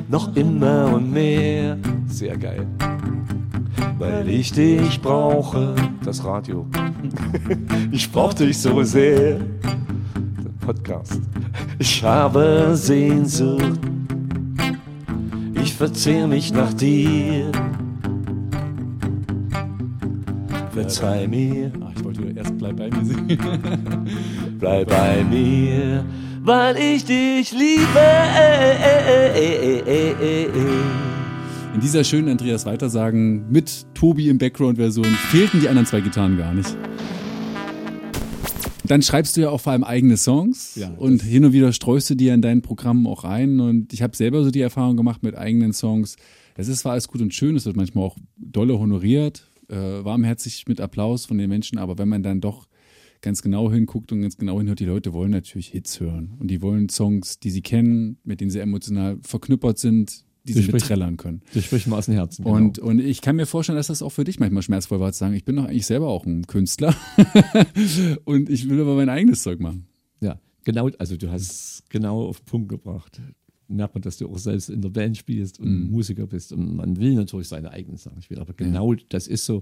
noch 0.09 0.35
immer 0.35 0.91
und 0.95 1.11
mehr. 1.11 1.77
Sehr 2.07 2.37
geil. 2.37 2.65
Weil 3.99 4.29
ich 4.29 4.51
dich 4.51 4.99
brauche, 4.99 5.75
das 6.03 6.25
Radio. 6.25 6.65
Ich 7.91 8.11
brauch 8.11 8.33
dich 8.33 8.57
so 8.57 8.81
sehr. 8.81 9.37
Der 9.37 10.65
Podcast. 10.65 11.21
Ich 11.77 12.01
habe 12.01 12.71
Sehnsucht. 12.73 13.79
Ich 15.61 15.75
verzehr 15.75 16.25
mich 16.25 16.51
nach 16.51 16.73
dir. 16.73 17.51
Verzeih 20.73 21.27
mir. 21.27 21.71
Ah, 21.81 21.91
ich 21.95 22.03
wollte 22.03 22.23
erst 22.35 22.57
bleib 22.57 22.77
bei 22.77 22.89
mir 22.89 23.05
singen. 23.05 23.37
Bleib 24.59 24.89
bei 24.89 25.23
mir, 25.23 26.05
weil 26.41 26.77
ich 26.77 27.05
dich 27.05 27.51
liebe. 27.51 27.99
In 31.73 31.81
dieser 31.81 32.03
schönen 32.03 32.29
Andreas 32.29 32.65
Weitersagen 32.65 33.49
mit 33.51 33.85
Tobi 33.93 34.29
im 34.29 34.37
Background-Version 34.37 35.05
fehlten 35.05 35.59
die 35.59 35.69
anderen 35.69 35.85
zwei 35.85 36.01
Gitarren 36.01 36.37
gar 36.37 36.53
nicht. 36.53 36.75
Dann 38.85 39.01
schreibst 39.01 39.37
du 39.37 39.41
ja 39.41 39.49
auch 39.49 39.61
vor 39.61 39.71
allem 39.71 39.83
eigene 39.83 40.17
Songs 40.17 40.75
Ja, 40.75 40.89
und 40.97 41.21
hin 41.21 41.45
und 41.45 41.53
wieder 41.53 41.71
streust 41.71 42.09
du 42.09 42.15
die 42.15 42.27
in 42.27 42.41
deinen 42.41 42.61
Programmen 42.61 43.07
auch 43.07 43.23
ein. 43.23 43.59
Und 43.59 43.93
ich 43.93 44.01
habe 44.01 44.15
selber 44.15 44.43
so 44.43 44.51
die 44.51 44.61
Erfahrung 44.61 44.97
gemacht 44.97 45.23
mit 45.23 45.37
eigenen 45.37 45.73
Songs. 45.73 46.15
Es 46.55 46.67
ist 46.67 46.79
zwar 46.79 46.93
alles 46.93 47.07
gut 47.07 47.21
und 47.21 47.33
schön, 47.33 47.55
es 47.55 47.65
wird 47.65 47.75
manchmal 47.75 48.03
auch 48.05 48.17
dolle 48.37 48.77
honoriert, 48.77 49.49
äh, 49.69 50.03
warmherzig 50.03 50.65
mit 50.67 50.81
Applaus 50.81 51.25
von 51.25 51.37
den 51.37 51.49
Menschen, 51.49 51.77
aber 51.77 51.97
wenn 51.97 52.09
man 52.09 52.23
dann 52.23 52.41
doch 52.41 52.67
ganz 53.21 53.41
genau 53.41 53.71
hinguckt 53.71 54.11
und 54.11 54.21
ganz 54.21 54.37
genau 54.37 54.59
hinhört, 54.59 54.79
die 54.79 54.85
Leute 54.85 55.13
wollen 55.13 55.31
natürlich 55.31 55.69
Hits 55.69 55.99
hören. 55.99 56.35
Und 56.39 56.49
die 56.49 56.61
wollen 56.61 56.89
Songs, 56.89 57.39
die 57.39 57.49
sie 57.49 57.61
kennen, 57.61 58.17
mit 58.23 58.41
denen 58.41 58.51
sie 58.51 58.59
emotional 58.59 59.17
verknüppert 59.23 59.79
sind, 59.79 60.25
die 60.43 60.53
sie 60.53 60.65
Die 60.65 60.71
beträllern 60.71 61.15
können. 61.15 61.41
Das 61.53 61.63
spricht 61.63 61.87
mir 61.87 61.95
aus 61.95 62.05
dem 62.05 62.15
Herzen. 62.15 62.43
genau. 62.43 62.55
Und, 62.55 62.79
und 62.79 62.99
ich 62.99 63.21
kann 63.21 63.37
mir 63.37 63.45
vorstellen, 63.45 63.77
dass 63.77 63.87
das 63.87 64.01
auch 64.01 64.09
für 64.09 64.25
dich 64.25 64.39
manchmal 64.39 64.61
schmerzvoll 64.61 64.99
war, 64.99 65.11
zu 65.13 65.19
sagen, 65.19 65.33
ich 65.33 65.45
bin 65.45 65.55
doch 65.55 65.63
eigentlich 65.63 65.85
selber 65.85 66.09
auch 66.09 66.25
ein 66.25 66.45
Künstler 66.47 66.93
und 68.25 68.49
ich 68.49 68.69
will 68.69 68.81
aber 68.81 68.95
mein 68.95 69.09
eigenes 69.09 69.41
Zeug 69.41 69.61
machen. 69.61 69.87
Ja, 70.19 70.39
genau, 70.65 70.89
also 70.99 71.15
du 71.15 71.31
hast 71.31 71.41
es 71.43 71.83
genau 71.87 72.27
auf 72.27 72.41
den 72.41 72.45
Punkt 72.45 72.69
gebracht. 72.69 73.21
Merkt 73.67 73.95
man, 73.95 74.01
dass 74.01 74.17
du 74.17 74.27
auch 74.29 74.37
selbst 74.37 74.69
in 74.69 74.81
der 74.81 74.89
Band 74.89 75.17
spielst 75.17 75.59
und 75.59 75.89
Musiker 75.91 76.27
bist. 76.27 76.51
Und 76.53 76.75
man 76.75 76.97
will 76.97 77.13
natürlich 77.15 77.47
seine 77.47 77.71
eigenen 77.71 77.97
Sachen 77.97 78.21
spielen. 78.21 78.41
Aber 78.41 78.53
genau 78.53 78.93
das 79.09 79.27
ist 79.27 79.45
so. 79.45 79.61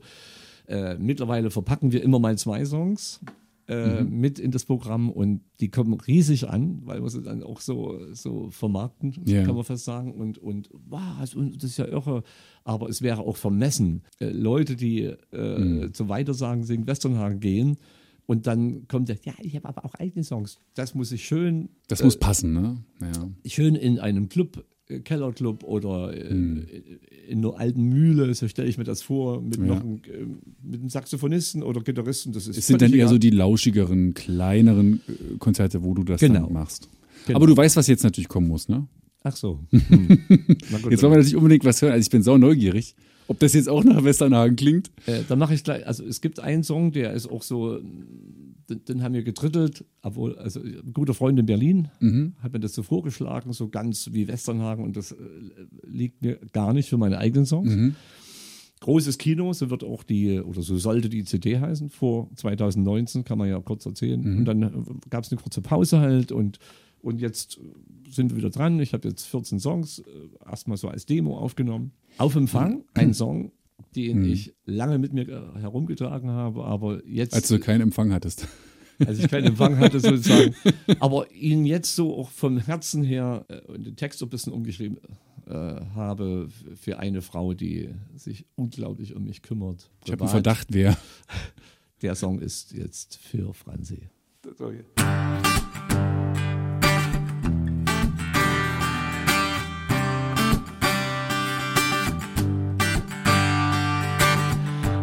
Äh, 0.67 0.97
mittlerweile 0.97 1.49
verpacken 1.51 1.91
wir 1.91 2.03
immer 2.03 2.19
mal 2.19 2.37
zwei 2.37 2.63
Songs 2.65 3.19
äh, 3.67 4.03
mit 4.03 4.37
in 4.39 4.51
das 4.51 4.65
Programm 4.65 5.09
und 5.09 5.41
die 5.59 5.69
kommen 5.69 5.93
riesig 5.93 6.47
an, 6.49 6.81
weil 6.85 7.01
wir 7.01 7.09
sie 7.09 7.21
dann 7.21 7.43
auch 7.43 7.59
so, 7.61 7.99
so 8.13 8.49
vermarkten, 8.51 9.13
Ja. 9.25 9.43
kann 9.43 9.55
man 9.55 9.63
fast 9.63 9.85
sagen. 9.85 10.13
Und, 10.13 10.37
und 10.37 10.69
und 10.71 11.55
das 11.63 11.71
ist 11.71 11.77
ja 11.77 11.87
irre. 11.87 12.23
Aber 12.63 12.89
es 12.89 13.01
wäre 13.01 13.21
auch 13.21 13.37
vermessen, 13.37 14.03
äh, 14.19 14.29
Leute, 14.29 14.75
die 14.75 15.03
äh, 15.03 15.91
zum 15.93 16.09
Weitersagen 16.09 16.63
singen, 16.63 16.87
Westernhagen 16.87 17.39
gehen. 17.39 17.77
Und 18.31 18.47
dann 18.47 18.87
kommt 18.87 19.09
der, 19.09 19.17
ja, 19.25 19.33
ich 19.41 19.57
habe 19.57 19.67
aber 19.67 19.83
auch 19.83 19.93
eigene 19.95 20.23
Songs. 20.23 20.57
Das 20.73 20.95
muss 20.95 21.11
ich 21.11 21.25
schön 21.25 21.67
Das 21.89 22.01
muss 22.01 22.15
passen, 22.17 22.53
ne? 22.53 22.77
Ja. 23.01 23.29
schön 23.45 23.75
in 23.75 23.99
einem 23.99 24.29
Club, 24.29 24.63
äh, 24.87 24.99
Kellerclub 25.01 25.65
oder 25.65 26.13
äh, 26.15 26.29
in 27.27 27.37
einer 27.39 27.59
alten 27.59 27.83
Mühle, 27.89 28.33
so 28.33 28.47
stelle 28.47 28.69
ich 28.69 28.77
mir 28.77 28.85
das 28.85 29.01
vor, 29.01 29.41
mit, 29.41 29.57
Ja. 29.57 29.65
noch 29.65 29.81
einem, 29.81 29.95
äh, 30.05 30.25
mit 30.63 30.79
einem 30.79 30.87
Saxophonisten 30.87 31.61
oder 31.61 31.81
Gitarristen. 31.81 32.31
Das 32.31 32.47
ist 32.47 32.57
Es 32.57 32.67
sind 32.67 32.81
dann 32.81 32.93
eher 32.93 33.09
so 33.09 33.17
die 33.17 33.31
lauschigeren, 33.31 34.13
kleineren 34.13 35.01
äh, 35.09 35.37
Konzerte, 35.37 35.83
wo 35.83 35.93
du 35.93 36.05
das 36.05 36.21
Genau. 36.21 36.45
dann 36.45 36.53
machst. 36.53 36.87
Genau. 37.27 37.35
Aber 37.35 37.47
du 37.47 37.57
weißt, 37.57 37.75
was 37.75 37.87
jetzt 37.87 38.03
natürlich 38.03 38.29
kommen 38.29 38.47
muss, 38.47 38.69
ne? 38.69 38.87
Ach 39.23 39.35
so. 39.35 39.59
Hm. 39.71 40.07
Jetzt 40.89 41.03
wollen 41.03 41.11
wir 41.11 41.17
natürlich 41.17 41.35
unbedingt 41.35 41.65
was 41.65 41.81
hören. 41.81 41.91
Also 41.91 42.05
ich 42.05 42.09
bin 42.09 42.23
sau 42.23 42.37
neugierig, 42.37 42.95
ob 43.31 43.39
das 43.39 43.53
jetzt 43.53 43.69
auch 43.69 43.83
nach 43.83 44.03
Westernhagen 44.03 44.55
klingt. 44.55 44.91
äh, 45.05 45.21
dann 45.27 45.39
mache 45.39 45.53
ich 45.53 45.63
gleich, 45.63 45.87
also 45.87 46.03
es 46.05 46.19
gibt 46.21 46.39
einen 46.39 46.63
Song, 46.63 46.91
der 46.91 47.13
ist 47.13 47.27
auch 47.29 47.41
so, 47.43 47.79
den, 47.79 48.85
den 48.87 49.03
haben 49.03 49.13
wir 49.13 49.23
gedrittelt, 49.23 49.85
obwohl, 50.01 50.37
also 50.37 50.59
ein 50.61 50.91
guter 50.93 51.13
Freund 51.13 51.39
in 51.39 51.45
Berlin 51.45 51.87
Mhm. 51.99 52.33
hat 52.43 52.53
mir 52.53 52.59
das 52.59 52.73
so 52.75 52.83
vorgeschlagen, 52.83 53.53
so 53.53 53.69
ganz 53.69 54.09
wie 54.11 54.27
Westernhagen 54.27 54.83
und 54.83 54.95
das 54.97 55.11
äh, 55.13 55.15
liegt 55.87 56.21
mir 56.21 56.37
gar 56.51 56.73
nicht 56.73 56.89
für 56.89 56.97
meine 56.97 57.17
eigenen 57.17 57.45
Songs. 57.45 57.73
Mhm. 57.73 57.95
Großes 58.81 59.17
Kino, 59.19 59.53
so 59.53 59.69
wird 59.69 59.83
auch 59.83 60.01
die, 60.03 60.39
oder 60.39 60.63
so 60.63 60.75
sollte 60.77 61.07
die 61.07 61.23
CD 61.23 61.59
heißen, 61.59 61.89
vor 61.89 62.29
2019, 62.35 63.23
kann 63.23 63.37
man 63.37 63.47
ja 63.47 63.59
kurz 63.59 63.85
erzählen. 63.85 64.19
Mhm. 64.21 64.37
Und 64.39 64.45
dann 64.45 64.85
gab 65.11 65.23
es 65.23 65.31
eine 65.31 65.39
kurze 65.39 65.61
Pause 65.61 65.99
halt 65.99 66.31
und, 66.31 66.57
und 67.01 67.19
jetzt 67.19 67.59
sind 68.09 68.31
wir 68.31 68.37
wieder 68.37 68.49
dran. 68.49 68.79
Ich 68.79 68.93
habe 68.93 69.07
jetzt 69.07 69.25
14 69.25 69.59
Songs 69.59 69.99
äh, 69.99 70.49
erstmal 70.49 70.77
so 70.77 70.87
als 70.87 71.05
Demo 71.05 71.37
aufgenommen. 71.37 71.91
Auf 72.17 72.35
Empfang, 72.35 72.83
ein 72.93 73.13
Song, 73.13 73.51
den 73.95 74.23
ich 74.23 74.53
lange 74.65 74.99
mit 74.99 75.13
mir 75.13 75.27
äh, 75.27 75.59
herumgetragen 75.59 76.29
habe, 76.29 76.65
aber 76.65 77.05
jetzt, 77.05 77.33
Als 77.33 77.47
du 77.47 77.59
keinen 77.59 77.81
Empfang 77.81 78.11
hattest. 78.13 78.47
als 79.05 79.19
ich 79.19 79.29
keinen 79.29 79.47
Empfang 79.47 79.77
hatte 79.79 79.99
sozusagen, 79.99 80.55
aber 80.99 81.31
ihn 81.31 81.65
jetzt 81.65 81.95
so 81.95 82.15
auch 82.15 82.29
vom 82.29 82.57
Herzen 82.57 83.03
her 83.03 83.45
äh, 83.47 83.59
und 83.71 83.85
den 83.85 83.95
Text 83.95 84.19
so 84.19 84.25
ein 84.25 84.29
bisschen 84.29 84.53
umgeschrieben 84.53 84.99
äh, 85.47 85.53
habe 85.95 86.49
für 86.75 86.99
eine 86.99 87.21
Frau, 87.21 87.53
die 87.53 87.89
sich 88.15 88.45
unglaublich 88.55 89.15
um 89.15 89.23
mich 89.23 89.41
kümmert. 89.41 89.89
Ich 90.05 90.11
habe 90.11 90.23
einen 90.23 90.29
Privat. 90.29 90.31
Verdacht, 90.31 90.67
wer. 90.71 90.97
Der 92.01 92.15
Song 92.15 92.39
ist 92.39 92.73
jetzt 92.73 93.17
für 93.17 93.53
Franzi. 93.53 94.09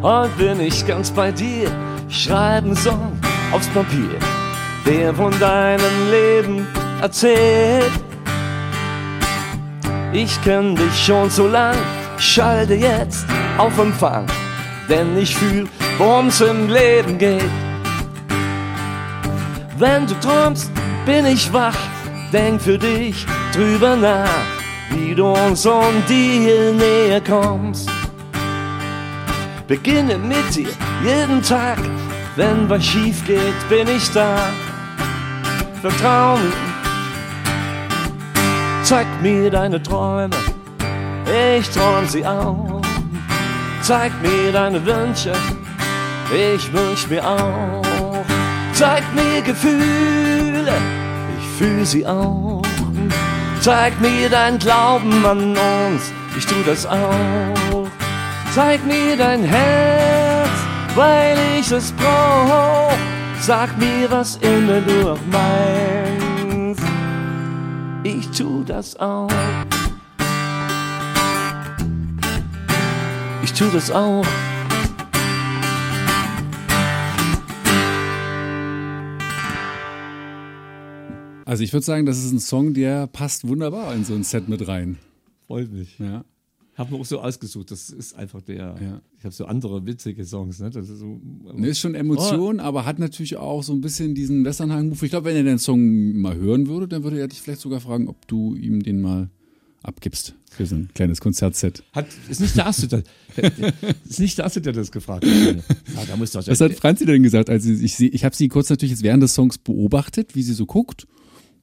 Heute 0.01 0.31
bin 0.39 0.61
ich 0.61 0.87
ganz 0.87 1.11
bei 1.11 1.33
dir, 1.33 1.69
schreib 2.09 2.63
einen 2.63 2.77
Song 2.77 3.19
aufs 3.53 3.67
Papier, 3.69 4.17
der 4.87 5.13
von 5.13 5.37
deinem 5.41 6.11
Leben 6.13 6.69
erzählt. 7.03 7.91
Ich 10.13 10.41
kenn 10.45 10.77
dich 10.77 11.05
schon 11.05 11.29
so 11.29 11.49
lang, 11.49 11.75
schalte 12.17 12.75
jetzt 12.75 13.27
auf 13.59 13.77
Empfang, 13.77 14.27
denn 14.89 15.19
ich 15.19 15.35
fühl, 15.35 15.69
worum's 15.99 16.41
im 16.43 16.69
Leben 16.69 17.19
geht. 17.19 17.51
Wenn 19.79 20.07
du 20.07 20.15
träumst, 20.21 20.71
bin 21.07 21.27
ich 21.27 21.53
wach, 21.53 21.77
denk 22.33 22.63
für 22.63 22.79
dich 22.79 23.27
drüber 23.53 23.97
nach, 23.97 24.45
wie 24.91 25.13
du 25.13 25.27
uns 25.27 25.67
um 25.67 26.05
die 26.09 26.73
näher 26.79 27.21
kommst. 27.21 27.91
Beginne 29.69 30.17
mit 30.17 30.57
dir 30.57 30.71
jeden 31.05 31.43
Tag. 31.43 31.79
Wenn 32.37 32.71
was 32.71 32.87
schief 32.87 33.23
geht, 33.27 33.69
bin 33.69 33.87
ich 33.87 34.11
da. 34.13 34.49
Vertrau 35.83 36.39
mir. 36.39 36.53
Zeig 38.83 39.07
mir 39.21 39.51
deine 39.51 39.83
Träume. 39.83 40.35
Ich 41.59 41.69
träum 41.69 42.07
sie 42.07 42.25
auch. 42.25 42.81
Zeig 43.83 44.13
mir 44.23 44.53
deine 44.53 44.83
Wünsche. 44.87 45.33
Ich 46.33 46.73
wünsch 46.73 47.07
mir 47.09 47.23
auch. 47.29 48.25
Zeig 48.73 49.03
mir 49.15 49.43
Gefühle. 49.43 50.73
Ich 51.39 51.47
fühl 51.59 51.85
sie 51.85 52.07
auch. 52.07 52.63
Zeig 53.61 54.01
mir 54.01 54.31
dein 54.31 54.59
Glauben 54.59 55.27
an 55.27 55.51
uns. 55.51 56.11
Ich 56.39 56.47
tu 56.47 56.55
das 56.65 56.87
auch. 56.87 57.68
Zeig 58.55 58.85
mir 58.87 59.17
dein 59.17 59.45
Herz, 59.45 60.51
weil 60.95 61.37
ich 61.59 61.71
es 61.71 61.93
brauch. 61.93 62.97
Sag 63.41 63.79
mir, 63.79 64.11
was 64.11 64.37
immer 64.37 64.81
du 64.81 65.13
auch 65.13 65.19
meinst. 65.31 66.83
Ich 68.03 68.29
tu 68.31 68.65
das 68.65 68.97
auch. 68.97 69.31
Ich 73.43 73.53
tu 73.53 73.67
das 73.71 73.91
auch. 73.91 74.25
Also 81.45 81.65
ich 81.65 81.73
würde 81.73 81.87
sagen, 81.87 82.05
das 82.05 82.19
ist 82.19 82.31
ein 82.31 82.41
Song, 82.41 82.75
der 82.75 83.07
passt 83.07 83.49
wunderbar 83.49 83.95
in 83.95 84.05
so 84.05 84.15
ein 84.15 84.23
Set 84.23 84.49
mit 84.51 84.69
rein. 84.69 84.99
Freut 85.47 85.73
mich. 85.73 85.99
Ja. 85.99 86.25
Habe 86.79 86.95
mir 86.95 87.01
auch 87.01 87.05
so 87.05 87.19
ausgesucht. 87.21 87.73
Das 87.73 87.91
ist 87.91 88.15
einfach 88.15 88.41
der. 88.41 88.77
Ja. 88.81 89.01
Ich 89.19 89.25
habe 89.25 89.35
so 89.35 89.47
andere 89.47 89.85
witzige 89.85 90.25
Songs. 90.25 90.61
Ne? 90.61 90.71
Das 90.71 90.89
ist 90.89 91.01
so, 91.01 91.21
Ne, 91.55 91.69
ist 91.69 91.81
schon 91.81 91.97
Emotion, 91.97 92.61
aber 92.61 92.87
hat 92.87 93.01
natürlich 93.01 93.37
auch 93.37 93.65
so 93.65 93.73
ein 93.73 93.81
bisschen 93.81 94.15
diesen 94.15 94.45
Westernhagen-Move. 94.45 95.05
Ich 95.05 95.11
glaube, 95.11 95.27
wenn 95.27 95.37
er 95.37 95.43
den 95.43 95.59
Song 95.59 96.17
mal 96.21 96.37
hören 96.37 96.69
würde, 96.69 96.87
dann 96.87 97.03
würde 97.03 97.19
er 97.19 97.27
dich 97.27 97.43
vielleicht 97.43 97.63
sogar 97.63 97.81
fragen, 97.81 98.07
ob 98.07 98.29
du 98.29 98.55
ihm 98.55 98.81
den 98.81 99.01
mal 99.01 99.29
abgibst 99.83 100.35
für 100.51 100.67
so 100.67 100.77
ein 100.77 100.89
kleines 100.95 101.21
Konzertset. 101.21 101.83
Hat, 101.93 102.07
ist 102.29 102.41
nicht 102.41 102.57
der 102.57 102.67
Erste, 102.67 102.87
der, 102.87 103.03
ist 104.09 104.21
nicht 104.21 104.39
der 104.39 104.45
Erste, 104.45 104.61
der 104.61 104.73
das 104.73 104.93
gefragt 104.93 105.25
hat. 105.25 105.33
Ja, 105.33 106.05
da 106.07 106.21
Was 106.21 106.61
hat 106.61 106.73
Franzi 106.75 107.07
denn 107.07 107.23
gesagt? 107.25 107.51
Also 107.51 107.71
ich, 107.71 108.01
ich 108.01 108.25
habe 108.25 108.37
sie 108.37 108.49
kurz 108.49 108.71
natürlich 108.71 108.93
jetzt 108.93 109.03
während 109.03 109.23
des 109.23 109.35
Songs 109.35 109.59
beobachtet, 109.59 110.35
wie 110.35 110.43
sie 110.43 110.55
so 110.55 110.67
guckt. 110.67 111.07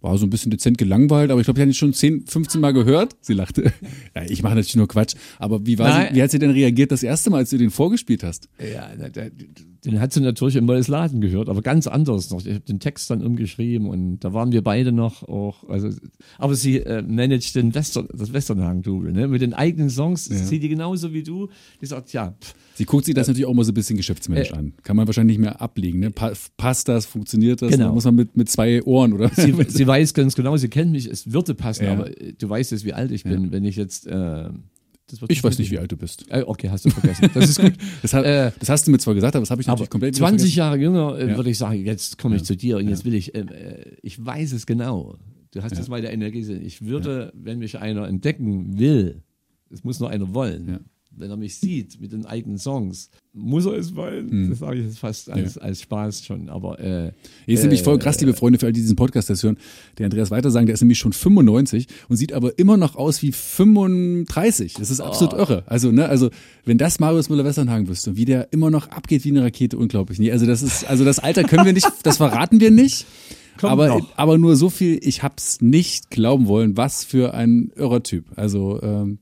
War 0.05 0.17
so 0.19 0.25
ein 0.25 0.29
bisschen 0.29 0.51
dezent 0.51 0.77
gelangweilt, 0.77 1.31
aber 1.31 1.41
ich 1.41 1.45
glaube, 1.45 1.59
ich 1.59 1.65
hatte 1.65 1.73
schon 1.73 1.93
10, 1.93 2.27
15 2.27 2.61
Mal 2.61 2.73
gehört. 2.73 3.15
Sie 3.21 3.33
lachte. 3.33 3.73
Ja, 4.15 4.23
ich 4.23 4.43
mache 4.43 4.55
natürlich 4.55 4.75
nur 4.77 4.87
Quatsch. 4.87 5.15
Aber 5.39 5.65
wie, 5.65 5.77
war 5.77 5.89
Nein. 5.89 6.07
sie, 6.09 6.15
wie 6.15 6.23
hat 6.23 6.31
sie 6.31 6.39
denn 6.39 6.51
reagiert 6.51 6.91
das 6.91 7.03
erste 7.03 7.29
Mal, 7.29 7.39
als 7.39 7.49
du 7.49 7.57
den 7.57 7.69
vorgespielt 7.69 8.23
hast? 8.23 8.47
Ja, 8.59 8.89
den 9.83 9.99
hat 9.99 10.13
sie 10.13 10.21
natürlich 10.21 10.55
im 10.55 10.65
Neues 10.65 10.87
Laden 10.87 11.19
gehört, 11.21 11.49
aber 11.49 11.61
ganz 11.61 11.87
anders 11.87 12.29
noch. 12.29 12.39
Ich 12.45 12.53
habe 12.53 12.59
den 12.61 12.79
Text 12.79 13.09
dann 13.09 13.25
umgeschrieben 13.25 13.89
und 13.89 14.19
da 14.19 14.33
waren 14.33 14.51
wir 14.51 14.63
beide 14.63 14.91
noch 14.91 15.23
auch, 15.23 15.67
also, 15.67 15.89
aber 16.37 16.55
sie 16.55 16.77
äh, 16.77 17.01
managt 17.01 17.55
den 17.55 17.73
Western, 17.75 18.07
das 18.13 18.31
Westernhagen-Double, 18.31 19.11
ne? 19.11 19.27
Mit 19.27 19.41
den 19.41 19.53
eigenen 19.53 19.89
Songs, 19.89 20.25
sieht 20.25 20.63
die 20.63 20.69
genauso 20.69 21.13
wie 21.13 21.23
du. 21.23 21.49
Die 21.81 21.85
sagt, 21.87 22.13
ja, 22.13 22.35
pff, 22.39 22.55
Sie 22.75 22.85
guckt 22.85 23.05
sich 23.05 23.13
das 23.15 23.27
natürlich 23.27 23.45
auch 23.45 23.53
mal 23.53 23.63
so 23.63 23.71
ein 23.71 23.73
bisschen 23.75 23.97
geschäftsmännisch 23.97 24.51
Äh. 24.51 24.55
an. 24.55 24.73
Kann 24.83 24.95
man 24.95 25.07
wahrscheinlich 25.07 25.37
nicht 25.37 25.43
mehr 25.45 25.61
ablegen. 25.61 25.99
Ne? 25.99 26.11
Pa 26.11 26.33
passt 26.57 26.87
das, 26.87 27.05
funktioniert 27.05 27.61
das? 27.61 27.71
Genau. 27.71 27.87
Da 27.87 27.91
muss 27.93 28.03
man 28.05 28.15
mit, 28.15 28.35
mit 28.37 28.49
zwei 28.49 28.83
Ohren 28.83 29.13
oder 29.13 29.29
sie, 29.29 29.53
sie 29.67 29.87
weiß 29.87 30.13
ganz 30.13 30.35
genau, 30.35 30.55
sie 30.57 30.67
kennt 30.67 30.91
mich, 30.91 31.07
es 31.07 31.31
würde 31.31 31.53
passen, 31.55 31.85
Ja. 31.85 31.93
aber 31.93 32.09
äh, 32.21 32.33
du 32.33 32.49
weißt 32.49 32.71
jetzt, 32.71 32.85
wie 32.85 32.93
alt 32.93 33.11
ich 33.11 33.23
bin, 33.23 33.51
wenn 33.51 33.63
ich 33.63 33.75
jetzt, 33.75 34.07
äh, 34.07 34.49
Ich 35.29 35.43
weiß 35.43 35.57
nicht, 35.59 35.71
wie 35.71 35.79
alt 35.79 35.91
du 35.91 35.97
bist. 35.97 36.25
Äh, 36.29 36.43
okay, 36.45 36.69
hast 36.69 36.85
du 36.85 36.89
vergessen. 36.89 37.29
Das 37.33 37.49
ist 37.49 37.61
gut. 37.61 37.73
Das, 38.01 38.13
hat, 38.13 38.25
Äh, 38.25 38.51
das 38.59 38.69
hast 38.69 38.87
du 38.87 38.91
mir 38.91 38.97
zwar 38.97 39.13
gesagt, 39.15 39.35
aber 39.35 39.43
das 39.43 39.51
habe 39.51 39.61
ich 39.61 39.67
natürlich 39.67 39.89
komplett 39.89 40.15
wieder 40.15 40.27
20 40.27 40.39
vergessen. 40.53 40.57
Jahre 40.57 40.77
jünger 40.77 41.19
Ja. 41.29 41.37
würde 41.37 41.49
ich 41.51 41.57
sagen, 41.57 41.85
jetzt 41.85 42.17
komme 42.17 42.35
ich 42.35 42.43
zu 42.43 42.55
dir 42.57 42.77
und 42.77 42.89
jetzt 42.89 43.05
will 43.05 43.13
ich, 43.13 43.33
ich 44.01 44.25
weiß 44.25 44.51
es 44.53 44.65
genau. 44.65 45.15
Du 45.51 45.61
hast 45.63 45.77
jetzt 45.77 45.87
mal 45.87 46.01
der 46.01 46.11
Energie 46.11 46.39
gesehen. 46.39 46.65
Ich 46.65 46.81
würde, 46.81 47.31
wenn 47.33 47.59
mich 47.59 47.77
einer 47.79 48.07
entdecken 48.09 48.77
will, 48.77 49.21
es 49.69 49.83
muss 49.85 49.99
nur 50.01 50.09
einer 50.09 50.33
wollen. 50.33 50.79
Ja. 51.15 51.21
Wenn 51.21 51.29
er 51.29 51.37
mich 51.37 51.55
sieht 51.57 51.99
mit 52.01 52.11
den 52.11 52.25
eigenen 52.25 52.57
Songs, 52.57 53.09
muss 53.33 53.65
er 53.65 53.73
es 53.73 53.95
wollen. 53.95 54.49
Das 54.49 54.59
sage 54.59 54.79
ich 54.79 54.85
jetzt 54.85 54.99
fast 54.99 55.29
als, 55.29 55.57
als 55.57 55.81
Spaß 55.81 56.23
schon. 56.25 56.49
Aber 56.49 56.79
äh, 56.79 57.11
Ist 57.45 57.63
nämlich 57.63 57.83
voll 57.83 57.99
krass, 57.99 58.19
liebe 58.21 58.33
Freunde, 58.33 58.59
für 58.59 58.65
all 58.67 58.73
die 58.73 58.81
diesen 58.81 58.95
Podcast 58.95 59.29
das 59.29 59.43
hören. 59.43 59.57
Der 59.97 60.05
Andreas 60.05 60.31
Weiter 60.31 60.51
sagen, 60.51 60.65
der 60.67 60.73
ist 60.75 60.81
nämlich 60.81 60.99
schon 60.99 61.13
95 61.13 61.87
und 62.09 62.17
sieht 62.17 62.31
aber 62.33 62.57
immer 62.59 62.77
noch 62.77 62.95
aus 62.95 63.21
wie 63.21 63.31
35. 63.31 64.73
Das 64.75 64.89
ist 64.91 65.01
absolut 65.01 65.33
Oh. 65.33 65.37
irre. 65.37 65.63
Also, 65.67 65.91
ne, 65.91 66.07
also, 66.07 66.29
wenn 66.65 66.77
das 66.77 66.99
Marius 66.99 67.29
Müller-Westernhagen 67.29 67.87
wüsste, 67.87 68.15
wie 68.15 68.25
der 68.25 68.51
immer 68.53 68.69
noch 68.71 68.89
abgeht 68.89 69.23
wie 69.25 69.29
eine 69.29 69.43
Rakete, 69.43 69.77
unglaublich. 69.77 70.19
Nee, 70.19 70.31
also 70.31 70.45
das 70.45 70.61
ist, 70.61 70.85
also 70.85 71.03
das 71.05 71.19
Alter 71.19 71.43
können 71.43 71.65
wir 71.65 71.73
nicht, 71.73 71.87
das 72.03 72.17
verraten 72.17 72.59
wir 72.59 72.71
nicht. 72.71 73.05
Kommt 73.59 73.71
aber, 73.71 73.87
noch. 73.87 74.07
aber 74.17 74.37
nur 74.37 74.55
so 74.55 74.69
viel, 74.69 74.99
ich 75.01 75.23
hab's 75.23 75.61
nicht 75.61 76.09
glauben 76.09 76.47
wollen, 76.47 76.75
was 76.77 77.03
für 77.03 77.33
ein 77.33 77.71
irrer 77.75 78.03
Typ. 78.03 78.25
Also 78.35 78.81
ähm, 78.81 79.19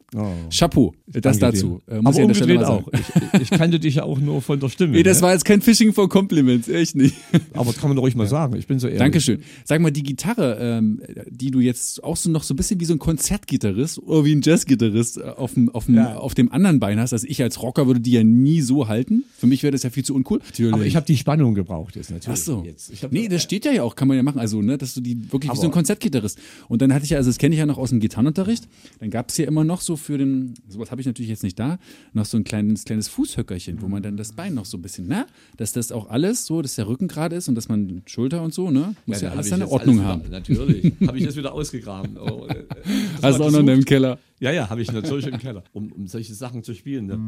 Chapeau, 0.49 0.93
das 1.07 1.38
Oh. 1.38 1.39
danke 1.39 1.39
dazu. 1.39 1.81
Äh, 1.88 2.01
muss 2.01 2.15
aber 2.17 2.29
ich 2.31 2.41
an 2.41 2.47
der 2.47 2.69
auch. 2.69 2.84
Ich, 3.34 3.41
ich 3.41 3.49
kannte 3.51 3.79
dich 3.79 3.95
ja 3.95 4.03
auch 4.03 4.19
nur 4.19 4.41
von 4.41 4.59
der 4.59 4.69
Stimme. 4.69 4.93
Nee, 4.93 5.03
das 5.03 5.17
ne? 5.17 5.23
war 5.23 5.34
jetzt 5.34 5.45
kein 5.45 5.61
Phishing 5.61 5.93
for 5.93 6.09
Compliments, 6.09 6.67
echt 6.67 6.95
nicht. 6.95 7.15
aber 7.53 7.73
kann 7.73 7.89
man 7.89 7.95
doch 7.95 8.03
ruhig 8.03 8.15
mal 8.15 8.27
sagen. 8.27 8.55
Ich 8.55 8.67
bin 8.67 8.79
so 8.79 8.88
ehrlich. 8.88 8.99
Dankeschön. 8.99 9.41
Sag 9.65 9.81
mal, 9.81 9.91
die 9.91 10.03
Gitarre, 10.03 10.57
ähm, 10.59 11.01
die 11.29 11.51
du 11.51 11.59
jetzt 11.59 12.03
auch 12.03 12.17
so 12.17 12.29
noch 12.29 12.43
so 12.43 12.53
ein 12.53 12.57
bisschen 12.57 12.79
wie 12.79 12.86
so 12.86 12.93
ein 12.93 12.99
Konzertgitarrist 12.99 13.99
oder 13.99 14.25
wie 14.25 14.34
ein 14.36 14.41
Jazzgitarrist 14.43 15.17
äh, 15.17 15.23
auf 15.23 15.53
dem, 15.53 15.69
auf 15.69 15.86
dem, 15.86 15.95
Ja. 15.95 16.15
auf 16.17 16.34
dem 16.34 16.51
anderen 16.51 16.79
Bein 16.79 16.99
hast. 16.99 17.13
Also 17.13 17.27
ich 17.27 17.41
als 17.41 17.61
Rocker 17.61 17.88
würde 17.88 17.99
die 17.99 18.11
ja 18.11 18.23
nie 18.23 18.61
so 18.61 18.88
halten. 18.88 19.23
Für 19.38 19.47
mich 19.47 19.63
wäre 19.63 19.71
das 19.71 19.84
ja 19.84 19.89
viel 19.89 20.03
zu 20.03 20.15
uncool. 20.15 20.39
Natürlich. 20.43 20.73
Aber 20.73 20.86
ich 20.86 20.95
habe 20.95 21.05
die 21.05 21.17
Spannung 21.17 21.53
gebraucht 21.53 21.95
jetzt 21.95 22.11
natürlich. 22.11 22.39
Ach 22.39 22.43
so. 22.43 22.63
Jetzt. 22.65 22.91
Hab, 23.03 23.11
nee, 23.11 23.27
das 23.27 23.43
steht 23.43 23.65
ja 23.65 23.71
ja 23.71 23.84
auch, 23.84 23.95
kann 23.95 24.07
man 24.07 24.17
ja 24.17 24.22
machen. 24.24 24.39
Also, 24.39 24.61
ne, 24.61 24.78
dass 24.78 24.93
du 24.93 25.01
die 25.01 25.32
wirklich 25.32 25.51
wie 25.51 25.55
so 25.55 25.61
ein 25.63 25.65
Aber- 25.67 25.74
Konzertgitarrist. 25.74 26.39
Und 26.67 26.82
dann 26.82 26.93
hatte 26.93 27.05
ich 27.05 27.11
ja, 27.11 27.17
also 27.17 27.30
das 27.30 27.38
kenne 27.38 27.55
ich 27.55 27.59
ja 27.59 27.65
noch 27.65 27.78
aus 27.78 27.89
dem 27.89 27.99
Gitarrenunterricht. 27.99 28.67
Dann 28.99 29.09
gab 29.09 29.30
es 29.30 29.38
ja 29.38 29.45
immer 29.45 29.63
noch 29.63 29.82
so 29.82 29.95
für 29.95 30.17
den, 30.17 30.53
sowas 30.67 30.91
habe 30.91 31.01
ich 31.01 31.07
natürlich 31.07 31.30
jetzt 31.30 31.43
nicht 31.43 31.59
da, 31.59 31.78
noch 32.13 32.26
so 32.26 32.38
ein 32.38 32.43
kleines, 32.43 32.86
kleines 32.86 33.07
Fußhöckerchen, 33.09 33.82
wo 33.82 33.88
man 33.88 34.01
dann 34.03 34.17
das 34.17 34.32
Bein 34.34 34.53
noch 34.53 34.65
so 34.65 34.78
ein 34.78 34.82
bisschen, 34.82 35.07
ne, 35.07 35.26
dass 35.57 35.71
das 35.74 35.91
auch 35.91 36.09
alles 36.09 36.45
so, 36.45 36.61
dass 36.61 36.76
der 36.76 36.88
Rücken 36.88 37.07
gerade 37.07 37.36
ist 37.36 37.47
und 37.49 37.55
dass 37.55 37.69
man 37.69 38.01
Schulter 38.05 38.41
und 38.41 38.53
so, 38.53 38.71
ne, 38.71 38.95
muss 39.05 39.21
ja, 39.21 39.30
hab 39.30 39.38
alles 39.38 39.49
seine 39.49 39.67
Ordnung 39.69 39.99
alles 39.99 40.07
haben. 40.07 40.21
Wieder, 40.26 40.32
natürlich. 40.32 40.93
habe 41.07 41.17
ich 41.17 41.26
das 41.26 41.36
wieder 41.36 41.53
ausgegraben. 41.53 42.17
Oh, 42.17 42.45
äh, 42.47 42.63
das 43.15 43.21
Hast 43.24 43.39
du 43.39 43.43
auch 43.43 43.51
noch 43.51 43.59
in 43.59 43.67
deinem 43.67 43.86
Keller. 43.86 44.19
Ja, 44.39 44.51
ja, 44.51 44.69
habe 44.69 44.82
ich 44.82 44.91
natürlich 44.91 45.28
im 45.28 45.38
Keller, 45.38 45.63
um, 45.74 45.91
um 45.91 46.07
solche 46.07 46.34
Sachen 46.34 46.63
zu 46.63 46.74
spielen. 46.74 47.05
Ne? 47.05 47.19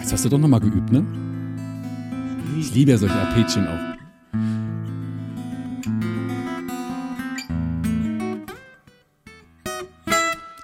Jetzt 0.00 0.12
hast 0.12 0.24
du 0.24 0.28
doch 0.28 0.38
nochmal 0.38 0.60
geübt, 0.60 0.90
ne? 0.92 1.04
Ich 2.58 2.74
liebe 2.74 2.90
ja 2.90 2.98
solche 2.98 3.14
Arpeggien 3.14 3.66
auch. 3.66 3.93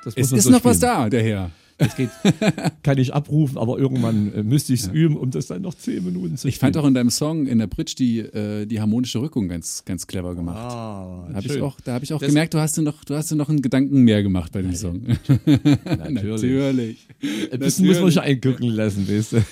Das 0.05 0.15
Es 0.17 0.33
ist 0.33 0.45
so 0.45 0.51
noch 0.51 0.65
was 0.65 0.77
spielen. 0.79 0.93
da, 0.93 1.09
der 1.11 1.23
Herr. 1.23 1.51
Das 1.79 1.97
geht, 1.97 2.11
kann 2.83 2.99
ich 2.99 3.15
abrufen, 3.15 3.57
aber 3.57 3.79
irgendwann 3.79 4.35
äh, 4.35 4.43
müsste 4.43 4.75
ich 4.75 4.81
es 4.81 4.89
üben, 4.89 5.17
um 5.17 5.31
das 5.31 5.47
dann 5.47 5.63
noch 5.63 5.73
zehn 5.75 6.05
Minuten 6.05 6.37
zu 6.37 6.47
Ich 6.47 6.59
fand 6.59 6.75
spielen. 6.75 6.85
auch 6.85 6.89
in 6.89 6.93
deinem 6.93 7.09
Song, 7.09 7.47
in 7.47 7.59
der 7.59 7.69
Bridge, 7.69 7.95
die, 7.99 8.19
äh, 8.19 8.67
die 8.67 8.81
harmonische 8.83 9.19
Rückung 9.23 9.49
ganz, 9.49 9.83
ganz 9.87 10.07
clever 10.07 10.35
gemacht. 10.35 10.59
Ah, 10.59 11.27
Da 11.31 11.37
habe 11.37 11.47
ich 11.47 11.63
auch, 11.63 11.81
da 11.81 11.95
hab 11.95 12.03
ich 12.03 12.13
auch 12.13 12.19
Das- 12.21 12.29
gemerkt, 12.29 12.53
du 12.53 12.59
hast 12.59 12.77
dir 12.77 12.83
noch, 12.83 13.03
du 13.05 13.15
hast 13.15 13.31
dir 13.31 13.37
noch 13.37 13.49
einen 13.49 13.63
Gedanken 13.63 14.03
mehr 14.03 14.23
gemacht 14.23 14.53
bei 14.53 14.61
dem 14.61 14.75
Song. 14.75 15.01
Natürlich. 16.11 17.07
Ein 17.51 17.59
bisschen 17.59 17.87
muss 17.87 18.01
man 18.01 18.13
schon 18.13 18.23
eingucken 18.23 18.69
lassen, 18.69 19.09
weißt 19.09 19.33
du. 19.33 19.43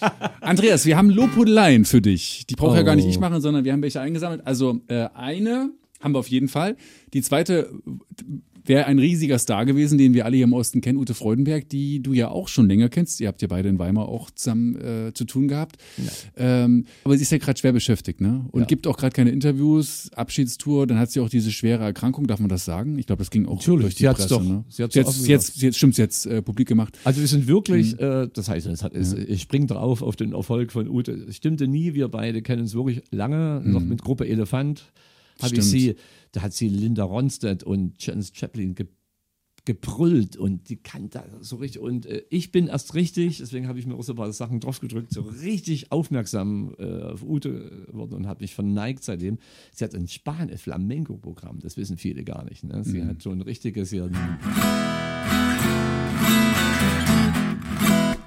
Andreas, 0.40 0.84
wir 0.86 0.96
haben 0.96 1.10
Lobhudeleien 1.10 1.84
für 1.84 2.00
dich. 2.02 2.44
Die 2.48 2.54
braucht 2.54 2.76
ja 2.76 2.82
gar 2.82 2.96
nicht 2.96 3.06
Oh. 3.06 3.10
ich 3.10 3.18
machen, 3.18 3.40
sondern 3.40 3.64
wir 3.64 3.72
haben 3.72 3.82
welche 3.82 4.00
eingesammelt. 4.00 4.46
Also 4.46 4.80
äh, 4.88 5.08
eine 5.14 5.70
haben 6.00 6.12
wir 6.14 6.18
auf 6.18 6.28
jeden 6.28 6.48
Fall. 6.48 6.76
Die 7.12 7.22
zweite 7.22 7.70
wäre 8.68 8.86
ein 8.86 8.98
riesiger 8.98 9.38
Star 9.38 9.64
gewesen, 9.66 9.98
den 9.98 10.14
wir 10.14 10.24
alle 10.24 10.36
hier 10.36 10.44
im 10.44 10.52
Osten 10.52 10.80
kennen, 10.80 10.98
Ute 10.98 11.14
Freudenberg, 11.14 11.68
die 11.68 12.00
du 12.02 12.12
ja 12.12 12.28
auch 12.28 12.48
schon 12.48 12.68
länger 12.68 12.88
kennst. 12.88 13.20
Ihr 13.20 13.28
habt 13.28 13.42
ja 13.42 13.48
beide 13.48 13.68
in 13.68 13.78
Weimar 13.78 14.08
auch 14.08 14.30
zusammen 14.30 14.76
äh, 14.76 15.12
zu 15.14 15.24
tun 15.24 15.48
gehabt. 15.48 15.76
Ähm, 16.36 16.84
aber 17.04 17.16
sie 17.16 17.22
ist 17.22 17.32
ja 17.32 17.38
gerade 17.38 17.58
schwer 17.58 17.72
beschäftigt, 17.72 18.20
ne? 18.20 18.44
Und 18.52 18.68
gibt 18.68 18.86
auch 18.86 18.96
gerade 18.96 19.14
keine 19.14 19.30
Interviews, 19.30 20.10
Abschiedstour. 20.14 20.86
Dann 20.86 20.98
hat 20.98 21.10
sie 21.10 21.20
auch 21.20 21.28
diese 21.28 21.50
schwere 21.50 21.82
Erkrankung, 21.84 22.26
darf 22.26 22.40
man 22.40 22.48
das 22.48 22.64
sagen? 22.64 22.98
Ich 22.98 23.06
glaube, 23.06 23.20
das 23.20 23.30
ging 23.30 23.46
auch 23.46 23.56
Natürlich, 23.56 23.82
durch 23.82 23.94
die 23.96 24.02
sie 24.04 24.08
hat's 24.08 24.20
Presse. 24.20 24.34
doch- 24.34 24.42
ne? 24.44 24.64
sie 24.68 24.82
hat's 24.82 24.94
jetzt, 24.94 25.08
offen 25.08 25.26
jetzt, 25.26 25.62
jetzt, 25.62 25.76
stimmt, 25.78 25.96
jetzt 25.98 26.26
äh, 26.26 26.42
publik 26.42 26.68
gemacht. 26.68 26.98
Also 27.04 27.20
wir 27.20 27.28
sind 27.28 27.46
wirklich, 27.46 27.94
Mhm. 27.94 28.04
äh, 28.04 28.28
das 28.32 28.48
heißt, 28.48 28.66
es 28.66 28.82
hat, 28.82 28.94
es, 28.94 29.12
ich 29.14 29.42
spring 29.42 29.66
drauf 29.66 30.02
auf 30.02 30.16
den 30.16 30.32
Erfolg 30.32 30.72
von 30.72 30.88
Ute. 30.88 31.12
Es 31.28 31.36
stimmte 31.36 31.66
nie, 31.68 31.94
wir 31.94 32.08
beide 32.08 32.42
kennen 32.42 32.62
uns 32.62 32.74
wirklich 32.74 33.02
lange, 33.10 33.62
noch 33.64 33.80
mit 33.80 34.02
Gruppe 34.02 34.26
Elefant. 34.28 34.90
Habe 35.40 35.54
ich 35.56 35.62
sie, 35.64 35.94
da 36.32 36.42
hat 36.42 36.52
sie 36.52 36.68
Linda 36.68 37.04
Ronstadt 37.04 37.62
und 37.62 37.94
Janis 38.04 38.32
Chaplin 38.34 38.74
ge, 38.74 38.86
gebrüllt 39.64 40.36
und 40.36 40.70
die 40.70 40.76
kannte 40.76 41.22
so 41.40 41.56
richtig. 41.56 41.80
Und 41.82 42.06
äh, 42.06 42.22
ich 42.30 42.52
bin 42.52 42.68
erst 42.68 42.94
richtig, 42.94 43.36
deswegen 43.38 43.68
habe 43.68 43.78
ich 43.78 43.86
mir 43.86 43.94
auch 43.96 44.02
so 44.02 44.14
ein 44.14 44.16
paar 44.16 44.32
Sachen 44.32 44.60
drauf 44.60 44.80
gedrückt, 44.80 45.12
so 45.12 45.20
richtig 45.20 45.92
aufmerksam 45.92 46.74
äh, 46.78 47.02
auf 47.02 47.22
Ute 47.22 47.84
geworden 47.86 48.14
und 48.14 48.26
habe 48.26 48.42
mich 48.42 48.54
verneigt 48.54 49.04
seitdem. 49.04 49.38
Sie 49.74 49.84
hat 49.84 49.94
ein 49.94 50.08
Spanisch 50.08 50.62
Flamenco-Programm, 50.62 51.60
das 51.60 51.76
wissen 51.76 51.98
viele 51.98 52.24
gar 52.24 52.44
nicht. 52.44 52.64
Ne? 52.64 52.82
Sie 52.82 52.98
Mhm. 53.02 53.08
hat 53.08 53.22
so 53.22 53.30
ein 53.30 53.42
richtiges 53.42 53.90
hier. 53.90 54.10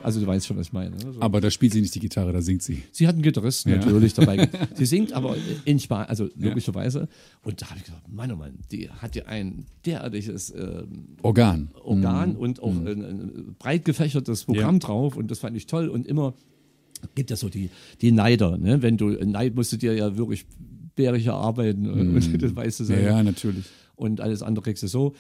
Also 0.04 0.20
du 0.20 0.28
weißt 0.28 0.46
schon, 0.48 0.58
was 0.58 0.68
ich 0.68 0.74
meine. 0.74 0.96
Ne? 0.96 1.14
So. 1.14 1.22
Aber 1.22 1.42
da 1.42 1.50
spielt 1.52 1.74
sie 1.74 1.82
nicht 1.82 1.94
die 1.96 2.00
Gitarre, 2.00 2.32
da 2.34 2.42
singt 2.42 2.64
sie. 2.64 2.84
Sie 2.92 3.08
hat 3.08 3.16
einen 3.16 3.24
Gitarristen 3.24 3.70
Ja. 3.72 3.78
natürlich 3.78 4.14
dabei. 4.14 4.50
Sie 4.76 4.86
singt 4.86 5.14
aber 5.14 5.36
in 5.66 5.80
Spanien, 5.80 6.10
also 6.10 6.30
logischerweise. 6.36 7.08
Und 7.44 7.62
da 7.62 7.68
habe 7.70 7.80
ich 7.80 7.86
gesagt, 7.86 8.08
Mann, 8.12 8.32
oh 8.32 8.36
Mann, 8.36 8.60
die 8.72 8.90
hat 8.90 9.16
ja 9.16 9.26
ein 9.26 9.66
derartiges 9.86 10.54
ähm, 10.56 11.18
Organ. 11.22 11.70
Organ 11.84 12.36
und 12.36 12.62
auch 12.62 12.72
ein, 12.76 12.88
ein 13.04 13.56
breit 13.60 13.86
gefächertes 13.86 14.46
Programm 14.46 14.76
Ja. 14.76 14.80
drauf 14.80 15.16
und 15.18 15.30
das 15.32 15.40
fand 15.40 15.56
ich 15.58 15.66
toll. 15.68 15.88
Und 15.90 16.08
immer 16.08 16.34
gibt 17.16 17.30
ja 17.30 17.36
so 17.36 17.50
die, 17.50 17.70
die 18.02 18.12
Neider, 18.12 18.58
ne? 18.58 18.82
Wenn 18.82 18.98
du 18.98 19.10
Neid 19.10 19.56
musst 19.56 19.72
du 19.74 19.78
dir 19.78 19.94
ja 19.96 20.18
wirklich 20.18 20.46
bärig 20.96 21.26
erarbeiten 21.26 21.90
und 21.90 22.14
das 22.42 22.56
weißt 22.56 22.80
du 22.80 22.84
Ja, 22.84 22.88
selber 22.88 23.10
ja, 23.10 23.24
natürlich. 23.24 23.66
und 23.96 24.22
alles 24.22 24.44
andere 24.44 24.64
kriegst 24.64 24.84
du 24.84 24.88
so. 24.88 25.14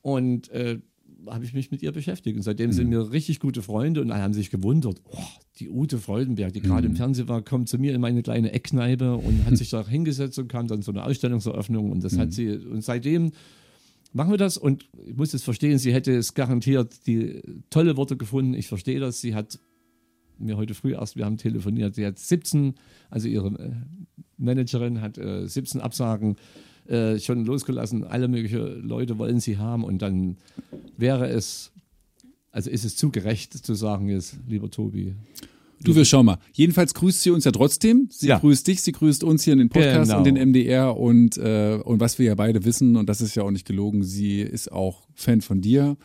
Und 0.00 0.48
äh, 0.50 0.78
habe 1.26 1.44
ich 1.44 1.52
mich 1.52 1.70
mit 1.70 1.82
ihr 1.82 1.92
beschäftigt. 1.92 2.36
Und 2.36 2.42
seitdem 2.42 2.72
sind 2.72 2.90
wir 2.90 3.10
richtig 3.10 3.40
gute 3.40 3.62
Freunde 3.62 4.00
und 4.00 4.10
alle 4.10 4.22
haben 4.22 4.34
sich 4.34 4.50
gewundert, 4.50 5.00
oh, 5.10 5.18
die 5.58 5.68
Ute 5.68 5.98
Freudenberg, 5.98 6.52
die 6.52 6.60
gerade 6.60 6.86
im 6.86 6.96
Fernsehen 6.96 7.28
war, 7.28 7.42
kommt 7.42 7.68
zu 7.68 7.78
mir 7.78 7.94
in 7.94 8.00
meine 8.00 8.22
kleine 8.22 8.52
Eckkneipe 8.52 9.16
und 9.16 9.44
hat 9.44 9.56
sich 9.58 9.70
da 9.70 9.86
hingesetzt 9.86 10.38
und 10.38 10.48
kam 10.48 10.68
dann 10.68 10.82
so 10.82 10.92
eine 10.92 11.04
Ausstellungseröffnung 11.04 11.90
und 11.90 12.04
das 12.04 12.16
hat 12.16 12.32
sie, 12.32 12.50
und 12.50 12.82
seitdem 12.82 13.32
machen 14.12 14.30
wir 14.30 14.38
das 14.38 14.56
und 14.56 14.88
ich 15.06 15.16
muss 15.16 15.34
es 15.34 15.42
verstehen, 15.42 15.78
sie 15.78 15.92
hätte 15.92 16.14
es 16.14 16.34
garantiert 16.34 17.06
die 17.06 17.42
tolle 17.70 17.96
Worte 17.96 18.16
gefunden. 18.16 18.54
Ich 18.54 18.68
verstehe 18.68 19.00
das. 19.00 19.20
Sie 19.20 19.34
hat 19.34 19.58
mir 20.38 20.56
heute 20.56 20.74
früh 20.74 20.92
erst, 20.92 21.16
wir 21.16 21.24
haben 21.24 21.36
telefoniert, 21.36 21.94
sie 21.94 22.06
hat 22.06 22.18
17, 22.18 22.74
also 23.10 23.28
ihre 23.28 23.48
äh, 23.48 23.72
Managerin 24.36 25.00
hat 25.00 25.18
äh, 25.18 25.46
17 25.46 25.80
Absagen 25.80 26.36
äh, 26.88 27.18
schon 27.18 27.44
losgelassen. 27.44 28.04
Alle 28.04 28.28
möglichen 28.28 28.82
Leute 28.86 29.18
wollen 29.18 29.40
sie 29.40 29.58
haben 29.58 29.84
und 29.84 30.00
dann 30.02 30.36
wäre 30.96 31.28
es, 31.28 31.70
also 32.50 32.70
ist 32.70 32.84
es 32.84 32.96
zu 32.96 33.10
gerecht 33.10 33.52
zu 33.54 33.74
sagen 33.74 34.08
jetzt, 34.08 34.36
lieber 34.48 34.70
Tobi. 34.70 35.14
Du, 35.84 35.94
wir 35.94 36.04
schauen 36.04 36.26
mal. 36.26 36.38
Jedenfalls 36.54 36.92
grüßt 36.92 37.22
sie 37.22 37.30
uns 37.30 37.44
ja 37.44 37.52
trotzdem. 37.52 38.08
Sie 38.10 38.26
Ja. 38.26 38.38
grüßt 38.40 38.66
dich, 38.66 38.82
sie 38.82 38.90
grüßt 38.90 39.22
uns 39.22 39.44
hier 39.44 39.52
in 39.52 39.60
den 39.60 39.68
Podcast 39.68 40.08
Genau. 40.10 40.18
und 40.18 40.24
den 40.24 40.36
MDR 40.36 40.96
und, 40.96 41.36
äh, 41.36 41.78
und 41.84 42.00
was 42.00 42.18
wir 42.18 42.26
ja 42.26 42.34
beide 42.34 42.64
wissen, 42.64 42.96
und 42.96 43.08
das 43.08 43.20
ist 43.20 43.36
ja 43.36 43.44
auch 43.44 43.52
nicht 43.52 43.64
gelogen, 43.66 44.02
sie 44.02 44.40
ist 44.40 44.72
auch 44.72 45.06
Fan 45.14 45.40
von 45.40 45.60
dir. 45.60 45.96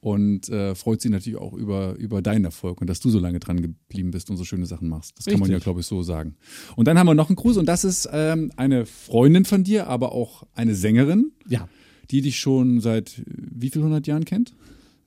Und 0.00 0.48
äh, 0.48 0.74
freut 0.74 1.00
sich 1.00 1.10
natürlich 1.10 1.38
auch 1.38 1.52
über, 1.54 1.94
über 1.96 2.22
deinen 2.22 2.44
Erfolg 2.44 2.80
und 2.80 2.86
dass 2.88 3.00
du 3.00 3.10
so 3.10 3.18
lange 3.18 3.40
dran 3.40 3.60
geblieben 3.60 4.10
bist 4.12 4.30
und 4.30 4.36
so 4.36 4.44
schöne 4.44 4.66
Sachen 4.66 4.88
machst. 4.88 5.18
Das 5.18 5.24
kann 5.26 5.40
man 5.40 5.48
ja, 5.50 5.56
Richtig. 5.56 5.64
glaube 5.64 5.80
ich, 5.80 5.86
so 5.86 6.02
sagen. 6.02 6.36
Und 6.76 6.86
dann 6.86 6.98
haben 6.98 7.06
wir 7.06 7.14
noch 7.14 7.28
einen 7.28 7.36
Gruß 7.36 7.56
und 7.56 7.66
das 7.66 7.84
ist 7.84 8.08
ähm, 8.12 8.52
eine 8.56 8.86
Freundin 8.86 9.44
von 9.44 9.64
dir, 9.64 9.88
aber 9.88 10.12
auch 10.12 10.44
eine 10.54 10.74
Sängerin, 10.74 11.32
Ja. 11.48 11.68
die 12.10 12.20
dich 12.20 12.38
schon 12.38 12.80
seit 12.80 13.18
äh, 13.18 13.24
wie 13.26 13.70
viel 13.70 13.82
hundert 13.82 14.06
Jahren 14.06 14.24
kennt? 14.24 14.54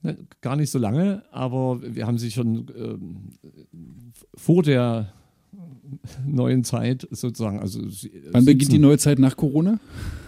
Ne, 0.01 0.17
Gar 0.41 0.55
nicht 0.57 0.71
so 0.71 0.79
lange, 0.79 1.23
aber 1.31 1.79
wir 1.83 2.05
haben 2.07 2.17
sie 2.17 2.31
schon 2.31 2.65
ähm, 2.75 3.17
vor 4.35 4.63
der 4.63 5.13
neuen 6.25 6.63
Zeit 6.63 7.07
sozusagen, 7.11 7.59
also 7.59 7.87
sie- 7.89 8.11
Wann 8.31 8.45
beginnt 8.45 8.71
die 8.71 8.79
neue 8.79 8.97
Zeit 8.97 9.19
nach 9.19 9.35
Corona? 9.35 9.79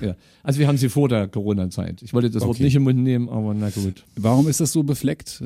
Ja. 0.02 0.16
Also 0.44 0.60
wir 0.60 0.68
haben 0.68 0.78
sie 0.78 0.90
vor 0.90 1.08
der 1.10 1.28
Corona-Zeit. 1.28 2.02
Ich 2.02 2.14
wollte 2.14 2.30
das 2.30 2.42
Wort 2.44 2.56
Okay. 2.58 2.64
nicht 2.64 2.76
im 2.76 2.84
Mund 2.84 3.00
nehmen, 3.00 3.30
aber 3.30 3.54
na 3.54 3.70
gut. 3.70 4.04
Warum 4.16 4.48
ist 4.48 4.60
das 4.60 4.72
so 4.72 4.84
befleckt? 4.84 5.44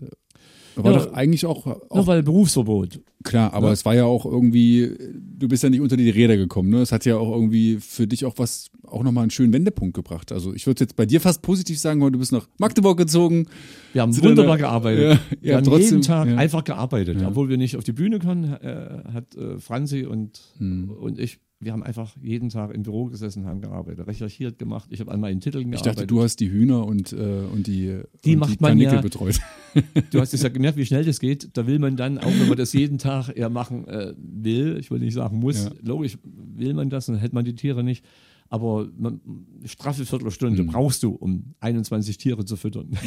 War 0.76 0.92
Ja. 0.92 1.00
doch 1.00 1.14
eigentlich 1.14 1.46
auch, 1.46 1.66
auch 1.66 1.96
Nur 1.96 2.08
weil 2.08 2.24
Berufsverbot. 2.24 3.00
Klar, 3.28 3.54
aber 3.54 3.68
Ja. 3.68 3.74
es 3.74 3.86
war 3.86 3.94
ja 3.96 4.06
auch 4.06 4.26
irgendwie, 4.26 4.92
du 5.38 5.48
bist 5.48 5.64
ja 5.64 5.70
nicht 5.70 5.82
unter 5.82 5.98
die 5.98 6.10
Räder 6.10 6.38
gekommen, 6.38 6.70
ne? 6.70 6.78
Es 6.82 6.92
hat 6.92 7.06
ja 7.06 7.18
auch 7.18 7.32
irgendwie 7.32 7.78
für 7.80 8.08
dich 8.08 8.26
auch 8.26 8.34
was, 8.38 8.70
auch 8.84 9.04
nochmal 9.04 9.24
einen 9.24 9.32
schönen 9.32 9.54
Wendepunkt 9.54 9.94
gebracht. 9.96 10.32
Also 10.32 10.54
ich 10.54 10.66
würde 10.68 10.84
jetzt 10.84 10.96
bei 10.96 11.06
dir 11.06 11.20
fast 11.22 11.42
positiv 11.42 11.78
sagen, 11.80 12.02
weil 12.02 12.12
du 12.12 12.20
bist 12.20 12.32
nach 12.32 12.48
Magdeburg 12.58 12.98
gezogen. 12.98 13.48
Wir 13.94 14.02
haben 14.02 14.16
wunderbar 14.22 14.58
gearbeitet. 14.58 15.20
Ja, 15.32 15.38
wir 15.42 15.56
haben 15.58 15.64
trotzdem, 15.64 15.84
jeden 15.84 16.02
Tag 16.02 16.28
einfach 16.30 16.64
gearbeitet. 16.64 17.18
Obwohl 17.26 17.50
wir 17.50 17.58
nicht 17.58 17.76
auf 17.78 17.84
die 17.84 17.94
Bühne 17.94 18.20
können, 18.20 18.46
äh, 18.54 19.04
hat 19.14 19.36
äh, 19.36 19.60
Franzi 19.60 20.06
und, 20.06 20.40
Hm. 20.58 20.90
und 20.90 21.20
ich, 21.20 21.40
wir 21.60 21.72
haben 21.72 21.82
einfach 21.82 22.16
jeden 22.22 22.50
Tag 22.50 22.72
im 22.72 22.84
Büro 22.84 23.06
gesessen, 23.06 23.46
haben 23.46 23.62
gearbeitet, 23.62 24.06
recherchiert 24.08 24.60
gemacht. 24.60 24.90
Ich 24.92 25.00
habe 25.00 25.12
an 25.12 25.20
meinen 25.20 25.40
Titeln 25.42 25.64
Ich 25.64 25.72
gearbeitet. 25.72 25.98
dachte, 25.98 26.08
du 26.08 26.22
hast 26.22 26.40
die 26.40 26.52
Hühner 26.52 26.86
und, 26.86 27.14
äh, 27.14 27.16
und 27.52 27.66
die, 27.66 28.00
Die 28.24 28.34
und 28.34 28.40
macht 28.42 28.62
man 28.62 28.70
Karnickel 28.72 28.96
ja- 28.96 29.02
betreut. 29.02 29.40
Du 30.12 30.20
hast 30.20 30.34
es 30.34 30.42
ja 30.44 30.50
gemerkt, 30.50 30.78
wie 30.78 30.86
schnell 30.86 31.04
das 31.06 31.20
geht. 31.20 31.50
Da 31.54 31.68
will 31.68 31.78
man 31.80 31.98
dann, 31.98 32.18
auch 32.20 32.26
wenn 32.32 32.48
man 32.48 32.58
das 32.58 32.74
jeden 32.74 32.98
Tag 32.98 33.30
eher 33.36 33.50
machen 33.50 33.88
äh, 33.88 34.14
will, 34.18 34.78
ich 34.80 34.90
will 34.92 35.00
nicht 35.00 35.14
sagen 35.14 35.38
muss, 35.40 35.66
Ja. 35.66 35.72
logisch 35.84 36.18
will 36.24 36.74
man 36.74 36.90
das, 36.90 37.06
dann 37.08 37.18
hätte 37.18 37.36
man 37.36 37.46
die 37.46 37.54
Tiere 37.56 37.84
nicht. 37.84 38.04
Aber 38.50 38.88
man, 38.98 39.20
eine 39.60 39.68
straffe 39.68 40.06
Viertelstunde 40.06 40.64
Mhm. 40.64 40.68
brauchst 40.68 41.04
du, 41.04 41.12
um 41.12 41.54
21 41.60 42.18
Tiere 42.18 42.46
zu 42.46 42.56
füttern. 42.56 42.90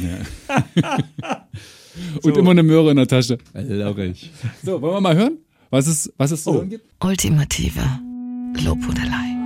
Und 2.23 2.37
immer 2.37 2.51
eine 2.51 2.63
Möhre 2.63 2.91
in 2.91 2.97
der 2.97 3.07
Tasche. 3.09 3.39
Logisch. 3.55 4.31
So, 4.63 4.81
wollen 4.81 4.95
wir 4.97 5.01
mal 5.01 5.17
hören, 5.17 5.39
was 5.71 5.87
es, 5.87 6.13
was 6.17 6.31
es 6.31 6.45
zu 6.45 6.51
Oh. 6.51 6.55
hören 6.55 6.69
gibt? 6.71 6.85
Ultimative 7.03 7.81
Lobhudelei. 8.57 9.37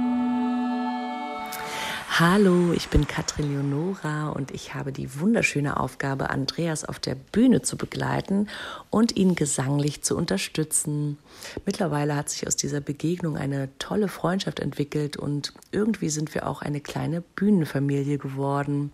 Hallo, 2.10 2.72
ich 2.72 2.88
bin 2.88 3.06
Katrin 3.06 3.50
Leonora 3.50 4.28
und 4.28 4.50
ich 4.52 4.74
habe 4.74 4.92
die 4.92 5.20
wunderschöne 5.20 5.78
Aufgabe, 5.80 6.30
Andreas 6.30 6.84
auf 6.84 6.98
der 6.98 7.14
Bühne 7.14 7.62
zu 7.62 7.76
begleiten 7.76 8.48
und 8.90 9.16
ihn 9.16 9.34
gesanglich 9.34 10.02
zu 10.02 10.16
unterstützen. 10.16 11.18
Mittlerweile 11.66 12.14
hat 12.16 12.30
sich 12.30 12.46
aus 12.46 12.56
dieser 12.56 12.80
Begegnung 12.80 13.36
eine 13.36 13.68
tolle 13.78 14.08
Freundschaft 14.08 14.60
entwickelt 14.60 15.16
und 15.16 15.52
irgendwie 15.72 16.08
sind 16.08 16.34
wir 16.34 16.46
auch 16.46 16.62
eine 16.62 16.80
kleine 16.80 17.20
Bühnenfamilie 17.20 18.18
geworden. 18.18 18.92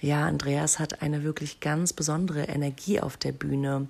Ja, 0.00 0.26
Andreas 0.26 0.78
hat 0.78 1.02
eine 1.02 1.24
wirklich 1.24 1.60
ganz 1.60 1.92
besondere 1.92 2.44
Energie 2.44 3.00
auf 3.00 3.16
der 3.16 3.32
Bühne. 3.32 3.88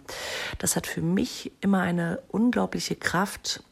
Das 0.59 0.75
hat 0.75 0.87
für 0.87 1.03
mich 1.03 1.53
immer 1.61 1.81
eine 1.81 2.21
unglaubliche 2.29 2.97
Kraft. 2.97 3.63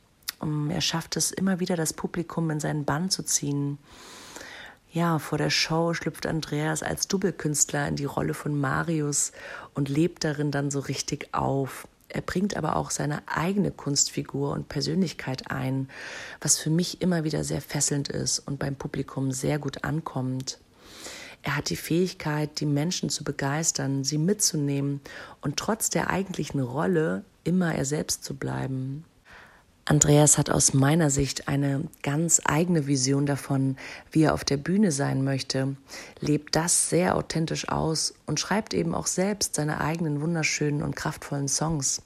Er 0.40 0.80
schafft 0.80 1.16
es 1.16 1.30
immer 1.30 1.60
wieder, 1.60 1.76
das 1.76 1.92
Publikum 1.92 2.50
in 2.50 2.60
seinen 2.60 2.84
Bann 2.84 3.10
zu 3.10 3.22
ziehen. 3.22 3.78
Ja, 4.92 5.18
vor 5.18 5.38
der 5.38 5.50
Show 5.50 5.94
schlüpft 5.94 6.26
Andreas 6.26 6.82
als 6.82 7.08
Doublekünstler 7.08 7.88
in 7.88 7.96
die 7.96 8.04
Rolle 8.04 8.34
von 8.34 8.58
Marius 8.58 9.32
und 9.74 9.88
lebt 9.88 10.24
darin 10.24 10.50
dann 10.50 10.70
so 10.70 10.80
richtig 10.80 11.28
auf. 11.32 11.88
Er 12.08 12.22
bringt 12.22 12.56
aber 12.56 12.76
auch 12.76 12.90
seine 12.90 13.22
eigene 13.26 13.70
Kunstfigur 13.70 14.52
und 14.52 14.68
Persönlichkeit 14.68 15.50
ein, 15.50 15.88
was 16.40 16.58
für 16.58 16.70
mich 16.70 17.02
immer 17.02 17.24
wieder 17.24 17.44
sehr 17.44 17.60
fesselnd 17.60 18.08
ist 18.08 18.38
und 18.38 18.58
beim 18.58 18.76
Publikum 18.76 19.32
sehr 19.32 19.58
gut 19.58 19.84
ankommt. 19.84 20.60
Er 21.42 21.56
hat 21.56 21.68
die 21.68 21.76
Fähigkeit, 21.76 22.60
die 22.60 22.66
Menschen 22.66 23.10
zu 23.10 23.22
begeistern, 23.22 24.02
sie 24.02 24.18
mitzunehmen 24.18 25.00
und 25.40 25.56
trotz 25.56 25.90
der 25.90 26.10
eigentlichen 26.10 26.60
Rolle 26.60 27.24
immer 27.44 27.74
er 27.74 27.84
selbst 27.84 28.24
zu 28.24 28.34
bleiben. 28.34 29.04
Andreas 29.88 30.36
hat 30.36 30.50
aus 30.50 30.74
meiner 30.74 31.10
Sicht 31.10 31.46
eine 31.46 31.84
ganz 32.02 32.40
eigene 32.44 32.88
Vision 32.88 33.24
davon, 33.24 33.76
wie 34.10 34.24
er 34.24 34.34
auf 34.34 34.44
der 34.44 34.56
Bühne 34.56 34.90
sein 34.90 35.22
möchte, 35.22 35.76
lebt 36.18 36.56
das 36.56 36.90
sehr 36.90 37.14
authentisch 37.14 37.68
aus 37.68 38.12
und 38.26 38.40
schreibt 38.40 38.74
eben 38.74 38.96
auch 38.96 39.06
selbst 39.06 39.54
seine 39.54 39.80
eigenen 39.80 40.20
wunderschönen 40.20 40.82
und 40.82 40.96
kraftvollen 40.96 41.46
Songs. 41.46 42.02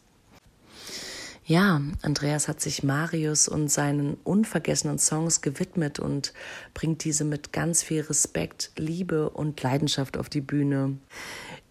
Ja, 1.47 1.81
Andreas 2.03 2.49
hat 2.49 2.61
sich 2.61 2.83
Marius 2.83 3.49
und 3.49 3.69
seinen 3.69 4.19
unvergessenen 4.25 4.99
Songs 4.99 5.41
gewidmet 5.41 5.99
und 5.99 6.35
bringt 6.75 7.03
diese 7.03 7.25
mit 7.25 7.51
ganz 7.51 7.83
viel 7.83 8.03
Respekt, 8.03 8.73
Liebe 8.77 9.31
und 9.31 9.61
Leidenschaft 9.63 10.19
auf 10.19 10.29
die 10.29 10.43
Bühne. 10.43 10.99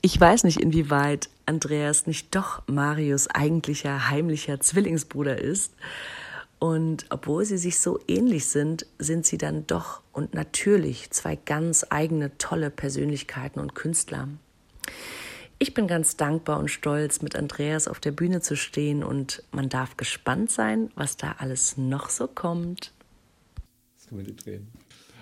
Ich 0.02 0.20
weiß 0.20 0.46
nicht, 0.46 0.62
inwieweit 0.62 1.30
Andreas 1.46 2.08
nicht 2.08 2.34
doch 2.34 2.66
Marius 2.68 3.28
eigentlicher 3.28 4.10
heimlicher 4.10 4.60
Zwillingsbruder 4.62 5.38
ist. 5.38 5.74
Und 6.58 7.06
obwohl 7.10 7.46
sie 7.46 7.58
sich 7.58 7.80
so 7.80 8.00
ähnlich 8.08 8.46
sind, 8.48 8.86
sind 8.98 9.26
sie 9.26 9.38
dann 9.38 9.66
doch 9.68 10.02
und 10.14 10.34
natürlich 10.34 11.10
zwei 11.12 11.36
ganz 11.36 11.86
eigene 11.90 12.38
tolle 12.38 12.70
Persönlichkeiten 12.70 13.60
und 13.60 13.76
Künstler. 13.76 14.28
Ich 15.58 15.74
bin 15.74 15.88
ganz 15.88 16.16
dankbar 16.16 16.60
und 16.60 16.70
stolz, 16.70 17.22
mit 17.22 17.36
Andreas 17.36 17.88
auf 17.90 18.00
der 18.00 18.12
Bühne 18.12 18.40
zu 18.40 18.56
stehen 18.56 19.04
und 19.04 19.44
man 19.52 19.68
darf 19.68 19.98
gespannt 19.98 20.52
sein, 20.52 20.90
was 20.96 21.18
da 21.18 21.36
alles 21.40 21.78
noch 21.78 22.10
so 22.10 22.28
kommt. 22.28 22.94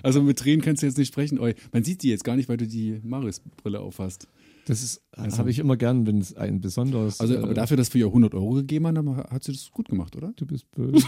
Also 0.03 0.21
mit 0.21 0.37
Tränen 0.39 0.61
kannst 0.61 0.83
du 0.83 0.87
jetzt 0.87 0.97
nicht 0.97 1.07
sprechen. 1.07 1.39
Man 1.71 1.83
sieht 1.83 2.03
die 2.03 2.09
jetzt 2.09 2.23
gar 2.23 2.35
nicht, 2.35 2.49
weil 2.49 2.57
du 2.57 2.67
die 2.67 3.01
Marius-Brille 3.03 3.79
aufhast. 3.79 4.27
Das 4.67 4.83
ist, 4.83 5.01
habe 5.15 5.49
ich 5.49 5.59
immer 5.59 5.77
gern, 5.77 6.05
wenn 6.05 6.17
es 6.17 6.35
ein 6.35 6.59
besonderes. 6.59 7.21
Also, 7.21 7.37
aber 7.37 7.51
äh, 7.51 7.53
dafür, 7.53 7.77
dass 7.77 7.93
wir 7.93 8.01
ihr 8.01 8.07
100 8.07 8.33
Euro 8.33 8.51
gegeben 8.51 8.85
haben, 8.85 8.95
dann 8.95 9.15
hat 9.15 9.41
sie 9.45 9.53
das 9.53 9.71
gut 9.71 9.87
gemacht, 9.87 10.13
oder? 10.17 10.33
Du 10.35 10.45
bist 10.45 10.69
böse. 10.71 11.07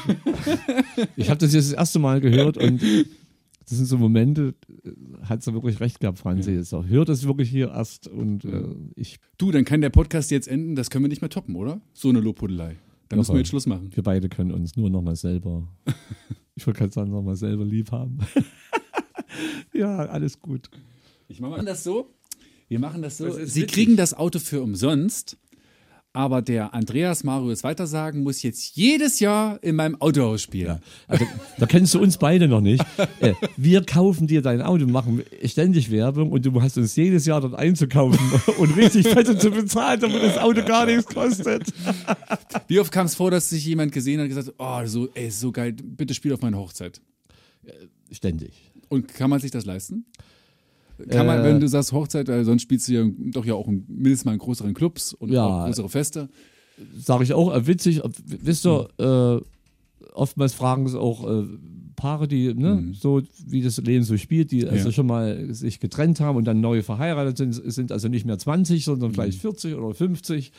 ich 1.17 1.29
habe 1.29 1.39
das 1.39 1.53
jetzt 1.53 1.71
das 1.71 1.73
erste 1.73 1.99
Mal 1.99 2.21
gehört 2.21 2.55
und 2.55 2.81
das 2.81 3.77
sind 3.77 3.85
so 3.85 3.97
Momente, 3.97 4.55
äh, 4.85 4.91
hat 5.25 5.43
sie 5.43 5.53
wirklich 5.53 5.81
recht 5.81 5.99
gehabt, 5.99 6.19
Franzi. 6.19 6.51
Jetzt 6.51 6.73
auch 6.73 6.87
hört 6.87 7.09
es 7.09 7.27
wirklich 7.27 7.49
hier 7.49 7.71
erst 7.71 8.07
und 8.07 8.45
äh, 8.45 8.63
ich, 8.95 9.17
Du, 9.37 9.51
dann 9.51 9.65
kann 9.65 9.81
der 9.81 9.89
Podcast 9.89 10.31
jetzt 10.31 10.47
enden, 10.47 10.75
das 10.75 10.89
können 10.89 11.03
wir 11.03 11.09
nicht 11.09 11.21
mehr 11.21 11.29
toppen, 11.29 11.57
oder? 11.57 11.81
So 11.93 12.07
eine 12.07 12.21
Lobhudelei. 12.21 12.77
Da 13.09 13.17
müssen 13.17 13.33
wir 13.33 13.39
jetzt 13.39 13.49
Schluss 13.49 13.65
machen. 13.65 13.89
wir 13.93 14.03
beide 14.03 14.29
können 14.29 14.53
uns 14.53 14.77
nur 14.77 14.89
nochmal 14.89 15.17
selber, 15.17 15.67
ich 16.55 16.65
wollte 16.65 16.77
gerade 16.77 16.93
sagen, 16.93 17.11
nochmal 17.11 17.35
selber 17.35 17.65
lieb 17.65 17.91
haben. 17.91 18.19
ja, 19.73 19.97
alles 19.97 20.39
gut. 20.39 20.69
Ich 21.27 21.41
mache 21.41 21.65
das 21.65 21.83
so. 21.83 22.09
Wir 22.69 22.79
machen 22.79 23.01
das 23.01 23.17
so. 23.17 23.25
Das 23.25 23.35
Sie 23.35 23.63
witzig. 23.63 23.67
kriegen 23.67 23.97
das 23.97 24.13
Auto 24.13 24.37
für 24.39 24.61
umsonst, 24.61 25.37
aber 26.13 26.41
der 26.43 26.73
Andreas 26.75 27.23
Marius 27.23 27.63
Weitersagen 27.63 28.21
muss 28.21 28.43
jetzt 28.43 28.75
jedes 28.75 29.19
Jahr 29.19 29.61
in 29.63 29.75
meinem 29.75 29.99
Autohaus 29.99 30.43
spielen. 30.43 30.79
Also, 31.07 31.25
da 31.57 31.65
kennst 31.65 31.95
du 31.95 31.99
uns 31.99 32.17
beide 32.17 32.47
noch 32.47 32.61
nicht. 32.61 32.83
Äh, 33.21 33.33
wir 33.57 33.83
kaufen 33.83 34.27
dir 34.27 34.41
dein 34.41 34.61
Auto, 34.61 34.85
machen 34.85 35.23
ständig 35.43 35.91
Werbung 35.91 36.31
und 36.31 36.45
du 36.45 36.61
hast 36.61 36.77
uns 36.77 36.95
jedes 36.95 37.25
Jahr 37.25 37.41
dort 37.41 37.55
einzukaufen 37.55 38.19
und 38.59 38.77
richtig 38.77 39.09
fette 39.09 39.37
zu 39.37 39.51
bezahlen, 39.51 39.99
damit 39.99 40.23
das 40.23 40.37
Auto 40.37 40.63
gar 40.63 40.85
nichts 40.85 41.05
kostet. 41.05 41.63
Wie 42.69 42.79
oft 42.79 42.93
kam 42.93 43.07
es 43.07 43.15
vor, 43.15 43.29
dass 43.29 43.49
sich 43.49 43.65
jemand 43.65 43.91
gesehen 43.91 44.19
hat 44.19 44.23
und 44.23 44.29
gesagt 44.29 44.47
hat, 44.47 44.55
oh, 44.57 44.87
so, 44.87 45.09
ey, 45.15 45.29
so 45.31 45.51
geil, 45.51 45.73
bitte 45.73 46.13
spiel 46.13 46.31
auf 46.31 46.41
meine 46.41 46.57
Hochzeit. 46.57 47.01
Ständig. 48.09 48.53
Und 48.87 49.13
kann 49.13 49.29
man 49.29 49.41
sich 49.41 49.51
das 49.51 49.65
leisten? 49.65 50.05
Kann 51.07 51.25
man, 51.27 51.39
Äh, 51.39 51.43
wenn 51.43 51.59
du 51.59 51.67
sagst 51.67 51.91
Hochzeit, 51.93 52.27
weil 52.27 52.43
sonst 52.45 52.63
spielst 52.63 52.87
du 52.87 52.93
ja 52.93 53.05
doch 53.31 53.45
ja 53.45 53.53
auch 53.53 53.67
in, 53.67 53.85
mindestens 53.87 54.25
mal 54.25 54.33
in 54.33 54.39
größeren 54.39 54.73
Clubs 54.73 55.13
und 55.13 55.31
Ja. 55.31 55.65
größere 55.65 55.89
Feste. 55.89 56.29
Sage 56.97 57.23
ich 57.23 57.33
auch, 57.33 57.53
äh, 57.53 57.67
witzig, 57.67 58.03
äh, 58.03 58.09
wisst 58.25 58.65
ihr, 58.65 58.87
äh, 58.97 60.05
oftmals 60.13 60.53
fragen 60.53 60.85
es 60.85 60.95
auch 60.95 61.29
äh, 61.29 61.45
Paare, 61.95 62.29
die, 62.29 62.53
ne, 62.53 62.93
so 62.93 63.21
wie 63.45 63.61
das 63.61 63.75
Leben 63.77 64.05
so 64.05 64.15
spielt, 64.15 64.51
die 64.51 64.65
also 64.65 64.87
Ja. 64.87 64.91
schon 64.93 65.07
mal 65.07 65.53
sich 65.53 65.81
getrennt 65.81 66.21
haben 66.21 66.37
und 66.37 66.45
dann 66.45 66.61
neu 66.61 66.81
verheiratet 66.81 67.37
sind, 67.37 67.51
sind 67.53 67.91
also 67.91 68.07
nicht 68.07 68.25
mehr 68.25 68.37
20, 68.37 68.85
sondern 68.85 69.11
vielleicht 69.11 69.39
40 69.41 69.75
oder 69.75 69.93
50. 69.93 70.53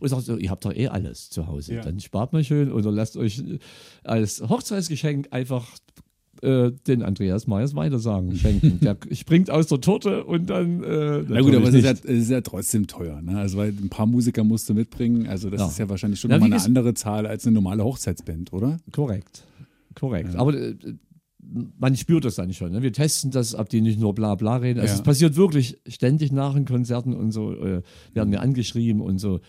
Und 0.00 0.08
sagt 0.08 0.28
ihr 0.28 0.50
habt 0.50 0.64
doch 0.64 0.74
eh 0.74 0.88
alles 0.88 1.30
zu 1.30 1.46
Hause. 1.46 1.76
Ja. 1.76 1.80
Dann 1.82 1.98
spart 2.00 2.32
mal 2.34 2.44
schön 2.44 2.70
oder 2.72 2.90
lasst 2.90 3.16
euch 3.16 3.38
äh, 3.38 3.58
als 4.04 4.42
Hochzeitsgeschenk 4.46 5.28
einfach 5.30 5.66
äh, 6.42 6.72
den 6.86 7.02
Andreas 7.02 7.46
Meyers 7.46 7.74
weitersagen, 7.74 8.34
schenken. 8.36 8.80
Der 8.80 8.96
springt 9.12 9.50
aus 9.50 9.66
der 9.68 9.80
Torte 9.80 10.24
und 10.24 10.50
dann. 10.50 10.82
Äh, 10.82 11.24
Na 11.28 11.40
gut, 11.40 11.54
aber 11.54 11.68
es 11.68 11.74
ist, 11.74 11.84
ja, 11.84 11.90
ist 11.92 12.30
ja 12.30 12.40
trotzdem 12.40 12.86
teuer, 12.86 13.22
ne? 13.22 13.38
Also 13.38 13.58
weil 13.58 13.68
ein 13.70 13.88
paar 13.88 14.06
Musiker 14.06 14.44
musst 14.44 14.68
du 14.68 14.74
mitbringen. 14.74 15.26
Also 15.26 15.50
das 15.50 15.60
Ja. 15.60 15.68
ist 15.68 15.78
ja 15.78 15.88
wahrscheinlich 15.88 16.20
schon 16.20 16.30
Ja, 16.30 16.40
wie 16.40 16.44
eine 16.44 16.60
andere 16.62 16.94
Zahl 16.94 17.26
als 17.26 17.46
eine 17.46 17.54
normale 17.54 17.84
Hochzeitsband, 17.84 18.52
oder? 18.52 18.78
Korrekt. 18.92 19.44
Korrekt. 19.94 20.34
Aber 20.36 20.54
äh, 20.54 20.74
man 21.78 21.96
spürt 21.96 22.24
das 22.24 22.36
dann 22.36 22.52
schon. 22.52 22.72
Ne? 22.72 22.82
Wir 22.82 22.92
testen 22.92 23.30
das, 23.30 23.54
ob 23.54 23.68
die 23.68 23.80
nicht 23.80 23.98
nur 24.00 24.14
bla 24.14 24.34
bla 24.36 24.56
reden. 24.56 24.80
Also 24.80 24.92
Ja. 24.92 24.98
es 24.98 25.02
passiert 25.02 25.36
wirklich 25.36 25.78
ständig 25.88 26.32
nach 26.32 26.54
den 26.54 26.64
Konzerten 26.64 27.14
und 27.14 27.32
so, 27.32 27.52
äh, 27.52 27.82
werden 28.14 28.30
wir 28.30 28.40
angeschrieben 28.40 29.00
und 29.00 29.18
so. 29.18 29.40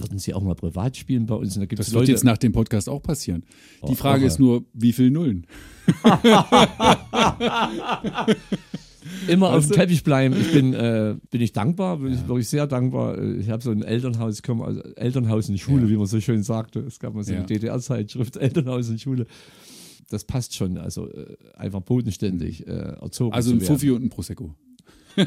Würden 0.00 0.18
sie 0.18 0.34
auch 0.34 0.42
mal 0.42 0.54
privat 0.54 0.96
spielen 0.96 1.26
bei 1.26 1.34
uns? 1.34 1.54
Und 1.56 1.60
da 1.60 1.66
gibt 1.66 1.78
Das 1.78 1.88
es 1.88 1.92
wird 1.94 2.02
Leute, 2.02 2.12
jetzt 2.12 2.24
nach 2.24 2.38
dem 2.38 2.52
Podcast 2.52 2.88
auch 2.88 3.02
passieren. 3.02 3.44
Die 3.86 3.92
Oh, 3.92 3.94
Frage 3.94 4.20
irre. 4.22 4.28
ist 4.28 4.38
nur, 4.38 4.64
wie 4.72 4.92
viel 4.92 5.10
Nullen? 5.10 5.46
immer 9.28 9.48
auf 9.48 9.56
Weißt 9.56 9.70
dem 9.70 9.72
du? 9.72 9.74
Teppich 9.80 10.04
bleiben. 10.04 10.34
Ich 10.40 10.52
bin, 10.52 10.74
äh, 10.74 11.16
bin 11.30 11.40
ich 11.40 11.52
dankbar, 11.52 11.98
bin 11.98 12.12
ich 12.12 12.26
wirklich 12.28 12.48
sehr 12.48 12.66
dankbar. 12.66 13.20
Ich 13.38 13.48
habe 13.50 13.62
so 13.62 13.70
ein 13.70 13.82
Elternhaus, 13.82 14.36
ich 14.36 14.42
komme 14.42 14.64
aus 14.64 14.76
Elternhaus 14.96 15.48
in 15.48 15.58
Schule, 15.58 15.82
Ja. 15.84 15.88
wie 15.90 15.96
man 15.96 16.06
so 16.06 16.20
schön 16.20 16.42
sagte. 16.42 16.80
Es 16.80 16.98
gab 16.98 17.14
mal 17.14 17.22
so 17.24 17.32
eine 17.32 17.40
Ja. 17.42 17.46
DDR-Zeitschrift, 17.46 18.36
Elternhaus 18.38 18.88
in 18.88 18.98
Schule. 18.98 19.26
Das 20.10 20.24
passt 20.24 20.56
schon, 20.56 20.76
also 20.76 21.08
äh, 21.08 21.36
einfach 21.56 21.80
bodenständig 21.82 22.66
äh, 22.66 22.70
erzogen 22.70 23.32
Also 23.32 23.52
ein. 23.52 23.60
Fuffi 23.60 23.90
und 23.90 24.02
ein 24.04 24.08
Prosecco. 24.10 24.54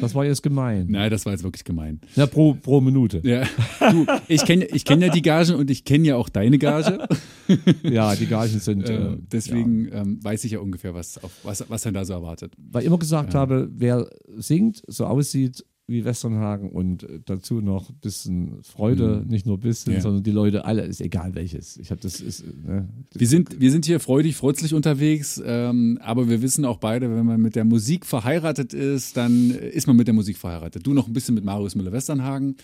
Das 0.00 0.14
war 0.14 0.24
jetzt 0.24 0.42
gemein. 0.42 0.86
Nein, 0.88 1.10
das 1.10 1.24
war 1.26 1.32
jetzt 1.32 1.42
wirklich 1.42 1.64
gemein. 1.64 2.00
Ja, 2.14 2.26
pro, 2.26 2.54
pro 2.54 2.80
Minute. 2.80 3.20
Ja. 3.24 3.42
Du, 3.90 4.06
ich 4.28 4.44
kenne 4.44 4.64
ich 4.66 4.84
kenn 4.84 5.00
ja 5.02 5.08
die 5.08 5.22
Gagen 5.22 5.54
und 5.56 5.68
ich 5.70 5.84
kenne 5.84 6.06
ja 6.06 6.16
auch 6.16 6.28
deine 6.28 6.58
Gage. 6.58 7.06
Ja, 7.82 8.14
die 8.14 8.26
Gagen 8.26 8.60
sind. 8.60 8.88
Äh, 8.88 9.00
Äh, 9.00 9.16
deswegen 9.32 9.88
ähm, 9.92 10.18
weiß 10.22 10.44
ich 10.44 10.52
ja 10.52 10.60
ungefähr, 10.60 10.94
was, 10.94 11.18
auf, 11.22 11.32
was, 11.42 11.68
was 11.68 11.82
dann 11.82 11.94
da 11.94 12.04
so 12.04 12.12
erwartet. 12.12 12.52
weil 12.56 12.82
ich 12.82 12.86
immer 12.86 12.98
gesagt 12.98 13.34
habe, 13.34 13.68
wer 13.72 14.08
singt, 14.36 14.82
so 14.86 15.06
aussieht 15.06 15.64
wie 15.90 16.04
Westernhagen 16.04 16.70
und 16.70 17.02
äh, 17.02 17.20
dazu 17.24 17.60
noch 17.60 17.90
ein 17.90 17.96
bisschen 18.00 18.62
Freude, 18.62 19.24
nicht 19.28 19.44
nur 19.46 19.58
ein 19.58 19.60
bisschen, 19.60 19.92
Mhm. 19.92 19.96
Ja. 19.96 20.02
sondern 20.02 20.22
die 20.22 20.30
Leute 20.30 20.64
alle, 20.64 20.82
ist 20.82 21.00
egal 21.00 21.34
welches. 21.34 21.76
Ich 21.76 21.90
habe 21.90 22.00
das 22.00 22.20
ist, 22.20 22.40
äh, 22.42 22.46
ne, 22.66 22.88
Wir 23.12 23.26
sind, 23.26 23.60
wir 23.60 23.70
sind 23.70 23.84
hier 23.86 24.00
freudig, 24.00 24.36
freundlich 24.36 24.72
unterwegs, 24.74 25.40
ähm, 25.44 25.98
aber 26.02 26.28
wir 26.28 26.42
wissen 26.42 26.64
auch 26.64 26.78
beide, 26.78 27.10
wenn 27.14 27.26
man 27.26 27.40
mit 27.40 27.56
der 27.56 27.64
Musik 27.64 28.06
verheiratet 28.06 28.72
ist, 28.72 29.16
dann 29.16 29.50
ist 29.50 29.86
man 29.86 29.96
mit 29.96 30.06
der 30.06 30.14
Musik 30.14 30.36
verheiratet. 30.38 30.86
Du 30.86 30.94
noch 30.94 31.06
ein 31.08 31.12
bisschen 31.12 31.34
mit 31.34 31.44
Marius 31.44 31.74
Müller-Westernhagen, 31.74 32.56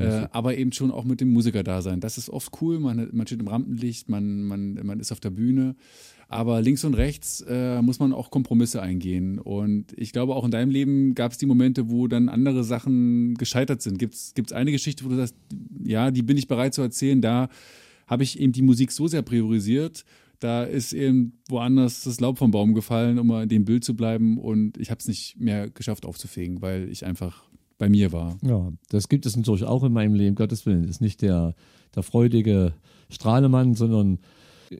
äh, 0.00 0.26
aber 0.32 0.56
eben 0.56 0.72
schon 0.72 0.90
auch 0.90 1.04
mit 1.04 1.20
dem 1.20 1.32
Musikerdasein. 1.32 2.00
Das 2.00 2.18
ist 2.18 2.28
oft 2.30 2.52
cool, 2.60 2.80
man, 2.80 3.08
man 3.12 3.26
steht 3.26 3.40
im 3.40 3.48
Rampenlicht, 3.48 4.08
man, 4.08 4.42
man, 4.44 4.74
man 4.84 5.00
ist 5.00 5.12
auf 5.12 5.20
der 5.20 5.30
Bühne. 5.30 5.76
Aber 6.28 6.60
links 6.62 6.84
und 6.84 6.94
rechts 6.94 7.44
äh, 7.48 7.80
muss 7.82 7.98
man 7.98 8.12
auch 8.12 8.30
Kompromisse 8.30 8.80
eingehen. 8.82 9.38
Und 9.38 9.92
ich 9.96 10.12
glaube, 10.12 10.34
auch 10.34 10.44
in 10.44 10.50
deinem 10.50 10.70
Leben 10.70 11.14
gab 11.14 11.32
es 11.32 11.38
die 11.38 11.46
Momente, 11.46 11.90
wo 11.90 12.08
dann 12.08 12.28
andere 12.28 12.64
Sachen 12.64 13.34
gescheitert 13.34 13.82
sind. 13.82 13.98
Gibt 13.98 14.14
es 14.14 14.52
eine 14.52 14.72
Geschichte, 14.72 15.04
wo 15.04 15.08
du 15.10 15.16
sagst, 15.16 15.36
ja, 15.84 16.10
die 16.10 16.22
bin 16.22 16.36
ich 16.36 16.48
bereit 16.48 16.74
zu 16.74 16.82
erzählen, 16.82 17.20
da 17.20 17.48
habe 18.06 18.22
ich 18.22 18.38
eben 18.38 18.52
die 18.52 18.62
Musik 18.62 18.92
so 18.92 19.06
sehr 19.06 19.22
priorisiert, 19.22 20.04
da 20.40 20.64
ist 20.64 20.92
eben 20.92 21.38
woanders 21.48 22.04
das 22.04 22.20
Laub 22.20 22.38
vom 22.38 22.50
Baum 22.50 22.74
gefallen, 22.74 23.18
um 23.18 23.28
mal 23.28 23.44
in 23.44 23.48
dem 23.48 23.64
Bild 23.64 23.84
zu 23.84 23.94
bleiben 23.94 24.38
und 24.38 24.76
ich 24.76 24.90
habe 24.90 24.98
es 24.98 25.08
nicht 25.08 25.40
mehr 25.40 25.70
geschafft 25.70 26.04
aufzufegen, 26.04 26.60
weil 26.60 26.90
ich 26.90 27.06
einfach 27.06 27.44
bei 27.78 27.88
mir 27.88 28.12
war. 28.12 28.36
Ja, 28.42 28.72
das 28.90 29.08
gibt 29.08 29.26
es 29.26 29.36
natürlich 29.36 29.64
auch 29.64 29.84
in 29.84 29.92
meinem 29.92 30.14
Leben, 30.14 30.36
Gottes 30.36 30.66
Willen. 30.66 30.84
Ist 30.84 31.00
nicht 31.00 31.22
der, 31.22 31.54
der 31.94 32.02
freudige 32.02 32.74
Strahlemann, 33.08 33.74
sondern 33.74 34.18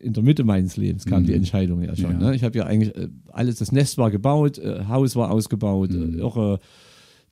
in 0.01 0.13
der 0.13 0.23
Mitte 0.23 0.45
meines 0.45 0.77
Lebens 0.77 1.05
kam 1.07 1.25
die 1.25 1.35
Entscheidung 1.35 1.83
ja 1.83 1.95
schon. 1.97 2.17
Mhm. 2.17 2.21
Ja. 2.23 2.29
Ne? 2.31 2.37
Ich 2.37 2.45
habe 2.45 2.57
ja 2.59 2.65
eigentlich 2.67 2.95
äh, 2.97 3.09
alles, 3.33 3.57
das 3.57 3.73
Nest 3.73 3.99
war 3.99 4.11
gebaut, 4.11 4.59
äh, 4.59 4.85
Haus 4.89 5.17
war 5.17 5.31
ausgebaut, 5.31 5.91
Mhm. 5.91 6.15
äh, 6.15 6.19
irre 6.19 6.61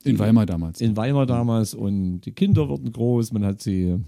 In 0.05 0.19
Weimar 0.19 0.47
damals. 0.47 0.81
in 0.81 0.97
Weimar 0.97 1.27
damals 1.27 1.75
und 1.75 2.23
die 2.23 2.33
Kinder 2.33 2.69
wurden 2.69 2.91
groß, 2.93 3.33
man 3.33 3.45
hat 3.45 3.61
sie 3.61 3.99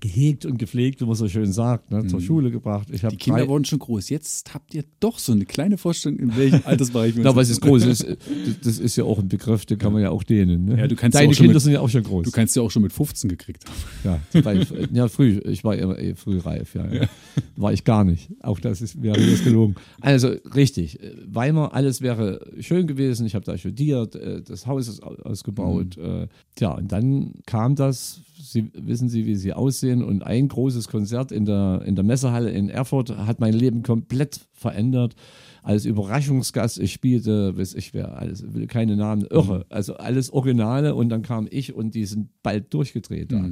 gehegt 0.00 0.46
und 0.46 0.58
gepflegt, 0.58 1.00
wie 1.00 1.04
man 1.06 1.16
so 1.16 1.28
schön 1.28 1.52
sagt, 1.52 1.90
ne? 1.90 2.06
zur 2.06 2.20
Schule 2.20 2.50
gebracht. 2.52 2.88
Ich 2.92 3.02
habe 3.04 3.14
Mhm. 3.14 3.18
die 3.18 3.24
Kinder 3.24 3.40
drei, 3.40 3.48
wurden 3.48 3.64
schon 3.64 3.80
groß. 3.80 4.10
Jetzt 4.10 4.54
habt 4.54 4.74
ihr 4.74 4.84
doch 5.00 5.18
so 5.18 5.32
eine 5.32 5.44
kleine 5.44 5.76
Vorstellung, 5.76 6.18
in 6.20 6.36
welchem 6.36 6.60
Altersbereich 6.64 7.16
wir 7.16 7.26
uns 7.26 7.36
was 7.36 7.50
ist 7.50 7.60
groß? 7.60 7.84
Das, 7.84 7.98
das- 7.98 8.16
das 8.62 8.78
ist 8.78 8.96
ja 8.96 9.04
auch 9.04 9.18
ein 9.18 9.28
Begriff, 9.28 9.66
den 9.66 9.78
kann 9.78 9.92
man 9.92 10.00
ja 10.00 10.10
auch 10.10 10.22
dehnen. 10.22 10.66
Ne? 10.66 10.78
Ja, 10.78 10.86
du 10.86 10.94
kannst 10.94 11.16
ja 11.16 11.22
Deine 11.22 11.34
Kinder 11.34 11.54
mit- 11.54 11.62
sind 11.62 11.72
ja 11.72 11.80
auch 11.80 11.88
schon 11.88 12.04
groß. 12.04 12.24
Du 12.24 12.30
kannst 12.30 12.54
ja 12.54 12.62
auch 12.62 12.70
schon 12.70 12.82
mit 12.82 12.92
15 12.92 13.28
gekriegt 13.28 13.64
haben. 13.66 14.20
Ja, 14.34 14.44
weil, 14.44 14.66
ja 14.92 15.08
früh. 15.08 15.40
Ich 15.46 15.64
war 15.64 15.76
immer 15.76 15.98
eh 15.98 16.14
früh 16.14 16.38
reif. 16.38 16.74
Ja, 16.76 16.86
ja. 16.90 17.08
War 17.56 17.72
ich 17.72 17.82
gar 17.84 18.04
nicht. 18.04 18.30
Auch 18.40 18.60
das 18.60 18.80
ist, 18.82 19.02
wäre 19.02 19.20
jetzt 19.20 19.42
gelogen. 19.44 19.74
Also 20.00 20.28
richtig. 20.54 21.00
Weimar, 21.26 21.74
alles 21.74 22.00
wäre 22.00 22.46
schön 22.60 22.86
gewesen. 22.86 23.26
Ich 23.26 23.34
habe 23.34 23.44
da 23.44 23.58
studiert. 23.58 24.14
äh, 24.14 24.42
Das 24.42 24.66
Haus 24.68 24.86
ist 24.88 25.02
au- 25.02 25.16
ausgebaut. 25.24 25.98
äh, 25.98 26.28
Tja, 26.54 26.70
und 26.72 26.92
dann 26.92 27.32
kam 27.46 27.74
das. 27.74 28.20
Sie 28.50 28.70
wissen 28.74 29.08
Sie, 29.08 29.26
wie 29.26 29.36
Sie 29.36 29.52
aussehen. 29.52 30.02
Und 30.02 30.22
ein 30.22 30.48
großes 30.48 30.88
Konzert 30.88 31.32
in 31.32 31.44
der, 31.44 31.82
in 31.86 31.94
der 31.94 32.04
Messehalle 32.04 32.50
in 32.50 32.68
Erfurt 32.68 33.16
hat 33.16 33.40
mein 33.40 33.54
Leben 33.54 33.82
komplett 33.82 34.40
verändert. 34.52 35.14
Als 35.62 35.84
Überraschungsgast, 35.84 36.80
ich 36.80 36.92
spielte, 36.92 37.56
weiß 37.56 37.74
ich 37.74 37.94
wer, 37.94 38.18
alles, 38.18 38.52
will 38.52 38.66
keine 38.66 38.96
Namen, 38.96 39.24
irre. 39.30 39.64
Also 39.68 39.94
alles 39.94 40.32
Originale 40.32 40.94
und 40.94 41.08
dann 41.08 41.22
kam 41.22 41.46
ich 41.50 41.74
und 41.74 41.94
die 41.94 42.04
sind 42.04 42.30
bald 42.42 42.74
durchgedreht 42.74 43.30
da. 43.30 43.44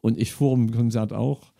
Und 0.00 0.18
ich 0.18 0.32
vor 0.32 0.56
dem 0.56 0.72
Konzert 0.72 1.12
auch. 1.12 1.52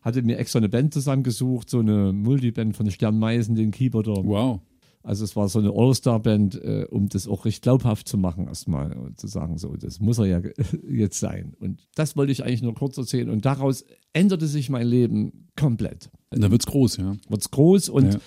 Hatte 0.00 0.22
mir 0.22 0.38
extra 0.38 0.58
eine 0.58 0.68
Band 0.68 0.92
zusammengesucht, 0.92 1.68
so 1.70 1.80
eine 1.80 2.12
Multiband 2.12 2.76
von 2.76 2.90
Stern 2.90 3.18
Meisen, 3.18 3.54
den 3.54 3.70
Keyboarder. 3.70 4.24
Wow. 4.24 4.60
Also 5.04 5.22
es 5.22 5.36
war 5.36 5.48
so 5.50 5.58
eine 5.58 5.70
All-Star-Band, 5.70 6.54
äh, 6.64 6.86
um 6.90 7.10
das 7.10 7.28
auch 7.28 7.44
recht 7.44 7.62
glaubhaft 7.62 8.08
zu 8.08 8.16
machen 8.16 8.48
erstmal 8.48 8.92
und 8.94 9.20
zu 9.20 9.26
sagen, 9.26 9.58
so, 9.58 9.76
das 9.76 10.00
muss 10.00 10.18
er 10.18 10.26
ja 10.26 10.40
jetzt 10.88 11.20
sein. 11.20 11.54
Und 11.60 11.86
das 11.94 12.16
wollte 12.16 12.32
ich 12.32 12.42
eigentlich 12.42 12.62
nur 12.62 12.74
kurz 12.74 12.96
erzählen. 12.96 13.28
Und 13.28 13.44
daraus 13.44 13.84
änderte 14.14 14.46
sich 14.46 14.70
mein 14.70 14.86
Leben 14.86 15.50
komplett. 15.56 16.10
Und 16.30 16.42
da 16.42 16.50
wird's 16.50 16.66
groß, 16.66 16.96
ja. 16.96 17.16
Wird's 17.28 17.50
groß 17.50 17.90
und 17.90 18.14
Ja. 18.14 18.20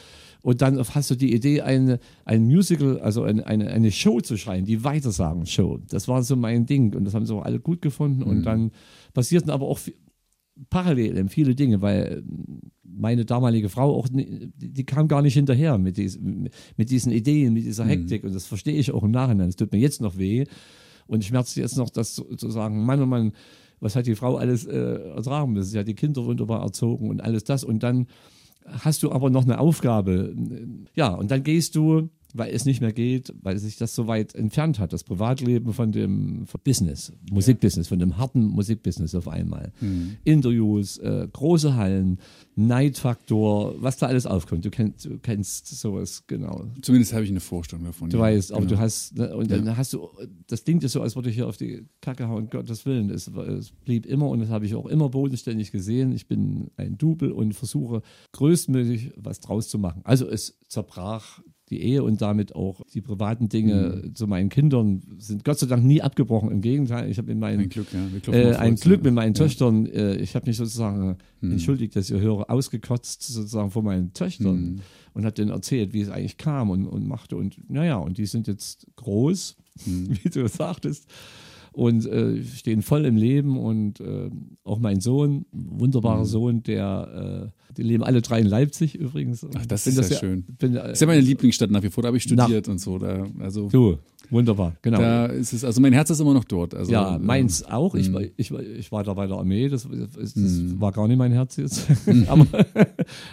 Und 0.44 0.62
dann 0.62 0.78
hast 0.80 1.10
du 1.10 1.16
die 1.16 1.34
Idee, 1.34 1.62
eine, 1.62 2.00
ein 2.24 2.46
Musical, 2.46 3.00
also 3.02 3.24
eine, 3.24 3.46
eine, 3.48 3.70
eine 3.70 3.92
Show 3.92 4.22
zu 4.22 4.38
schreiben, 4.38 4.66
die 4.66 4.82
Weitersagen-Show. 4.82 5.80
Das 5.90 6.08
war 6.08 6.24
so 6.24 6.38
mein 6.38 6.66
Ding 6.66 6.96
und 6.96 7.04
das 7.04 7.16
haben 7.16 7.26
sie 7.26 7.36
auch 7.36 7.44
alle 7.44 7.60
gut 7.60 7.82
gefunden. 7.82 8.24
Und 8.24 8.44
dann 8.44 8.72
passierten 9.14 9.50
aber 9.50 9.66
auch 9.68 9.80
parallel 10.70 11.28
viele 11.30 11.56
Dinge, 11.56 11.82
weil 11.82 12.24
meine 12.88 13.26
damalige 13.26 13.70
Frau 13.70 13.96
auch, 13.96 14.08
die, 14.12 14.86
kam 14.86 15.08
gar 15.08 15.22
nicht 15.22 15.34
hinterher 15.34 15.78
mit, 15.78 15.98
dies, 15.98 16.20
mit 16.20 16.90
diesen 16.90 17.12
Ideen, 17.12 17.54
mit 17.54 17.66
dieser 17.66 17.86
Hektik. 17.86 18.24
Und 18.24 18.34
das 18.34 18.46
verstehe 18.46 18.76
ich 18.76 18.92
auch 18.92 19.04
im 19.04 19.12
Nachhinein. 19.12 19.50
Es 19.50 19.56
tut 19.56 19.72
mir 19.72 19.80
jetzt 19.80 20.02
noch 20.02 20.18
weh. 20.18 20.46
Und 21.06 21.22
ich 21.22 21.28
schmerzt 21.28 21.56
jetzt 21.58 21.78
noch, 21.78 21.90
das 21.90 22.16
zu, 22.16 22.24
zu 22.36 22.50
sagen, 22.50 22.86
Mann, 22.86 23.02
oh 23.02 23.06
Mann, 23.06 23.34
was 23.80 23.96
hat 23.96 24.08
die 24.08 24.16
Frau 24.16 24.38
alles 24.38 24.66
äh, 24.66 24.76
ertragen 24.76 25.54
müssen? 25.54 25.70
Sie 25.70 25.80
hat 25.80 25.88
die 25.88 25.96
Kinder 25.96 26.26
wunderbar 26.26 26.64
erzogen 26.64 27.10
und 27.10 27.22
alles 27.22 27.44
das. 27.44 27.64
Und 27.64 27.84
dann 27.84 28.08
hast 28.66 29.04
du 29.04 29.12
aber 29.12 29.30
noch 29.30 29.44
eine 29.44 29.60
Aufgabe. 29.60 30.36
Ja, 30.96 31.14
und 31.14 31.32
dann 31.32 31.44
gehst 31.44 31.76
du, 31.76 32.10
weil 32.34 32.54
es 32.54 32.66
nicht 32.66 32.82
mehr 32.82 32.94
geht, 32.94 33.34
weil 33.42 33.58
sich 33.58 33.78
das 33.78 33.96
so 33.96 34.08
weit 34.08 34.36
entfernt 34.36 34.80
hat, 34.80 34.94
das 34.94 35.04
Privatleben 35.04 35.74
von 35.74 35.92
dem 35.92 36.46
von 36.48 36.62
Business, 36.64 37.12
Musikbusiness, 37.32 37.88
von 37.88 38.00
dem 38.00 38.18
harten 38.18 38.44
Musikbusiness 38.44 39.16
auf 39.16 39.28
einmal. 39.28 39.72
Interviews, 40.24 40.98
äh, 41.00 41.28
große 41.32 41.76
Hallen, 41.76 42.20
Neidfaktor, 42.56 43.76
was 43.82 43.98
da 43.98 44.08
alles 44.08 44.26
aufkommt. 44.26 44.66
Du 44.66 44.70
kennst, 44.70 45.06
du 45.06 45.18
kennst 45.20 45.68
sowas, 45.68 46.24
genau. 46.28 46.66
Zumindest 46.82 47.14
habe 47.14 47.24
ich 47.24 47.30
eine 47.30 47.40
Vorstellung 47.40 47.86
davon. 47.86 48.10
Du 48.10 48.18
ja. 48.18 48.24
weißt, 48.24 48.52
aber 48.52 48.62
Genau. 48.62 48.76
du 48.76 48.80
hast, 48.80 49.18
ne, 49.18 49.36
und 49.36 49.52
dann 49.52 49.78
hast 49.78 49.94
du, 49.94 50.10
das 50.48 50.64
klingt 50.64 50.84
ja 50.84 50.90
so, 50.90 51.02
als 51.02 51.16
würde 51.16 51.30
ich 51.30 51.36
hier 51.36 51.48
auf 51.48 51.58
die 51.58 51.86
Kacke 52.02 52.28
hauen, 52.28 52.50
Gottes 52.50 52.86
Willen. 52.86 53.10
Es, 53.10 53.28
es 53.28 53.72
blieb 53.72 54.06
immer 54.06 54.28
und 54.30 54.40
das 54.40 54.50
habe 54.50 54.66
ich 54.66 54.76
auch 54.76 54.86
immer 54.86 55.10
bodenständig 55.10 55.72
gesehen. 55.72 56.12
Ich 56.12 56.28
bin 56.28 56.70
ein 56.78 56.98
Double 56.98 57.32
und 57.32 57.54
versuche 57.54 58.02
größtmöglich 58.34 59.12
was 59.16 59.40
draus 59.40 59.70
zu 59.70 59.80
machen. 59.80 60.02
Also 60.04 60.28
es 60.28 60.58
zerbrach 60.68 61.42
die 61.70 61.82
Ehe 61.82 62.02
und 62.04 62.22
damit 62.22 62.56
auch 62.56 62.82
die 62.94 63.02
privaten 63.02 63.50
Dinge 63.50 64.02
Mhm. 64.06 64.16
zu 64.16 64.26
meinen 64.28 64.50
Kindern 64.50 65.02
sind 65.18 65.44
Gott 65.44 65.60
sei 65.60 65.68
Dank 65.68 65.84
nie 65.84 66.02
abgebrochen. 66.02 66.50
Im 66.52 66.62
Gegenteil, 66.62 67.10
ich 67.10 67.18
habe 67.18 67.32
in 67.32 67.40
meinen 67.40 67.62
Ein 67.62 67.70
Glück, 67.70 67.88
ja. 67.92 68.34
Äh, 68.34 68.56
ein 68.56 68.76
Glück 68.76 69.04
mit 69.04 69.14
meinen 69.14 69.34
Ja. 69.34 69.44
Töchtern. 69.46 69.86
Äh, 69.86 70.16
ich 70.18 70.36
habe 70.36 70.46
mich 70.48 70.58
sozusagen, 70.58 71.18
entschuldigt, 71.42 71.96
dass 71.96 72.10
ihr 72.10 72.20
höre, 72.20 72.50
ausgekotzt 72.50 73.22
sozusagen 73.24 73.70
vor 73.72 73.84
meinen 73.84 74.14
Töchtern 74.14 74.56
Hm. 74.58 74.80
und 75.14 75.26
habe 75.26 75.34
denen 75.36 75.52
erzählt, 75.52 75.94
wie 75.94 76.02
es 76.02 76.10
eigentlich 76.10 76.38
kam 76.38 76.70
und, 76.70 76.88
und 76.88 77.06
machte. 77.08 77.36
Und 77.36 77.58
naja, 77.70 77.98
und 77.98 78.18
die 78.18 78.26
sind 78.26 78.48
jetzt 78.48 78.88
groß, 78.96 79.56
Hm. 79.86 80.08
wie 80.24 80.30
du 80.30 80.48
sagtest, 80.48 81.06
und 81.74 82.08
äh, 82.08 82.44
stehen 82.44 82.82
voll 82.82 83.06
im 83.06 83.16
Leben. 83.18 83.58
Und 83.60 84.00
äh, 84.00 84.30
auch 84.64 84.80
mein 84.80 85.00
Sohn, 85.00 85.46
wunderbarer 85.52 86.20
Hm. 86.22 86.26
Sohn, 86.26 86.64
der, 86.64 87.52
äh, 87.54 87.67
die 87.78 87.84
leben 87.84 88.04
alle 88.04 88.22
drei 88.22 88.40
in 88.40 88.48
Leipzig 88.48 88.96
übrigens. 88.96 89.46
Ach, 89.56 89.66
das 89.66 89.84
Bin 89.86 89.98
ist 90.00 90.12
ja 90.12 90.18
schön. 90.18 90.44
Bin, 90.60 90.76
äh, 90.76 90.80
Das 90.84 90.92
ist 90.94 91.02
ja 91.02 91.08
meine 91.08 91.22
Lieblingsstadt 91.22 91.72
nach 91.72 91.84
wie 91.84 91.90
vor, 91.90 92.02
da 92.04 92.08
habe 92.08 92.18
ich 92.18 92.24
studiert 92.24 92.68
und 92.68 92.80
so. 92.80 92.98
Da, 92.98 93.26
also 93.40 93.70
Du, 93.70 93.98
wunderbar, 94.30 94.76
genau. 94.82 94.98
da 95.00 95.26
ist 95.28 95.54
es, 95.54 95.64
also 95.64 95.80
mein 95.80 95.94
Herz 95.94 96.10
ist 96.10 96.20
immer 96.20 96.34
noch 96.34 96.44
dort. 96.44 96.74
Also, 96.74 96.92
Ja, 96.92 97.16
ähm, 97.16 97.26
meins 97.26 97.64
auch. 97.64 97.96
Ich, 97.96 98.12
war, 98.12 98.22
ich, 98.36 98.52
war- 98.52 98.62
ich 98.64 98.92
war 98.92 99.04
da 99.04 99.14
bei 99.14 99.28
der 99.28 99.38
Armee, 99.38 99.70
das, 99.70 99.88
das, 99.90 100.34
das 100.34 100.36
Mm. 100.36 100.82
war 100.82 100.92
gar 100.92 101.08
nicht 101.08 101.18
mein 101.18 101.32
Herz 101.32 101.56
jetzt. 101.58 101.86
aber 102.28 102.46
aber, 102.52 102.86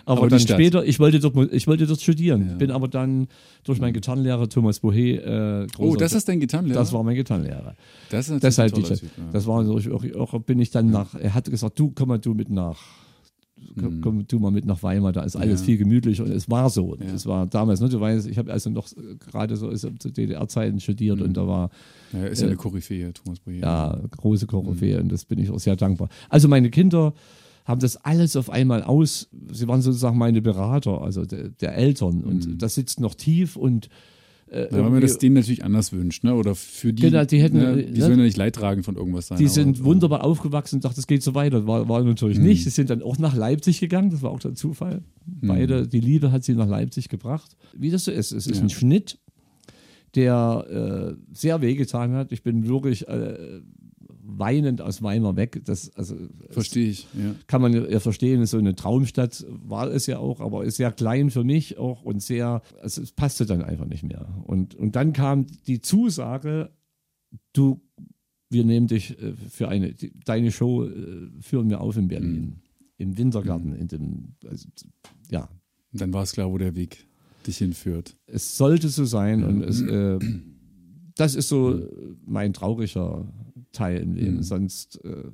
Aber 0.04 0.22
die 0.26 0.30
dann 0.30 0.40
Stadt. 0.40 0.56
später, 0.56 0.84
ich 0.84 1.00
wollte 1.00 1.18
dort, 1.20 1.52
ich 1.52 1.66
wollte 1.66 1.86
dort 1.86 2.00
studieren. 2.00 2.48
Ja. 2.50 2.54
Bin 2.56 2.70
aber 2.70 2.88
dann 2.88 3.26
durch 3.64 3.80
meinen 3.80 3.92
Gitarrenlehrer 3.94 4.48
Thomas 4.48 4.80
Bohe, 4.80 5.16
äh, 5.16 5.66
Oh, 5.78 5.96
das 5.96 6.12
ist 6.12 6.28
dein 6.28 6.38
Gitarrenlehrer? 6.40 6.78
das 6.80 6.92
war 6.92 7.02
mein 7.02 7.16
Gitarrenlehrer. 7.16 7.74
das 8.10 8.26
ist 8.26 8.30
natürlich 8.30 8.40
Deshalb 8.42 8.72
ein 8.72 8.76
die, 8.76 8.82
toller 8.82 9.00
Typ, 9.00 9.10
ja. 9.16 9.24
das 9.32 9.46
war 9.46 9.62
natürlich 9.62 9.90
auch, 10.16 10.32
auch, 10.34 10.40
bin 10.42 10.58
ich 10.60 10.70
dann 10.70 10.90
nach, 10.90 11.14
er 11.14 11.34
hat 11.34 11.50
gesagt, 11.50 11.78
du 11.78 11.90
komm 11.94 12.08
mal 12.08 12.18
du 12.18 12.34
mit 12.34 12.50
nach 12.50 12.78
komm, 13.78 14.00
komm 14.00 14.26
du 14.26 14.38
mal 14.38 14.50
mit 14.50 14.64
nach 14.66 14.82
Weimar, 14.82 15.12
da 15.12 15.22
ist 15.22 15.36
alles 15.36 15.60
Ja. 15.60 15.66
viel 15.66 15.78
gemütlicher 15.78 16.24
und 16.24 16.30
es 16.32 16.50
war 16.50 16.70
so. 16.70 16.96
Ja. 16.96 17.12
Es 17.14 17.26
war 17.26 17.46
damals, 17.46 17.80
ne, 17.80 17.88
du 17.88 18.00
weißt, 18.00 18.26
ich 18.28 18.38
habe 18.38 18.52
also 18.52 18.70
noch 18.70 18.86
äh, 18.92 19.16
gerade 19.18 19.56
so 19.56 19.70
zu 19.72 20.10
DDR-Zeiten 20.10 20.80
studiert 20.80 21.20
und 21.20 21.36
da 21.36 21.46
war 21.46 21.70
Ja, 22.12 22.24
ist 22.26 22.40
ja 22.42 22.46
eine 22.48 22.56
Koryphäe, 22.56 23.12
Thomas 23.12 23.40
Boyer. 23.40 23.60
ja 23.60 24.00
große 24.10 24.46
Koryphäe 24.46 25.00
und 25.00 25.10
das 25.10 25.24
bin 25.24 25.38
ich 25.38 25.50
auch 25.50 25.58
sehr 25.60 25.76
dankbar. 25.76 26.08
Also 26.28 26.48
meine 26.48 26.70
Kinder 26.70 27.14
haben 27.64 27.80
das 27.80 27.96
alles 27.96 28.36
auf 28.36 28.50
einmal 28.50 28.82
aus, 28.82 29.28
sie 29.50 29.66
waren 29.68 29.80
sozusagen 29.80 30.18
meine 30.18 30.42
Berater, 30.42 31.00
also 31.00 31.24
der, 31.24 31.48
der 31.48 31.74
Eltern 31.76 32.22
und 32.22 32.60
das 32.62 32.74
sitzt 32.74 33.00
noch 33.00 33.14
tief 33.14 33.56
und 33.56 33.88
äh, 34.50 34.64
Ja, 34.64 34.72
weil 34.72 34.90
man 34.90 35.00
das 35.00 35.18
denen 35.18 35.34
natürlich 35.36 35.64
anders 35.64 35.92
wünscht, 35.92 36.24
ne? 36.24 36.34
Oder 36.34 36.54
für 36.54 36.92
die, 36.92 37.02
Genau, 37.02 37.24
die 37.24 37.40
hätten, 37.42 37.56
ne? 37.58 37.82
die 37.84 37.98
ne? 37.98 38.00
sollen 38.04 38.18
ja 38.18 38.24
nicht 38.24 38.36
leidtragend 38.36 38.84
von 38.84 38.96
irgendwas 38.96 39.28
sein. 39.28 39.38
Die 39.38 39.44
aber- 39.44 39.52
sind 39.52 39.82
wunderbar 39.84 40.22
aufgewachsen 40.24 40.76
und 40.76 40.84
dachten, 40.84 41.00
es 41.00 41.06
geht 41.06 41.22
so 41.22 41.34
weiter. 41.34 41.66
War, 41.66 41.88
war 41.88 42.02
natürlich 42.04 42.38
Mhm. 42.38 42.44
nicht. 42.44 42.64
Sie 42.64 42.70
sind 42.70 42.90
dann 42.90 43.02
auch 43.02 43.18
nach 43.18 43.34
Leipzig 43.34 43.80
gegangen, 43.80 44.10
das 44.10 44.22
war 44.22 44.30
auch 44.30 44.40
der 44.40 44.54
Zufall. 44.54 45.02
Beide, 45.26 45.88
die 45.88 46.00
Liebe 46.00 46.30
hat 46.32 46.44
sie 46.44 46.54
nach 46.54 46.68
Leipzig 46.68 47.08
gebracht. 47.08 47.56
Wie 47.76 47.90
das 47.90 48.04
so 48.04 48.10
ist, 48.10 48.32
es 48.32 48.46
ist 48.46 48.56
Ja. 48.58 48.62
ein 48.62 48.70
Schnitt, 48.70 49.18
der 50.14 51.16
äh, 51.18 51.34
sehr 51.36 51.60
wehgetan 51.60 52.12
hat. 52.12 52.30
Ich 52.30 52.42
bin 52.42 52.68
wirklich 52.68 53.08
äh, 53.08 53.60
weinend 54.38 54.80
aus 54.80 55.02
Weimar 55.02 55.36
weg. 55.36 55.62
Das, 55.64 55.94
also, 55.96 56.16
Verstehe 56.50 56.88
ich, 56.88 57.06
ja. 57.14 57.34
kann 57.46 57.62
man 57.62 57.72
ja 57.72 58.00
verstehen, 58.00 58.44
so 58.46 58.58
eine 58.58 58.74
Traumstadt 58.74 59.44
war 59.48 59.90
es 59.90 60.06
ja 60.06 60.18
auch, 60.18 60.40
aber 60.40 60.64
ist 60.64 60.76
sehr 60.76 60.92
klein 60.92 61.30
für 61.30 61.44
mich 61.44 61.78
auch 61.78 62.02
und 62.02 62.22
sehr, 62.22 62.62
also 62.82 63.02
es 63.02 63.12
passte 63.12 63.46
dann 63.46 63.62
einfach 63.62 63.86
nicht 63.86 64.02
mehr. 64.02 64.26
Und, 64.44 64.74
und 64.74 64.96
dann 64.96 65.12
kam 65.12 65.46
die 65.66 65.80
Zusage, 65.80 66.70
du, 67.52 67.80
wir 68.50 68.64
nehmen 68.64 68.86
dich 68.86 69.20
äh, 69.20 69.34
für 69.50 69.68
eine, 69.68 69.94
deine 70.24 70.52
Show 70.52 70.84
äh, 70.84 71.30
führen 71.40 71.70
wir 71.70 71.80
auf 71.80 71.96
in 71.96 72.08
Berlin, 72.08 72.60
im 72.98 73.18
Wintergarten, 73.18 73.74
in 73.74 73.88
dem, 73.88 74.34
also, 74.48 74.68
ja, 75.30 75.48
Und 75.92 76.00
dann 76.00 76.12
war 76.12 76.22
es 76.22 76.32
klar, 76.32 76.50
wo 76.50 76.58
der 76.58 76.74
Weg 76.74 77.06
dich 77.46 77.58
hinführt. 77.58 78.16
es 78.26 78.56
sollte 78.56 78.88
so 78.88 79.04
sein 79.04 79.44
und 79.44 79.62
es, 79.62 79.80
äh, 79.82 80.18
das 81.14 81.34
ist 81.34 81.48
so 81.48 81.80
mein 82.24 82.52
trauriger 82.52 83.26
Teil 83.74 83.98
im 83.98 84.14
Leben. 84.14 84.42
Sonst 84.42 85.04
äh, 85.04 85.30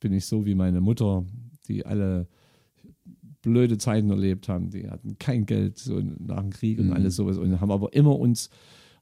bin 0.00 0.12
ich 0.12 0.26
so 0.26 0.44
wie 0.44 0.54
meine 0.54 0.80
Mutter, 0.80 1.24
die 1.68 1.86
alle 1.86 2.26
blöde 3.42 3.78
Zeiten 3.78 4.10
erlebt 4.10 4.48
haben. 4.48 4.70
Die 4.70 4.88
hatten 4.88 5.18
kein 5.18 5.46
Geld 5.46 5.78
so 5.78 6.00
nach 6.00 6.40
dem 6.40 6.50
Krieg 6.50 6.78
und 6.78 6.92
alles 6.92 7.16
sowas 7.16 7.38
und 7.38 7.60
haben 7.60 7.70
aber 7.70 7.92
immer 7.92 8.18
uns 8.18 8.50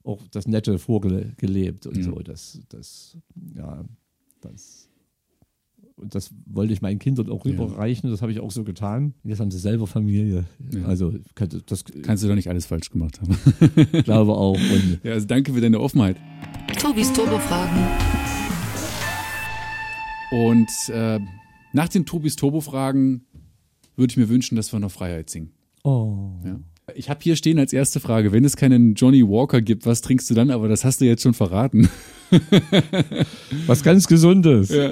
auch 0.03 0.19
das 0.31 0.47
Nette 0.47 0.79
vorgelebt 0.79 1.85
und 1.85 2.03
so. 2.03 2.11
Das, 2.19 2.59
das, 2.69 3.17
ja, 3.55 3.85
das. 4.41 4.87
Und 5.95 6.15
das 6.15 6.33
wollte 6.47 6.73
ich 6.73 6.81
meinen 6.81 6.97
Kindern 6.97 7.29
auch 7.29 7.45
rüberreichen. 7.45 8.09
Das 8.09 8.23
habe 8.23 8.31
ich 8.31 8.39
auch 8.39 8.49
so 8.49 8.63
getan. 8.63 9.13
Jetzt 9.23 9.39
haben 9.39 9.51
sie 9.51 9.59
selber 9.59 9.85
Familie. 9.85 10.45
Ja. 10.71 10.85
Also 10.85 11.13
das 11.67 11.85
Kannst 12.01 12.23
du 12.23 12.27
doch 12.27 12.35
nicht 12.35 12.49
alles 12.49 12.65
falsch 12.65 12.89
gemacht 12.89 13.21
haben. 13.21 13.37
glaube 14.03 14.33
auch. 14.33 14.55
Und 14.55 14.99
ja, 15.03 15.11
also 15.13 15.27
danke 15.27 15.53
für 15.53 15.61
deine 15.61 15.79
Offenheit. 15.79 16.17
Tobis 16.79 17.13
Turbo-Fragen. 17.13 18.50
Und 20.31 20.69
äh, 20.89 21.19
nach 21.73 21.89
den 21.89 22.05
Tobis 22.05 22.35
Turbo-Fragen 22.35 23.25
würde 23.95 24.11
ich 24.11 24.17
mir 24.17 24.29
wünschen, 24.29 24.55
dass 24.55 24.71
wir 24.73 24.79
noch 24.79 24.91
Freiheit 24.91 25.29
singen. 25.29 25.51
oh. 25.83 26.31
Ja. 26.45 26.59
Ich 26.95 27.09
habe 27.09 27.21
hier 27.23 27.37
stehen 27.37 27.57
als 27.57 27.71
erste 27.71 28.01
Frage, 28.01 28.33
wenn 28.33 28.43
es 28.43 28.57
keinen 28.57 28.95
Johnny 28.95 29.23
Walker 29.25 29.61
gibt, 29.61 29.85
was 29.85 30.01
trinkst 30.01 30.29
du 30.29 30.33
dann? 30.33 30.49
Aber 30.51 30.67
das 30.67 30.83
hast 30.83 30.99
du 30.99 31.05
jetzt 31.05 31.21
schon 31.23 31.33
verraten. 31.33 31.87
Was 33.65 33.81
ganz 33.83 34.07
Gesundes. 34.07 34.69
Ja. 34.69 34.91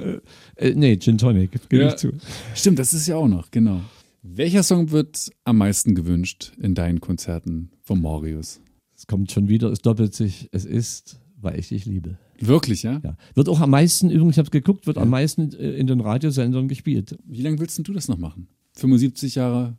Äh, 0.55 0.75
nee, 0.75 0.95
Gin 0.97 1.17
Tonic, 1.17 1.51
gebe 1.67 1.83
Ja. 1.83 1.89
ich 1.89 1.95
zu. 1.97 2.11
Stimmt, 2.55 2.79
das 2.79 2.93
ist 2.93 3.07
ja 3.07 3.17
auch 3.17 3.27
noch, 3.27 3.51
genau. 3.51 3.81
Welcher 4.21 4.63
Song 4.63 4.91
wird 4.91 5.29
am 5.43 5.57
meisten 5.57 5.93
gewünscht 5.95 6.53
in 6.61 6.73
deinen 6.73 7.01
Konzerten 7.01 7.71
von 7.81 8.01
Marius? 8.01 8.61
Es 8.95 9.05
kommt 9.07 9.31
schon 9.31 9.49
wieder, 9.49 9.69
es 9.69 9.79
doppelt 9.79 10.13
sich. 10.13 10.47
Es 10.53 10.63
ist, 10.63 11.19
weil 11.41 11.59
ich 11.59 11.69
dich 11.69 11.85
liebe. 11.85 12.17
Wirklich, 12.41 12.83
ja? 12.83 12.99
Ja. 13.03 13.15
Wird 13.35 13.49
auch 13.49 13.59
am 13.59 13.69
meisten, 13.71 14.09
übrigens, 14.09 14.35
ich 14.35 14.39
habe 14.39 14.49
geguckt, 14.49 14.87
wird 14.87 14.97
am 14.97 15.09
meisten 15.09 15.51
äh, 15.53 15.71
in 15.73 15.87
den 15.87 15.99
Radiosendern 16.01 16.67
gespielt. 16.67 17.17
Wie 17.25 17.41
lange 17.41 17.59
willst 17.59 17.77
denn 17.77 17.83
du 17.83 17.93
das 17.93 18.07
noch 18.07 18.17
machen? 18.17 18.47
75 18.77 19.35
Jahre? 19.35 19.77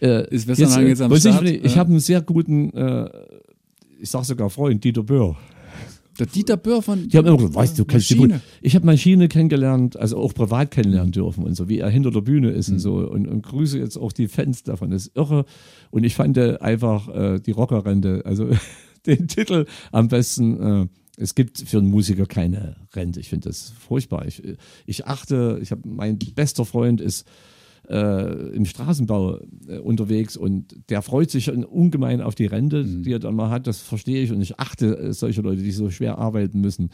Äh, 0.00 0.28
Ist 0.34 0.46
Westernhagen 0.46 0.88
jetzt 0.88 1.00
am 1.02 1.10
weiß 1.10 1.20
Start? 1.20 1.44
Ich, 1.48 1.64
ich 1.64 1.72
Ja. 1.72 1.78
habe 1.78 1.90
einen 1.90 2.00
sehr 2.00 2.20
guten, 2.20 2.70
äh, 2.74 3.08
ich 4.00 4.10
sag 4.10 4.24
sogar 4.24 4.50
Freund, 4.50 4.82
Dieter 4.84 5.02
Böhr. 5.02 5.36
Der 6.18 6.26
Dieter 6.26 6.56
Böhr 6.56 6.80
von. 6.80 7.08
Die 7.08 7.16
haben 7.16 7.26
immer 7.26 7.36
gesagt, 7.38 7.54
weißt 7.56 7.78
du, 7.78 7.84
kennst 7.84 8.08
du 8.10 8.16
gut. 8.16 8.34
Ich 8.62 8.76
habe 8.76 8.86
Maschine 8.86 9.26
kennengelernt, 9.26 9.96
also 9.96 10.18
auch 10.18 10.32
privat 10.32 10.70
kennenlernen 10.70 11.10
dürfen 11.10 11.42
und 11.42 11.54
so, 11.56 11.68
wie 11.68 11.78
er 11.78 11.90
hinter 11.90 12.12
der 12.12 12.20
Bühne 12.20 12.50
ist 12.50 12.68
Mhm. 12.68 12.74
und 12.74 12.78
so. 12.80 12.94
Und, 13.10 13.26
und 13.26 13.42
grüße 13.42 13.78
jetzt 13.80 13.96
auch 13.96 14.12
die 14.12 14.28
Fans 14.28 14.62
davon. 14.62 14.90
Das 14.90 15.06
ist 15.08 15.16
irre. 15.16 15.44
Und 15.90 16.04
ich 16.04 16.14
fand 16.14 16.36
äh, 16.36 16.58
einfach 16.60 17.08
äh, 17.08 17.40
die 17.40 17.50
Rockerrente, 17.50 18.22
also 18.24 18.48
den 19.06 19.26
Titel 19.26 19.66
am 19.90 20.06
besten. 20.08 20.60
Äh, 20.82 20.86
es 21.16 21.34
gibt 21.34 21.60
für 21.60 21.78
einen 21.78 21.90
Musiker 21.90 22.26
keine 22.26 22.76
Rente. 22.94 23.20
Ich 23.20 23.28
finde 23.28 23.48
das 23.48 23.70
furchtbar. 23.70 24.26
Ich, 24.26 24.42
ich 24.86 25.06
achte, 25.06 25.58
ich 25.62 25.70
habe 25.70 25.82
mein 25.88 26.18
bester 26.18 26.64
Freund 26.64 27.00
ist 27.00 27.26
äh, 27.88 28.54
im 28.54 28.64
Straßenbau 28.64 29.40
äh, 29.68 29.78
unterwegs 29.78 30.36
und 30.36 30.74
der 30.88 31.02
freut 31.02 31.30
sich 31.30 31.50
ungemein 31.50 32.20
auf 32.20 32.34
die 32.34 32.46
Rente, 32.46 32.84
die 32.84 33.12
er 33.12 33.18
dann 33.18 33.36
mal 33.36 33.50
hat. 33.50 33.66
Das 33.66 33.80
verstehe 33.80 34.22
ich 34.22 34.32
und 34.32 34.40
ich 34.40 34.58
achte 34.58 34.98
äh, 34.98 35.12
solche 35.12 35.42
Leute, 35.42 35.62
die 35.62 35.72
so 35.72 35.90
schwer 35.90 36.18
arbeiten 36.18 36.60
müssen. 36.60 36.90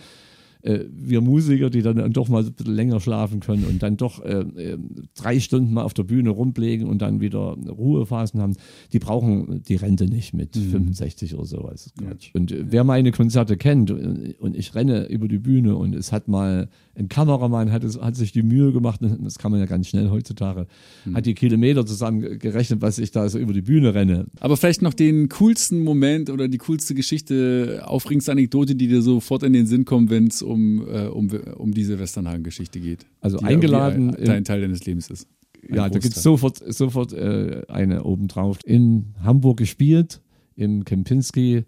Äh, 0.62 0.80
wir 0.90 1.20
Musiker, 1.20 1.70
die 1.70 1.82
dann 1.82 2.12
doch 2.12 2.28
mal 2.28 2.44
ein 2.44 2.52
bisschen 2.52 2.74
länger 2.74 3.00
schlafen 3.00 3.40
können 3.40 3.64
und 3.64 3.82
dann 3.82 3.96
doch 3.96 4.24
äh, 4.24 4.40
äh, 4.40 4.78
drei 5.14 5.40
Stunden 5.40 5.72
mal 5.72 5.82
auf 5.82 5.94
der 5.94 6.04
Bühne 6.04 6.30
rumlegen 6.30 6.88
und 6.88 7.00
dann 7.02 7.20
wieder 7.20 7.56
Ruhephasen 7.68 8.40
haben, 8.40 8.56
die 8.92 8.98
brauchen 8.98 9.62
die 9.62 9.76
Rente 9.76 10.06
nicht 10.06 10.34
mit 10.34 10.54
65 10.56 11.34
oder 11.34 11.46
sowas. 11.46 11.92
Quatsch. 11.98 12.30
Und 12.34 12.52
äh, 12.52 12.64
wer 12.68 12.84
meine 12.84 13.12
Konzerte 13.12 13.56
kennt 13.56 13.90
und, 13.90 14.34
und 14.38 14.56
ich 14.56 14.74
renne 14.74 15.06
über 15.06 15.28
die 15.28 15.38
Bühne 15.38 15.76
und 15.76 15.94
es 15.94 16.12
hat 16.12 16.28
mal 16.28 16.68
ein 16.94 17.08
Kameramann 17.08 17.72
hat, 17.72 17.84
es, 17.84 17.98
hat 17.98 18.16
sich 18.16 18.32
die 18.32 18.42
Mühe 18.42 18.72
gemacht, 18.72 19.00
das 19.20 19.38
kann 19.38 19.50
man 19.50 19.60
ja 19.60 19.66
ganz 19.66 19.88
schnell 19.88 20.10
heutzutage, 20.10 20.66
hat 21.14 21.26
die 21.26 21.34
Kilometer 21.34 21.86
zusammengerechnet, 21.86 22.82
was 22.82 22.98
ich 22.98 23.10
da 23.10 23.28
so 23.28 23.38
über 23.38 23.52
die 23.52 23.62
Bühne 23.62 23.94
renne. 23.94 24.26
Aber 24.40 24.56
vielleicht 24.56 24.82
noch 24.82 24.94
den 24.94 25.28
coolsten 25.28 25.82
Moment 25.82 26.30
oder 26.30 26.48
die 26.48 26.58
coolste 26.58 26.94
Geschichte, 26.94 27.82
aufregendste 27.84 28.32
Anekdote, 28.32 28.74
die 28.74 28.88
dir 28.88 29.02
sofort 29.02 29.42
in 29.42 29.52
den 29.52 29.66
Sinn 29.66 29.84
kommt, 29.84 30.10
wenn 30.10 30.26
es 30.26 30.42
um, 30.50 30.86
äh, 30.86 31.06
um, 31.06 31.28
um 31.56 31.72
diese 31.72 31.98
Westernhagen-Geschichte 31.98 32.80
geht. 32.80 33.06
Also 33.20 33.38
die 33.38 33.44
eingeladen 33.44 34.10
irgendwie 34.10 34.24
im- 34.24 34.30
Ein, 34.30 34.44
Teil 34.44 34.60
deines 34.60 34.84
Lebens 34.84 35.08
ist. 35.10 35.26
Ein 35.68 35.74
Ja, 35.74 35.88
da 35.88 35.98
gibt 35.98 36.16
es 36.16 36.22
sofort, 36.22 36.58
sofort 36.72 37.12
äh, 37.12 37.62
eine 37.68 38.04
obendrauf. 38.04 38.58
In 38.64 39.14
Hamburg 39.22 39.58
gespielt, 39.58 40.20
im 40.56 40.84
Kempinski. 40.84 41.64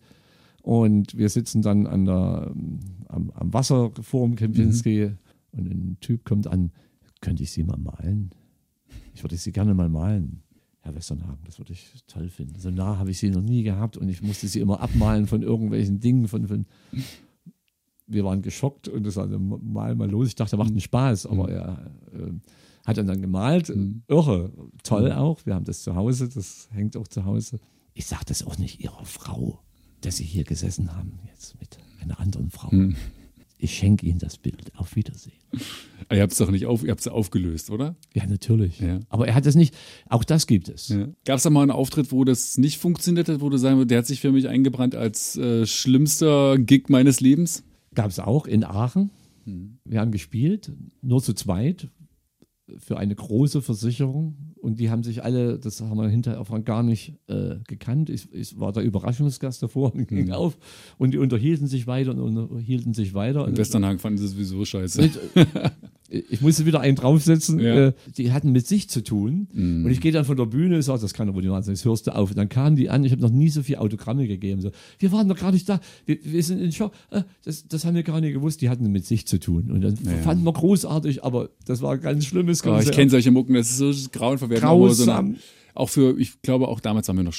Und 0.62 1.16
wir 1.16 1.28
sitzen 1.28 1.62
dann 1.62 1.86
an 1.86 2.04
der, 2.04 2.52
am, 3.08 3.30
am 3.34 3.52
Wasser 3.52 3.90
vor 4.00 4.26
dem 4.26 4.36
Kempinski. 4.36 5.10
Und 5.52 5.66
ein 5.70 5.96
Typ 6.00 6.24
kommt 6.24 6.46
an, 6.46 6.70
könnte 7.20 7.42
ich 7.42 7.50
Sie 7.50 7.64
mal 7.64 7.78
malen? 7.78 8.30
Ich 9.14 9.22
würde 9.22 9.36
Sie 9.36 9.52
gerne 9.52 9.74
mal 9.74 9.88
malen. 9.88 10.42
Herr 10.84 10.94
Westernhagen, 10.96 11.38
das 11.44 11.58
würde 11.60 11.74
ich 11.74 11.86
toll 12.08 12.28
finden. 12.28 12.58
So 12.58 12.70
nah 12.70 12.96
habe 12.98 13.10
ich 13.12 13.18
Sie 13.18 13.30
noch 13.30 13.42
nie 13.42 13.62
gehabt 13.62 13.96
und 13.96 14.08
ich 14.08 14.20
musste 14.20 14.48
Sie 14.48 14.58
immer 14.58 14.80
abmalen 14.80 15.26
von 15.28 15.42
irgendwelchen 15.42 16.00
Dingen. 16.00 16.26
Von, 16.26 16.48
von 16.48 16.66
wir 18.12 18.24
waren 18.24 18.42
geschockt 18.42 18.88
und 18.88 19.04
das 19.04 19.14
sagte, 19.14 19.38
mal 19.38 19.94
mal 19.94 20.10
los. 20.10 20.28
Ich 20.28 20.34
dachte, 20.34 20.56
er 20.56 20.58
macht 20.58 20.70
einen 20.70 20.80
Spaß, 20.80 21.26
aber 21.26 21.50
er 21.50 21.92
äh, 22.12 22.32
hat 22.86 22.98
dann, 22.98 23.06
dann 23.06 23.20
gemalt. 23.20 23.72
Irre, 24.08 24.52
toll 24.82 25.12
auch. 25.12 25.44
Wir 25.46 25.54
haben 25.54 25.64
das 25.64 25.82
zu 25.82 25.94
Hause, 25.94 26.28
das 26.28 26.68
hängt 26.72 26.96
auch 26.96 27.08
zu 27.08 27.24
Hause. 27.24 27.58
Ich 27.94 28.06
sage 28.06 28.24
das 28.26 28.46
auch 28.46 28.58
nicht 28.58 28.80
Ihrer 28.80 29.04
Frau, 29.04 29.60
dass 30.00 30.16
Sie 30.16 30.24
hier 30.24 30.44
gesessen 30.44 30.94
haben, 30.96 31.18
jetzt 31.30 31.58
mit 31.60 31.78
einer 32.00 32.18
anderen 32.18 32.50
Frau. 32.50 32.70
Ich 33.62 33.76
schenke 33.76 34.06
Ihnen 34.06 34.18
das 34.18 34.38
Bild. 34.38 34.72
Auf 34.74 34.96
Wiedersehen. 34.96 35.36
Ah, 36.08 36.16
Ihr 36.16 36.22
habt 36.22 36.32
es 36.32 36.38
doch 36.38 36.50
nicht 36.50 36.66
auf, 36.66 36.82
ihr 36.82 36.90
habt's 36.90 37.06
aufgelöst, 37.06 37.70
oder? 37.70 37.94
Ja, 38.12 38.26
natürlich. 38.26 38.80
Ja. 38.80 38.98
Aber 39.08 39.28
er 39.28 39.36
hat 39.36 39.46
es 39.46 39.54
nicht, 39.54 39.72
auch 40.08 40.24
das 40.24 40.48
gibt 40.48 40.68
es. 40.68 40.88
Ja. 40.88 41.06
Gab 41.24 41.36
es 41.36 41.44
da 41.44 41.50
mal 41.50 41.62
einen 41.62 41.70
Auftritt, 41.70 42.10
wo 42.10 42.24
das 42.24 42.58
nicht 42.58 42.78
funktioniert 42.78 43.28
hat, 43.28 43.40
wo 43.40 43.50
du 43.50 43.58
sagen 43.58 43.76
würdest, 43.76 43.92
der 43.92 43.98
hat 43.98 44.06
sich 44.06 44.20
für 44.20 44.32
mich 44.32 44.48
eingebrannt 44.48 44.96
als 44.96 45.36
äh, 45.36 45.64
schlimmster 45.64 46.58
Gig 46.58 46.88
meines 46.88 47.20
Lebens? 47.20 47.62
Gab 47.94 48.10
es 48.10 48.18
auch 48.18 48.46
in 48.46 48.64
Aachen. 48.64 49.10
Wir 49.84 50.00
haben 50.00 50.12
gespielt, 50.12 50.72
nur 51.00 51.22
zu 51.22 51.34
zweit, 51.34 51.88
für 52.78 52.96
eine 52.96 53.14
große 53.14 53.62
Versicherung. 53.62 54.54
Und 54.60 54.78
die 54.78 54.90
haben 54.90 55.02
sich 55.02 55.24
alle, 55.24 55.58
das 55.58 55.80
haben 55.80 55.96
wir 55.96 56.08
hinterher 56.08 56.40
auch 56.40 56.64
gar 56.64 56.82
nicht 56.82 57.14
äh, 57.26 57.56
gekannt. 57.66 58.08
Ich, 58.08 58.32
ich 58.32 58.58
war 58.58 58.72
der 58.72 58.84
Überraschungsgast 58.84 59.62
davor 59.62 59.94
und 59.94 60.06
ging 60.06 60.30
auf. 60.30 60.56
Und 60.98 61.12
die 61.12 61.18
unterhielten 61.18 61.66
sich 61.66 61.86
weiter 61.86 62.12
und 62.12 62.38
unterhielten 62.38 62.94
sich 62.94 63.14
weiter. 63.14 63.46
In 63.48 63.56
Westernhagen 63.56 63.98
fanden 63.98 64.18
sie 64.18 64.28
sowieso 64.28 64.64
scheiße. 64.64 65.10
Ich 66.30 66.42
musste 66.42 66.66
wieder 66.66 66.80
einen 66.80 66.94
draufsetzen. 66.94 67.58
Ja. 67.58 67.86
Äh, 67.88 67.92
die 68.18 68.32
hatten 68.32 68.52
mit 68.52 68.66
sich 68.66 68.90
zu 68.90 69.02
tun. 69.02 69.48
Und 69.54 69.90
ich 69.90 70.00
gehe 70.02 70.12
dann 70.12 70.26
von 70.26 70.36
der 70.36 70.44
Bühne, 70.44 70.82
sage, 70.82 71.00
das 71.00 71.14
kann 71.14 71.26
doch 71.26 71.34
wohl 71.34 71.40
nicht 71.42 71.50
wahr 71.50 71.62
sein, 71.62 71.72
das 71.74 71.84
hörst 71.86 72.06
du 72.06 72.14
auf. 72.14 72.30
Und 72.30 72.36
dann 72.36 72.50
kamen 72.50 72.76
die 72.76 72.90
an, 72.90 73.02
ich 73.04 73.12
habe 73.12 73.22
noch 73.22 73.30
nie 73.30 73.48
so 73.48 73.62
viele 73.62 73.80
Autogramme 73.80 74.26
gegeben. 74.26 74.60
So, 74.60 74.70
wir 74.98 75.10
waren 75.12 75.26
doch 75.28 75.38
gar 75.38 75.52
nicht 75.52 75.66
da, 75.68 75.80
wir, 76.04 76.18
wir 76.22 76.42
sind 76.42 76.60
in 76.60 76.70
Show. 76.70 76.90
Äh, 77.10 77.22
das, 77.44 77.66
das 77.66 77.84
haben 77.86 77.94
wir 77.94 78.02
gar 78.02 78.20
nicht 78.20 78.34
gewusst, 78.34 78.60
die 78.60 78.68
hatten 78.68 78.92
mit 78.92 79.06
sich 79.06 79.26
zu 79.26 79.40
tun. 79.40 79.70
Und 79.70 79.80
dann 79.80 79.96
fanden 79.96 80.44
wir 80.44 80.52
großartig, 80.52 81.24
aber 81.24 81.48
das 81.64 81.80
war 81.80 81.92
ein 81.94 82.00
ganz 82.00 82.26
schlimmes 82.26 82.60
Oh, 82.64 82.68
ich 82.68 82.74
Konzert. 82.74 82.94
kenne 82.94 83.10
solche 83.10 83.30
Mucken, 83.30 83.54
das 83.54 83.70
ist 83.70 83.78
so 83.78 84.08
grauenverwertend. 84.12 84.68
aber 84.68 84.90
So 84.92 85.04
Grausam. 85.06 85.26
eine, 85.26 85.36
auch 85.74 85.88
für, 85.88 86.18
ich 86.18 86.42
glaube, 86.42 86.68
auch 86.68 86.80
damals 86.80 87.08
haben 87.08 87.16
wir 87.16 87.24
noch 87.24 87.32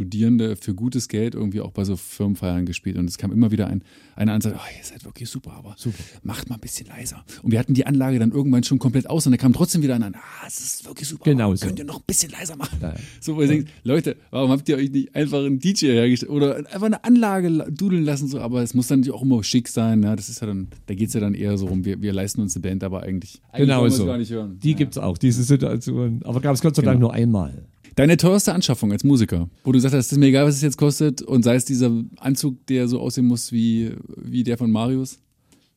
Studierende 0.00 0.56
für 0.56 0.74
gutes 0.74 1.08
Geld 1.08 1.34
irgendwie 1.34 1.62
auch 1.62 1.70
bei 1.70 1.82
so 1.84 1.96
Firmenfeiern 1.96 2.66
gespielt. 2.66 2.98
Und 2.98 3.08
es 3.08 3.16
kam 3.16 3.32
immer 3.32 3.50
wieder 3.50 3.66
ein, 3.68 3.82
einer 4.14 4.32
an 4.32 4.36
und 4.36 4.42
sagte, 4.42 4.58
oh, 4.62 4.68
ihr 4.78 4.84
seid 4.84 5.02
wirklich 5.06 5.30
super, 5.30 5.52
aber 5.52 5.74
macht 6.22 6.50
mal 6.50 6.56
ein 6.56 6.60
bisschen 6.60 6.86
leiser. 6.86 7.24
Und 7.42 7.50
wir 7.50 7.58
hatten 7.58 7.72
die 7.72 7.86
Anlage 7.86 8.18
dann 8.18 8.30
irgendwann 8.30 8.62
schon 8.62 8.78
komplett 8.78 9.08
aus 9.08 9.24
und 9.26 9.32
dann 9.32 9.38
kam 9.38 9.54
trotzdem 9.54 9.82
wieder 9.82 9.94
einer 9.94 10.06
an, 10.06 10.14
ah, 10.14 10.46
es 10.46 10.60
ist 10.60 10.86
wirklich 10.86 11.08
super, 11.08 11.24
Genau 11.24 11.54
so. 11.54 11.64
könnt 11.66 11.78
ihr 11.78 11.86
noch 11.86 11.96
ein 12.00 12.04
bisschen 12.06 12.30
leiser 12.30 12.56
machen. 12.56 12.76
Ja. 12.82 12.94
So, 13.22 13.36
wo 13.36 13.40
ihr 13.40 13.48
denkt, 13.48 13.70
Leute, 13.84 14.16
warum 14.30 14.50
habt 14.50 14.68
ihr 14.68 14.76
euch 14.76 14.90
nicht 14.90 15.14
einfach 15.14 15.38
einen 15.38 15.58
DJ 15.60 15.86
hergestellt 15.86 16.30
oder 16.30 16.56
einfach 16.56 16.82
eine 16.82 17.02
Anlage 17.02 17.48
la- 17.48 17.70
dudeln 17.70 18.04
lassen, 18.04 18.28
so, 18.28 18.38
aber 18.38 18.62
es 18.62 18.74
muss 18.74 18.88
dann 18.88 19.00
natürlich 19.00 19.18
auch 19.18 19.22
immer 19.22 19.42
schick 19.42 19.66
sein, 19.66 20.02
ja, 20.02 20.14
das 20.14 20.28
ist 20.28 20.42
ja 20.42 20.46
dann, 20.46 20.68
da 20.84 20.94
geht's 20.94 21.14
ja 21.14 21.20
dann 21.20 21.32
eher 21.32 21.56
so 21.56 21.68
rum, 21.68 21.86
wir, 21.86 22.02
wir 22.02 22.12
leisten 22.12 22.42
uns 22.42 22.54
eine 22.54 22.60
Band, 22.64 22.84
aber 22.84 23.02
eigentlich, 23.02 23.40
eigentlich 23.50 23.66
Genau 23.68 23.88
so. 23.88 24.02
es 24.02 24.06
gar 24.06 24.18
nicht 24.18 24.30
hören. 24.30 24.58
Die 24.62 24.72
Ja. 24.72 24.76
gibt's 24.76 24.98
auch, 24.98 25.16
diese 25.16 25.42
Situation. 25.42 26.20
Aber 26.24 26.40
gab 26.42 26.54
es 26.54 26.60
Gott 26.60 26.76
sei 26.76 26.82
Genau. 26.82 26.90
Dank 26.92 27.00
nur 27.00 27.14
einmal. 27.14 27.64
Deine 27.96 28.16
teuerste 28.18 28.52
Anschaffung 28.52 28.92
als 28.92 29.04
Musiker, 29.04 29.48
wo 29.64 29.72
du 29.72 29.78
sagst, 29.80 29.94
es 29.96 30.12
ist 30.12 30.18
mir 30.18 30.26
egal, 30.26 30.44
was 30.46 30.56
es 30.56 30.62
jetzt 30.62 30.76
kostet, 30.76 31.22
und 31.22 31.42
sei 31.42 31.54
es 31.56 31.64
dieser 31.64 31.90
Anzug, 32.18 32.66
der 32.66 32.88
so 32.88 33.00
aussehen 33.00 33.26
muss 33.26 33.52
wie, 33.52 33.92
wie 34.16 34.44
der 34.44 34.58
von 34.58 34.70
Marius. 34.70 35.18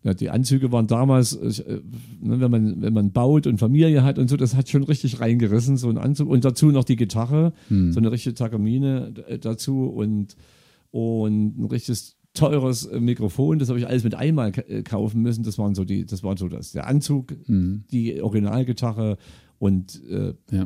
Ja, 0.04 0.14
die 0.14 0.30
Anzüge 0.30 0.72
waren 0.72 0.88
damals, 0.88 1.34
äh, 1.34 1.82
ne, 2.22 2.40
wenn, 2.40 2.52
man, 2.52 2.82
wenn 2.82 2.94
man 2.94 3.12
baut 3.12 3.48
und 3.48 3.58
Familie 3.58 4.04
hat 4.04 4.18
und 4.20 4.30
so, 4.30 4.38
das 4.38 4.56
hat 4.56 4.70
schon 4.70 4.84
richtig 4.84 5.20
reingerissen, 5.20 5.76
so 5.78 5.90
ein 5.90 5.98
Anzug. 5.98 6.30
Und 6.30 6.46
dazu 6.46 6.72
noch 6.72 6.84
die 6.86 6.96
Gitarre, 6.98 7.54
Hm. 7.70 7.92
so 7.94 8.00
eine 8.00 8.12
richtige 8.12 8.34
Takamine 8.36 9.14
äh, 9.28 9.40
dazu 9.40 9.86
und, 9.88 10.36
und 10.92 11.58
ein 11.60 11.66
richtiges 11.66 12.16
teures 12.34 12.86
äh, 12.86 13.00
Mikrofon. 13.02 13.60
Das 13.60 13.68
habe 13.70 13.80
ich 13.80 13.88
alles 13.88 14.04
mit 14.06 14.16
einmal 14.16 14.52
ka- 14.54 14.64
kaufen 14.84 15.22
müssen. 15.22 15.44
Das 15.44 15.58
waren 15.58 15.76
so 15.76 15.84
die, 15.84 16.06
das 16.06 16.24
war 16.24 16.38
so 16.38 16.48
das, 16.48 16.72
der 16.74 16.88
Anzug, 16.88 17.34
die 17.48 18.22
Originalgitarre 18.22 19.18
und 19.58 20.02
äh, 20.10 20.34
Ja. 20.52 20.66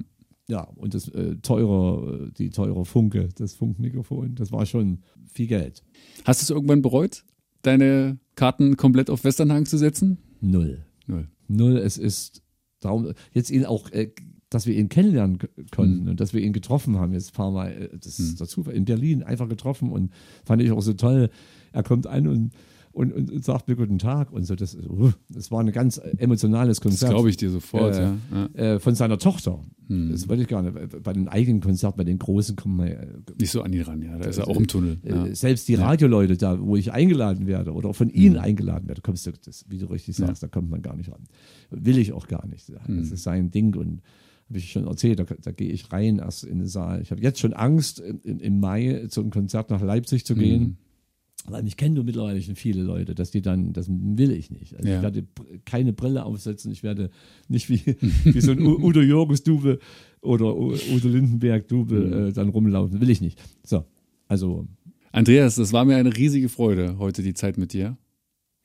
Ja, 0.54 0.62
und 0.76 0.94
das 0.94 1.08
äh, 1.08 1.36
teure, 1.38 2.28
äh, 2.28 2.32
die 2.38 2.52
teure 2.52 2.86
Funke, 2.86 3.30
das 3.36 3.56
Funkmikrofon, 3.56 4.36
das 4.36 4.52
war 4.52 4.68
schon 4.68 5.00
viel 5.26 5.48
Geld. 5.48 5.84
Hast 6.26 6.42
du 6.42 6.44
es 6.44 6.50
irgendwann 6.52 6.84
bereut, 6.84 7.24
deine 7.64 8.20
Karten 8.36 8.78
komplett 8.78 9.10
auf 9.10 9.24
Westernhagen 9.24 9.66
zu 9.66 9.80
setzen? 9.80 10.20
Null. 10.42 10.86
Null. 11.08 11.28
Null, 11.48 11.78
es 11.78 11.98
ist 11.98 12.44
darum, 12.82 13.14
jetzt 13.32 13.50
ihn 13.50 13.66
auch, 13.66 13.90
äh, 13.90 14.12
dass 14.52 14.68
wir 14.68 14.76
ihn 14.76 14.90
kennenlernen 14.90 15.40
konnten 15.72 16.08
und 16.08 16.20
dass 16.20 16.36
wir 16.36 16.42
ihn 16.42 16.54
getroffen 16.54 17.00
haben, 17.00 17.14
jetzt 17.14 17.32
ein 17.32 17.36
paar 17.36 17.50
Mal, 17.50 17.90
das 18.00 18.20
ist 18.20 18.40
der 18.40 18.48
Zufall, 18.48 18.76
in 18.76 18.86
Berlin 18.86 19.24
einfach 19.24 19.50
getroffen 19.50 19.92
und 19.92 20.14
fand 20.46 20.62
ich 20.62 20.72
auch 20.72 20.84
so 20.84 20.94
toll. 20.94 21.32
Er 21.72 21.82
kommt 21.82 22.06
an 22.06 22.28
und, 22.28 22.52
und, 22.94 23.12
und, 23.12 23.32
und 23.32 23.44
sagt 23.44 23.68
mir 23.68 23.76
guten 23.76 23.98
Tag 24.00 24.32
und 24.32 24.44
so, 24.46 24.56
das, 24.56 24.78
das 25.30 25.52
war 25.52 25.60
ein 25.62 25.72
ganz 25.72 25.98
emotionales 26.18 26.78
Das 26.78 26.82
Konzert. 26.82 27.12
glaube 27.12 27.30
ich 27.30 27.38
dir 27.38 27.50
sofort, 27.50 27.96
Äh, 27.96 28.02
ja. 28.02 28.18
ja. 28.32 28.46
Äh, 28.76 28.80
von 28.80 28.96
seiner 28.96 29.18
Tochter. 29.18 29.60
Das 29.90 30.28
wollte 30.30 30.44
ich 30.44 30.48
gar 30.48 30.62
nicht. 30.64 31.04
Bei 31.04 31.12
den 31.14 31.28
eigenen 31.28 31.60
Konzerten, 31.62 31.98
bei 31.98 32.04
den 32.06 32.18
großen 32.18 32.56
kommen 32.56 32.80
wir 32.80 33.00
äh, 33.00 33.08
Nicht 33.38 33.52
so 33.52 33.62
an 33.62 33.74
ihn 33.74 33.82
ran, 33.82 34.02
ja. 34.02 34.18
Da 34.18 34.26
ist 34.30 34.38
er 34.38 34.48
auch 34.48 34.58
im 34.58 34.66
Tunnel. 34.68 34.98
Ja. 35.04 35.26
äh, 35.26 35.36
selbst 35.36 35.68
die 35.68 35.76
Radioleute 35.76 36.38
da, 36.38 36.60
wo 36.60 36.78
ich 36.78 36.92
eingeladen 36.94 37.46
werde 37.48 37.74
oder 37.74 37.94
von 37.94 38.10
ihnen 38.10 38.38
eingeladen 38.38 38.88
werde, 38.88 39.02
kommst 39.02 39.28
du, 39.28 39.32
das, 39.46 39.66
wie 39.70 39.78
du 39.78 39.88
richtig 39.88 40.16
sagst, 40.16 40.42
da 40.42 40.48
kommt 40.48 40.70
man 40.70 40.82
gar 40.82 40.96
nicht 40.96 41.12
ran. 41.12 41.24
Will 41.70 41.98
ich 41.98 42.14
auch 42.14 42.28
gar 42.28 42.48
nicht. 42.48 42.72
Das 42.88 43.12
ist 43.12 43.24
sein 43.24 43.52
Ding 43.52 43.76
und 43.76 44.02
habe 44.50 44.58
ich 44.58 44.72
schon 44.72 44.88
erzählt, 44.88 45.20
da, 45.20 45.26
da 45.42 45.52
gehe 45.52 45.70
ich 45.72 45.92
rein 45.92 46.20
erst 46.20 46.44
in 46.44 46.60
den 46.60 46.68
Saal. 46.68 47.02
Ich 47.02 47.12
habe 47.12 47.22
jetzt 47.22 47.40
schon 47.40 47.54
Angst, 47.54 48.00
in, 48.00 48.40
im 48.40 48.60
Mai 48.60 49.06
zu 49.10 49.22
einem 49.22 49.32
Konzert 49.32 49.70
nach 49.70 49.82
Leipzig 49.82 50.26
zu 50.26 50.34
gehen. 50.36 50.78
Weil 51.46 51.64
mich 51.64 51.76
kennen 51.76 51.96
nur 51.96 52.06
mittlerweile 52.06 52.42
schon 52.42 52.56
viele 52.56 52.84
Leute, 52.84 53.16
dass 53.16 53.32
die 53.32 53.42
dann, 53.42 53.74
das 53.74 53.88
will 53.90 54.32
ich 54.32 54.50
nicht. 54.50 54.76
Also 54.78 54.88
Ja. 54.88 54.98
Ich 54.98 55.02
werde 55.04 55.26
keine 55.66 55.92
Brille 55.92 56.24
aufsetzen, 56.26 56.72
ich 56.72 56.84
werde 56.84 57.10
nicht 57.50 57.70
wie, 57.70 57.82
wie 58.24 58.40
so 58.42 58.52
ein 58.52 58.62
Udo 58.62 59.02
Jürgens 59.02 59.44
Dube 59.44 59.80
oder 60.22 60.56
Udo 60.56 61.08
Lindenberg 61.10 61.68
Dube 61.68 61.96
Mhm. 61.96 62.14
äh, 62.30 62.32
dann 62.32 62.50
rumlaufen, 62.50 63.02
will 63.02 63.10
ich 63.10 63.20
nicht. 63.22 63.42
So, 63.66 63.84
also 64.28 64.68
Andreas, 65.12 65.56
das 65.56 65.74
war 65.74 65.84
mir 65.86 65.98
eine 65.98 66.16
riesige 66.16 66.48
Freude, 66.50 66.98
heute 66.98 67.22
die 67.24 67.34
Zeit 67.34 67.58
mit 67.58 67.74
dir. 67.74 67.98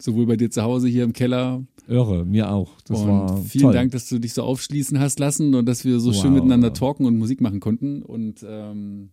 Sowohl 0.01 0.27
bei 0.27 0.37
dir 0.37 0.49
zu 0.49 0.63
Hause 0.63 0.87
hier 0.87 1.03
im 1.03 1.13
Keller. 1.13 1.67
irre, 1.89 2.25
mir 2.25 2.53
auch. 2.53 2.81
Das 2.83 3.01
und 3.01 3.09
war 3.09 3.43
vielen 3.43 3.63
toll. 3.63 3.73
Dank, 3.73 3.91
dass 3.91 4.09
du 4.09 4.21
dich 4.21 4.33
so 4.33 4.45
aufschließen 4.45 5.01
hast 5.01 5.19
lassen 5.19 5.57
und 5.57 5.67
dass 5.67 5.85
wir 5.85 5.99
so 5.99 6.13
schön 6.13 6.27
Wow. 6.31 6.35
miteinander 6.37 6.73
talken 6.73 7.05
und 7.07 7.19
Musik 7.19 7.41
machen 7.41 7.59
konnten. 7.59 8.03
Und 8.03 8.47
ähm, 8.49 9.09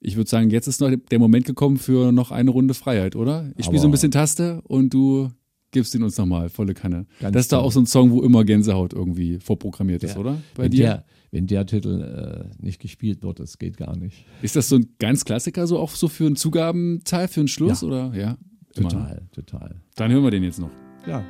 ich 0.00 0.16
würde 0.16 0.30
sagen, 0.30 0.50
jetzt 0.50 0.66
ist 0.68 0.80
noch 0.80 0.90
der 1.10 1.18
Moment 1.18 1.44
gekommen 1.44 1.76
für 1.76 2.12
noch 2.12 2.30
eine 2.30 2.50
Runde 2.50 2.74
Freiheit, 2.74 3.16
oder? 3.16 3.50
Ich 3.56 3.64
spiele 3.66 3.80
so 3.80 3.88
ein 3.88 3.90
bisschen 3.90 4.10
Taste 4.10 4.60
und 4.64 4.94
du 4.94 5.28
gibst 5.70 5.94
ihn 5.94 6.02
uns 6.02 6.16
nochmal, 6.16 6.48
volle 6.48 6.72
Kanne. 6.74 7.06
Ganz 7.20 7.34
das 7.34 7.42
ist 7.46 7.52
da 7.52 7.58
auch 7.58 7.72
so 7.72 7.80
ein 7.80 7.86
Song, 7.86 8.10
wo 8.10 8.22
immer 8.22 8.44
Gänsehaut 8.44 8.92
irgendwie 8.94 9.38
vorprogrammiert 9.38 10.02
ist, 10.02 10.14
Ja. 10.14 10.20
oder? 10.20 10.38
Bei 10.54 10.64
wenn 10.64 10.70
dir? 10.70 10.78
Der, 10.84 11.04
wenn 11.30 11.46
der 11.46 11.66
Titel 11.66 12.48
äh, 12.58 12.64
nicht 12.64 12.80
gespielt 12.80 13.22
wird, 13.22 13.38
das 13.40 13.58
geht 13.58 13.76
gar 13.76 13.94
nicht. 13.96 14.24
Ist 14.40 14.56
das 14.56 14.68
so 14.70 14.76
ein 14.76 14.86
ganz 14.98 15.24
Klassiker, 15.26 15.66
so 15.66 15.78
auch 15.78 15.90
so 15.90 16.08
für 16.08 16.24
einen 16.26 16.36
Zugabenteil, 16.36 17.28
für 17.28 17.40
einen 17.40 17.48
Schluss, 17.48 17.82
Ja. 17.82 17.86
oder? 17.88 18.12
Ja. 18.14 18.38
Immer. 18.76 18.88
Total, 18.88 19.22
total. 19.32 19.74
Dann 19.96 20.10
hören 20.12 20.22
wir 20.24 20.30
den 20.30 20.44
jetzt 20.44 20.58
noch. 20.60 20.70
Ja, 21.06 21.22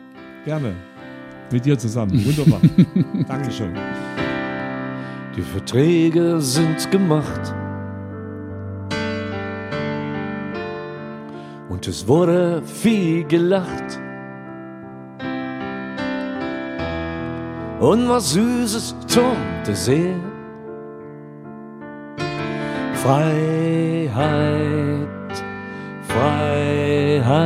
gerne. 0.44 0.74
Mit 1.50 1.64
dir 1.64 1.78
zusammen. 1.78 2.12
Wunderbar. 2.24 2.60
Dankeschön. 3.26 3.74
Die 5.36 5.42
Verträge 5.42 6.40
sind 6.40 6.90
gemacht. 6.90 7.54
Und 11.78 11.86
es 11.86 12.08
wurde 12.08 12.60
viel 12.64 13.22
gelacht. 13.22 14.00
Und 17.78 18.08
was 18.08 18.32
Süßes 18.32 18.96
zum 19.06 19.36
Dessert. 19.64 20.16
Freiheit, 22.94 24.18
Freiheit. 26.02 27.36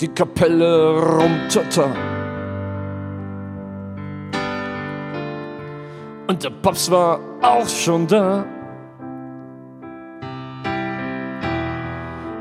Die 0.00 0.08
Kapelle 0.08 0.98
rumtotter. 0.98 1.94
Und 6.26 6.42
der 6.42 6.50
Pops 6.50 6.90
war 6.90 7.20
auch 7.42 7.68
schon 7.68 8.08
da. 8.08 8.44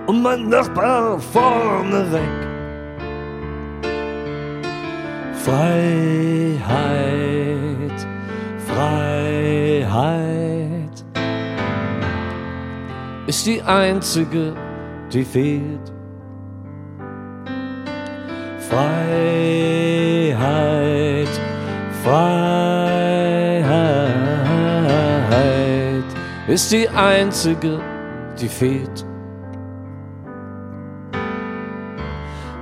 Und 0.08 0.24
mein 0.24 0.50
Nachbar 0.50 1.20
vorne 1.20 2.12
weg. 2.12 2.22
Freiheit, 5.46 6.62
Freiheit 8.68 9.92
ist 13.28 13.46
die 13.46 13.62
einzige, 13.62 14.54
die 15.12 15.24
fehlt. 15.24 15.92
Freiheit, 18.70 18.90
Freiheit 22.04 22.62
ist 26.48 26.72
die 26.72 26.88
einzige, 26.90 27.80
die 28.40 28.48
fehlt. 28.48 29.11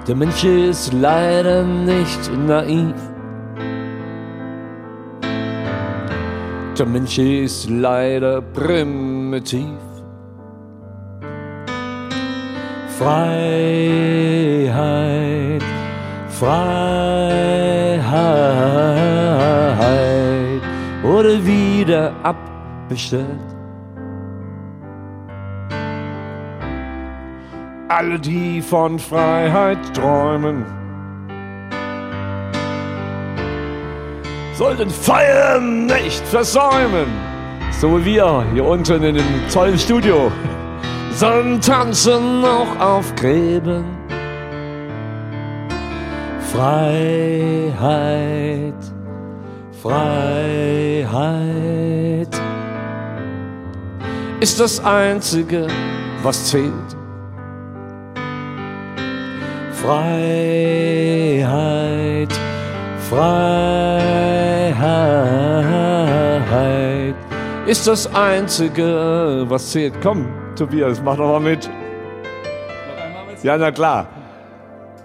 Der 0.10 0.18
Mensch 0.18 0.43
ist 0.43 0.91
leider 0.91 1.64
nicht 1.64 2.32
naiv. 2.47 2.95
Der 6.80 6.86
Mensch 6.88 7.20
ist 7.20 7.70
leider 7.70 8.41
primitiv. 8.41 9.78
Freiheit, 12.97 13.22
Freiheit 16.30 17.22
wurde 21.03 21.45
wieder 21.45 22.16
abbestellt. 22.24 23.59
Alle, 27.90 28.20
die 28.20 28.62
von 28.62 29.00
Freiheit 29.00 29.80
träumen, 29.96 30.64
sollten 34.54 34.92
Feiern 34.92 35.88
nicht 35.88 36.24
versäumen. 36.28 37.08
So 37.72 38.00
wie 38.00 38.06
wir 38.06 38.46
hier 38.54 38.66
unten 38.66 39.02
in 39.02 39.16
dem 39.16 39.48
tollen 39.52 39.80
Studio, 39.80 40.32
sondern 41.14 41.62
tanzen 41.62 42.46
auch 42.46 42.80
auf 42.80 43.16
Gräben. 43.16 43.86
Freiheit, 46.52 47.74
Freiheit 49.82 51.10
ist 54.42 54.60
das 54.60 54.86
Einzige, 54.86 55.66
was 56.22 56.46
zählt. 56.52 56.89
Freiheit, 59.90 61.50
Freiheit 63.10 64.06
ist 67.66 67.88
das 67.88 68.14
Einzige, 68.14 69.46
was 69.48 69.72
zählt. 69.72 69.96
Komm, 70.04 70.28
Tobias, 70.56 71.02
mach 71.04 71.18
doch 71.18 71.30
mal 71.32 71.40
mit. 71.40 71.68
Ja, 73.42 73.58
na 73.58 73.72
klar. 73.72 74.06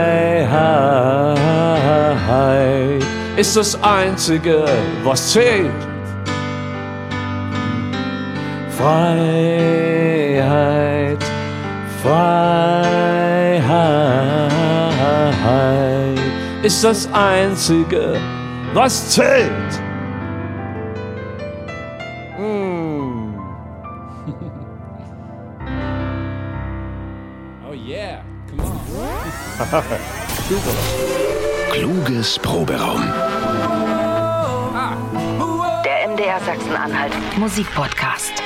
ist 3.36 3.58
das 3.58 3.78
Einzige, 3.84 4.64
was 5.04 5.34
zählt. 5.34 5.91
Freiheit, 8.82 10.42
Freiheit 12.02 13.62
ist 16.64 16.84
das 16.84 17.08
Einzige, 17.14 18.20
was 18.74 19.12
zählt. 19.12 19.52
Mm. 22.40 23.36
Oh 27.70 27.74
yeah, 27.74 28.24
come 28.50 28.64
on. 28.64 28.80
Kluges 31.72 32.40
Proberaum. 32.40 33.04
Der 35.86 36.08
MDR 36.10 36.40
Sachsen-Anhalt 36.40 37.14
Musikpodcast. 37.38 38.42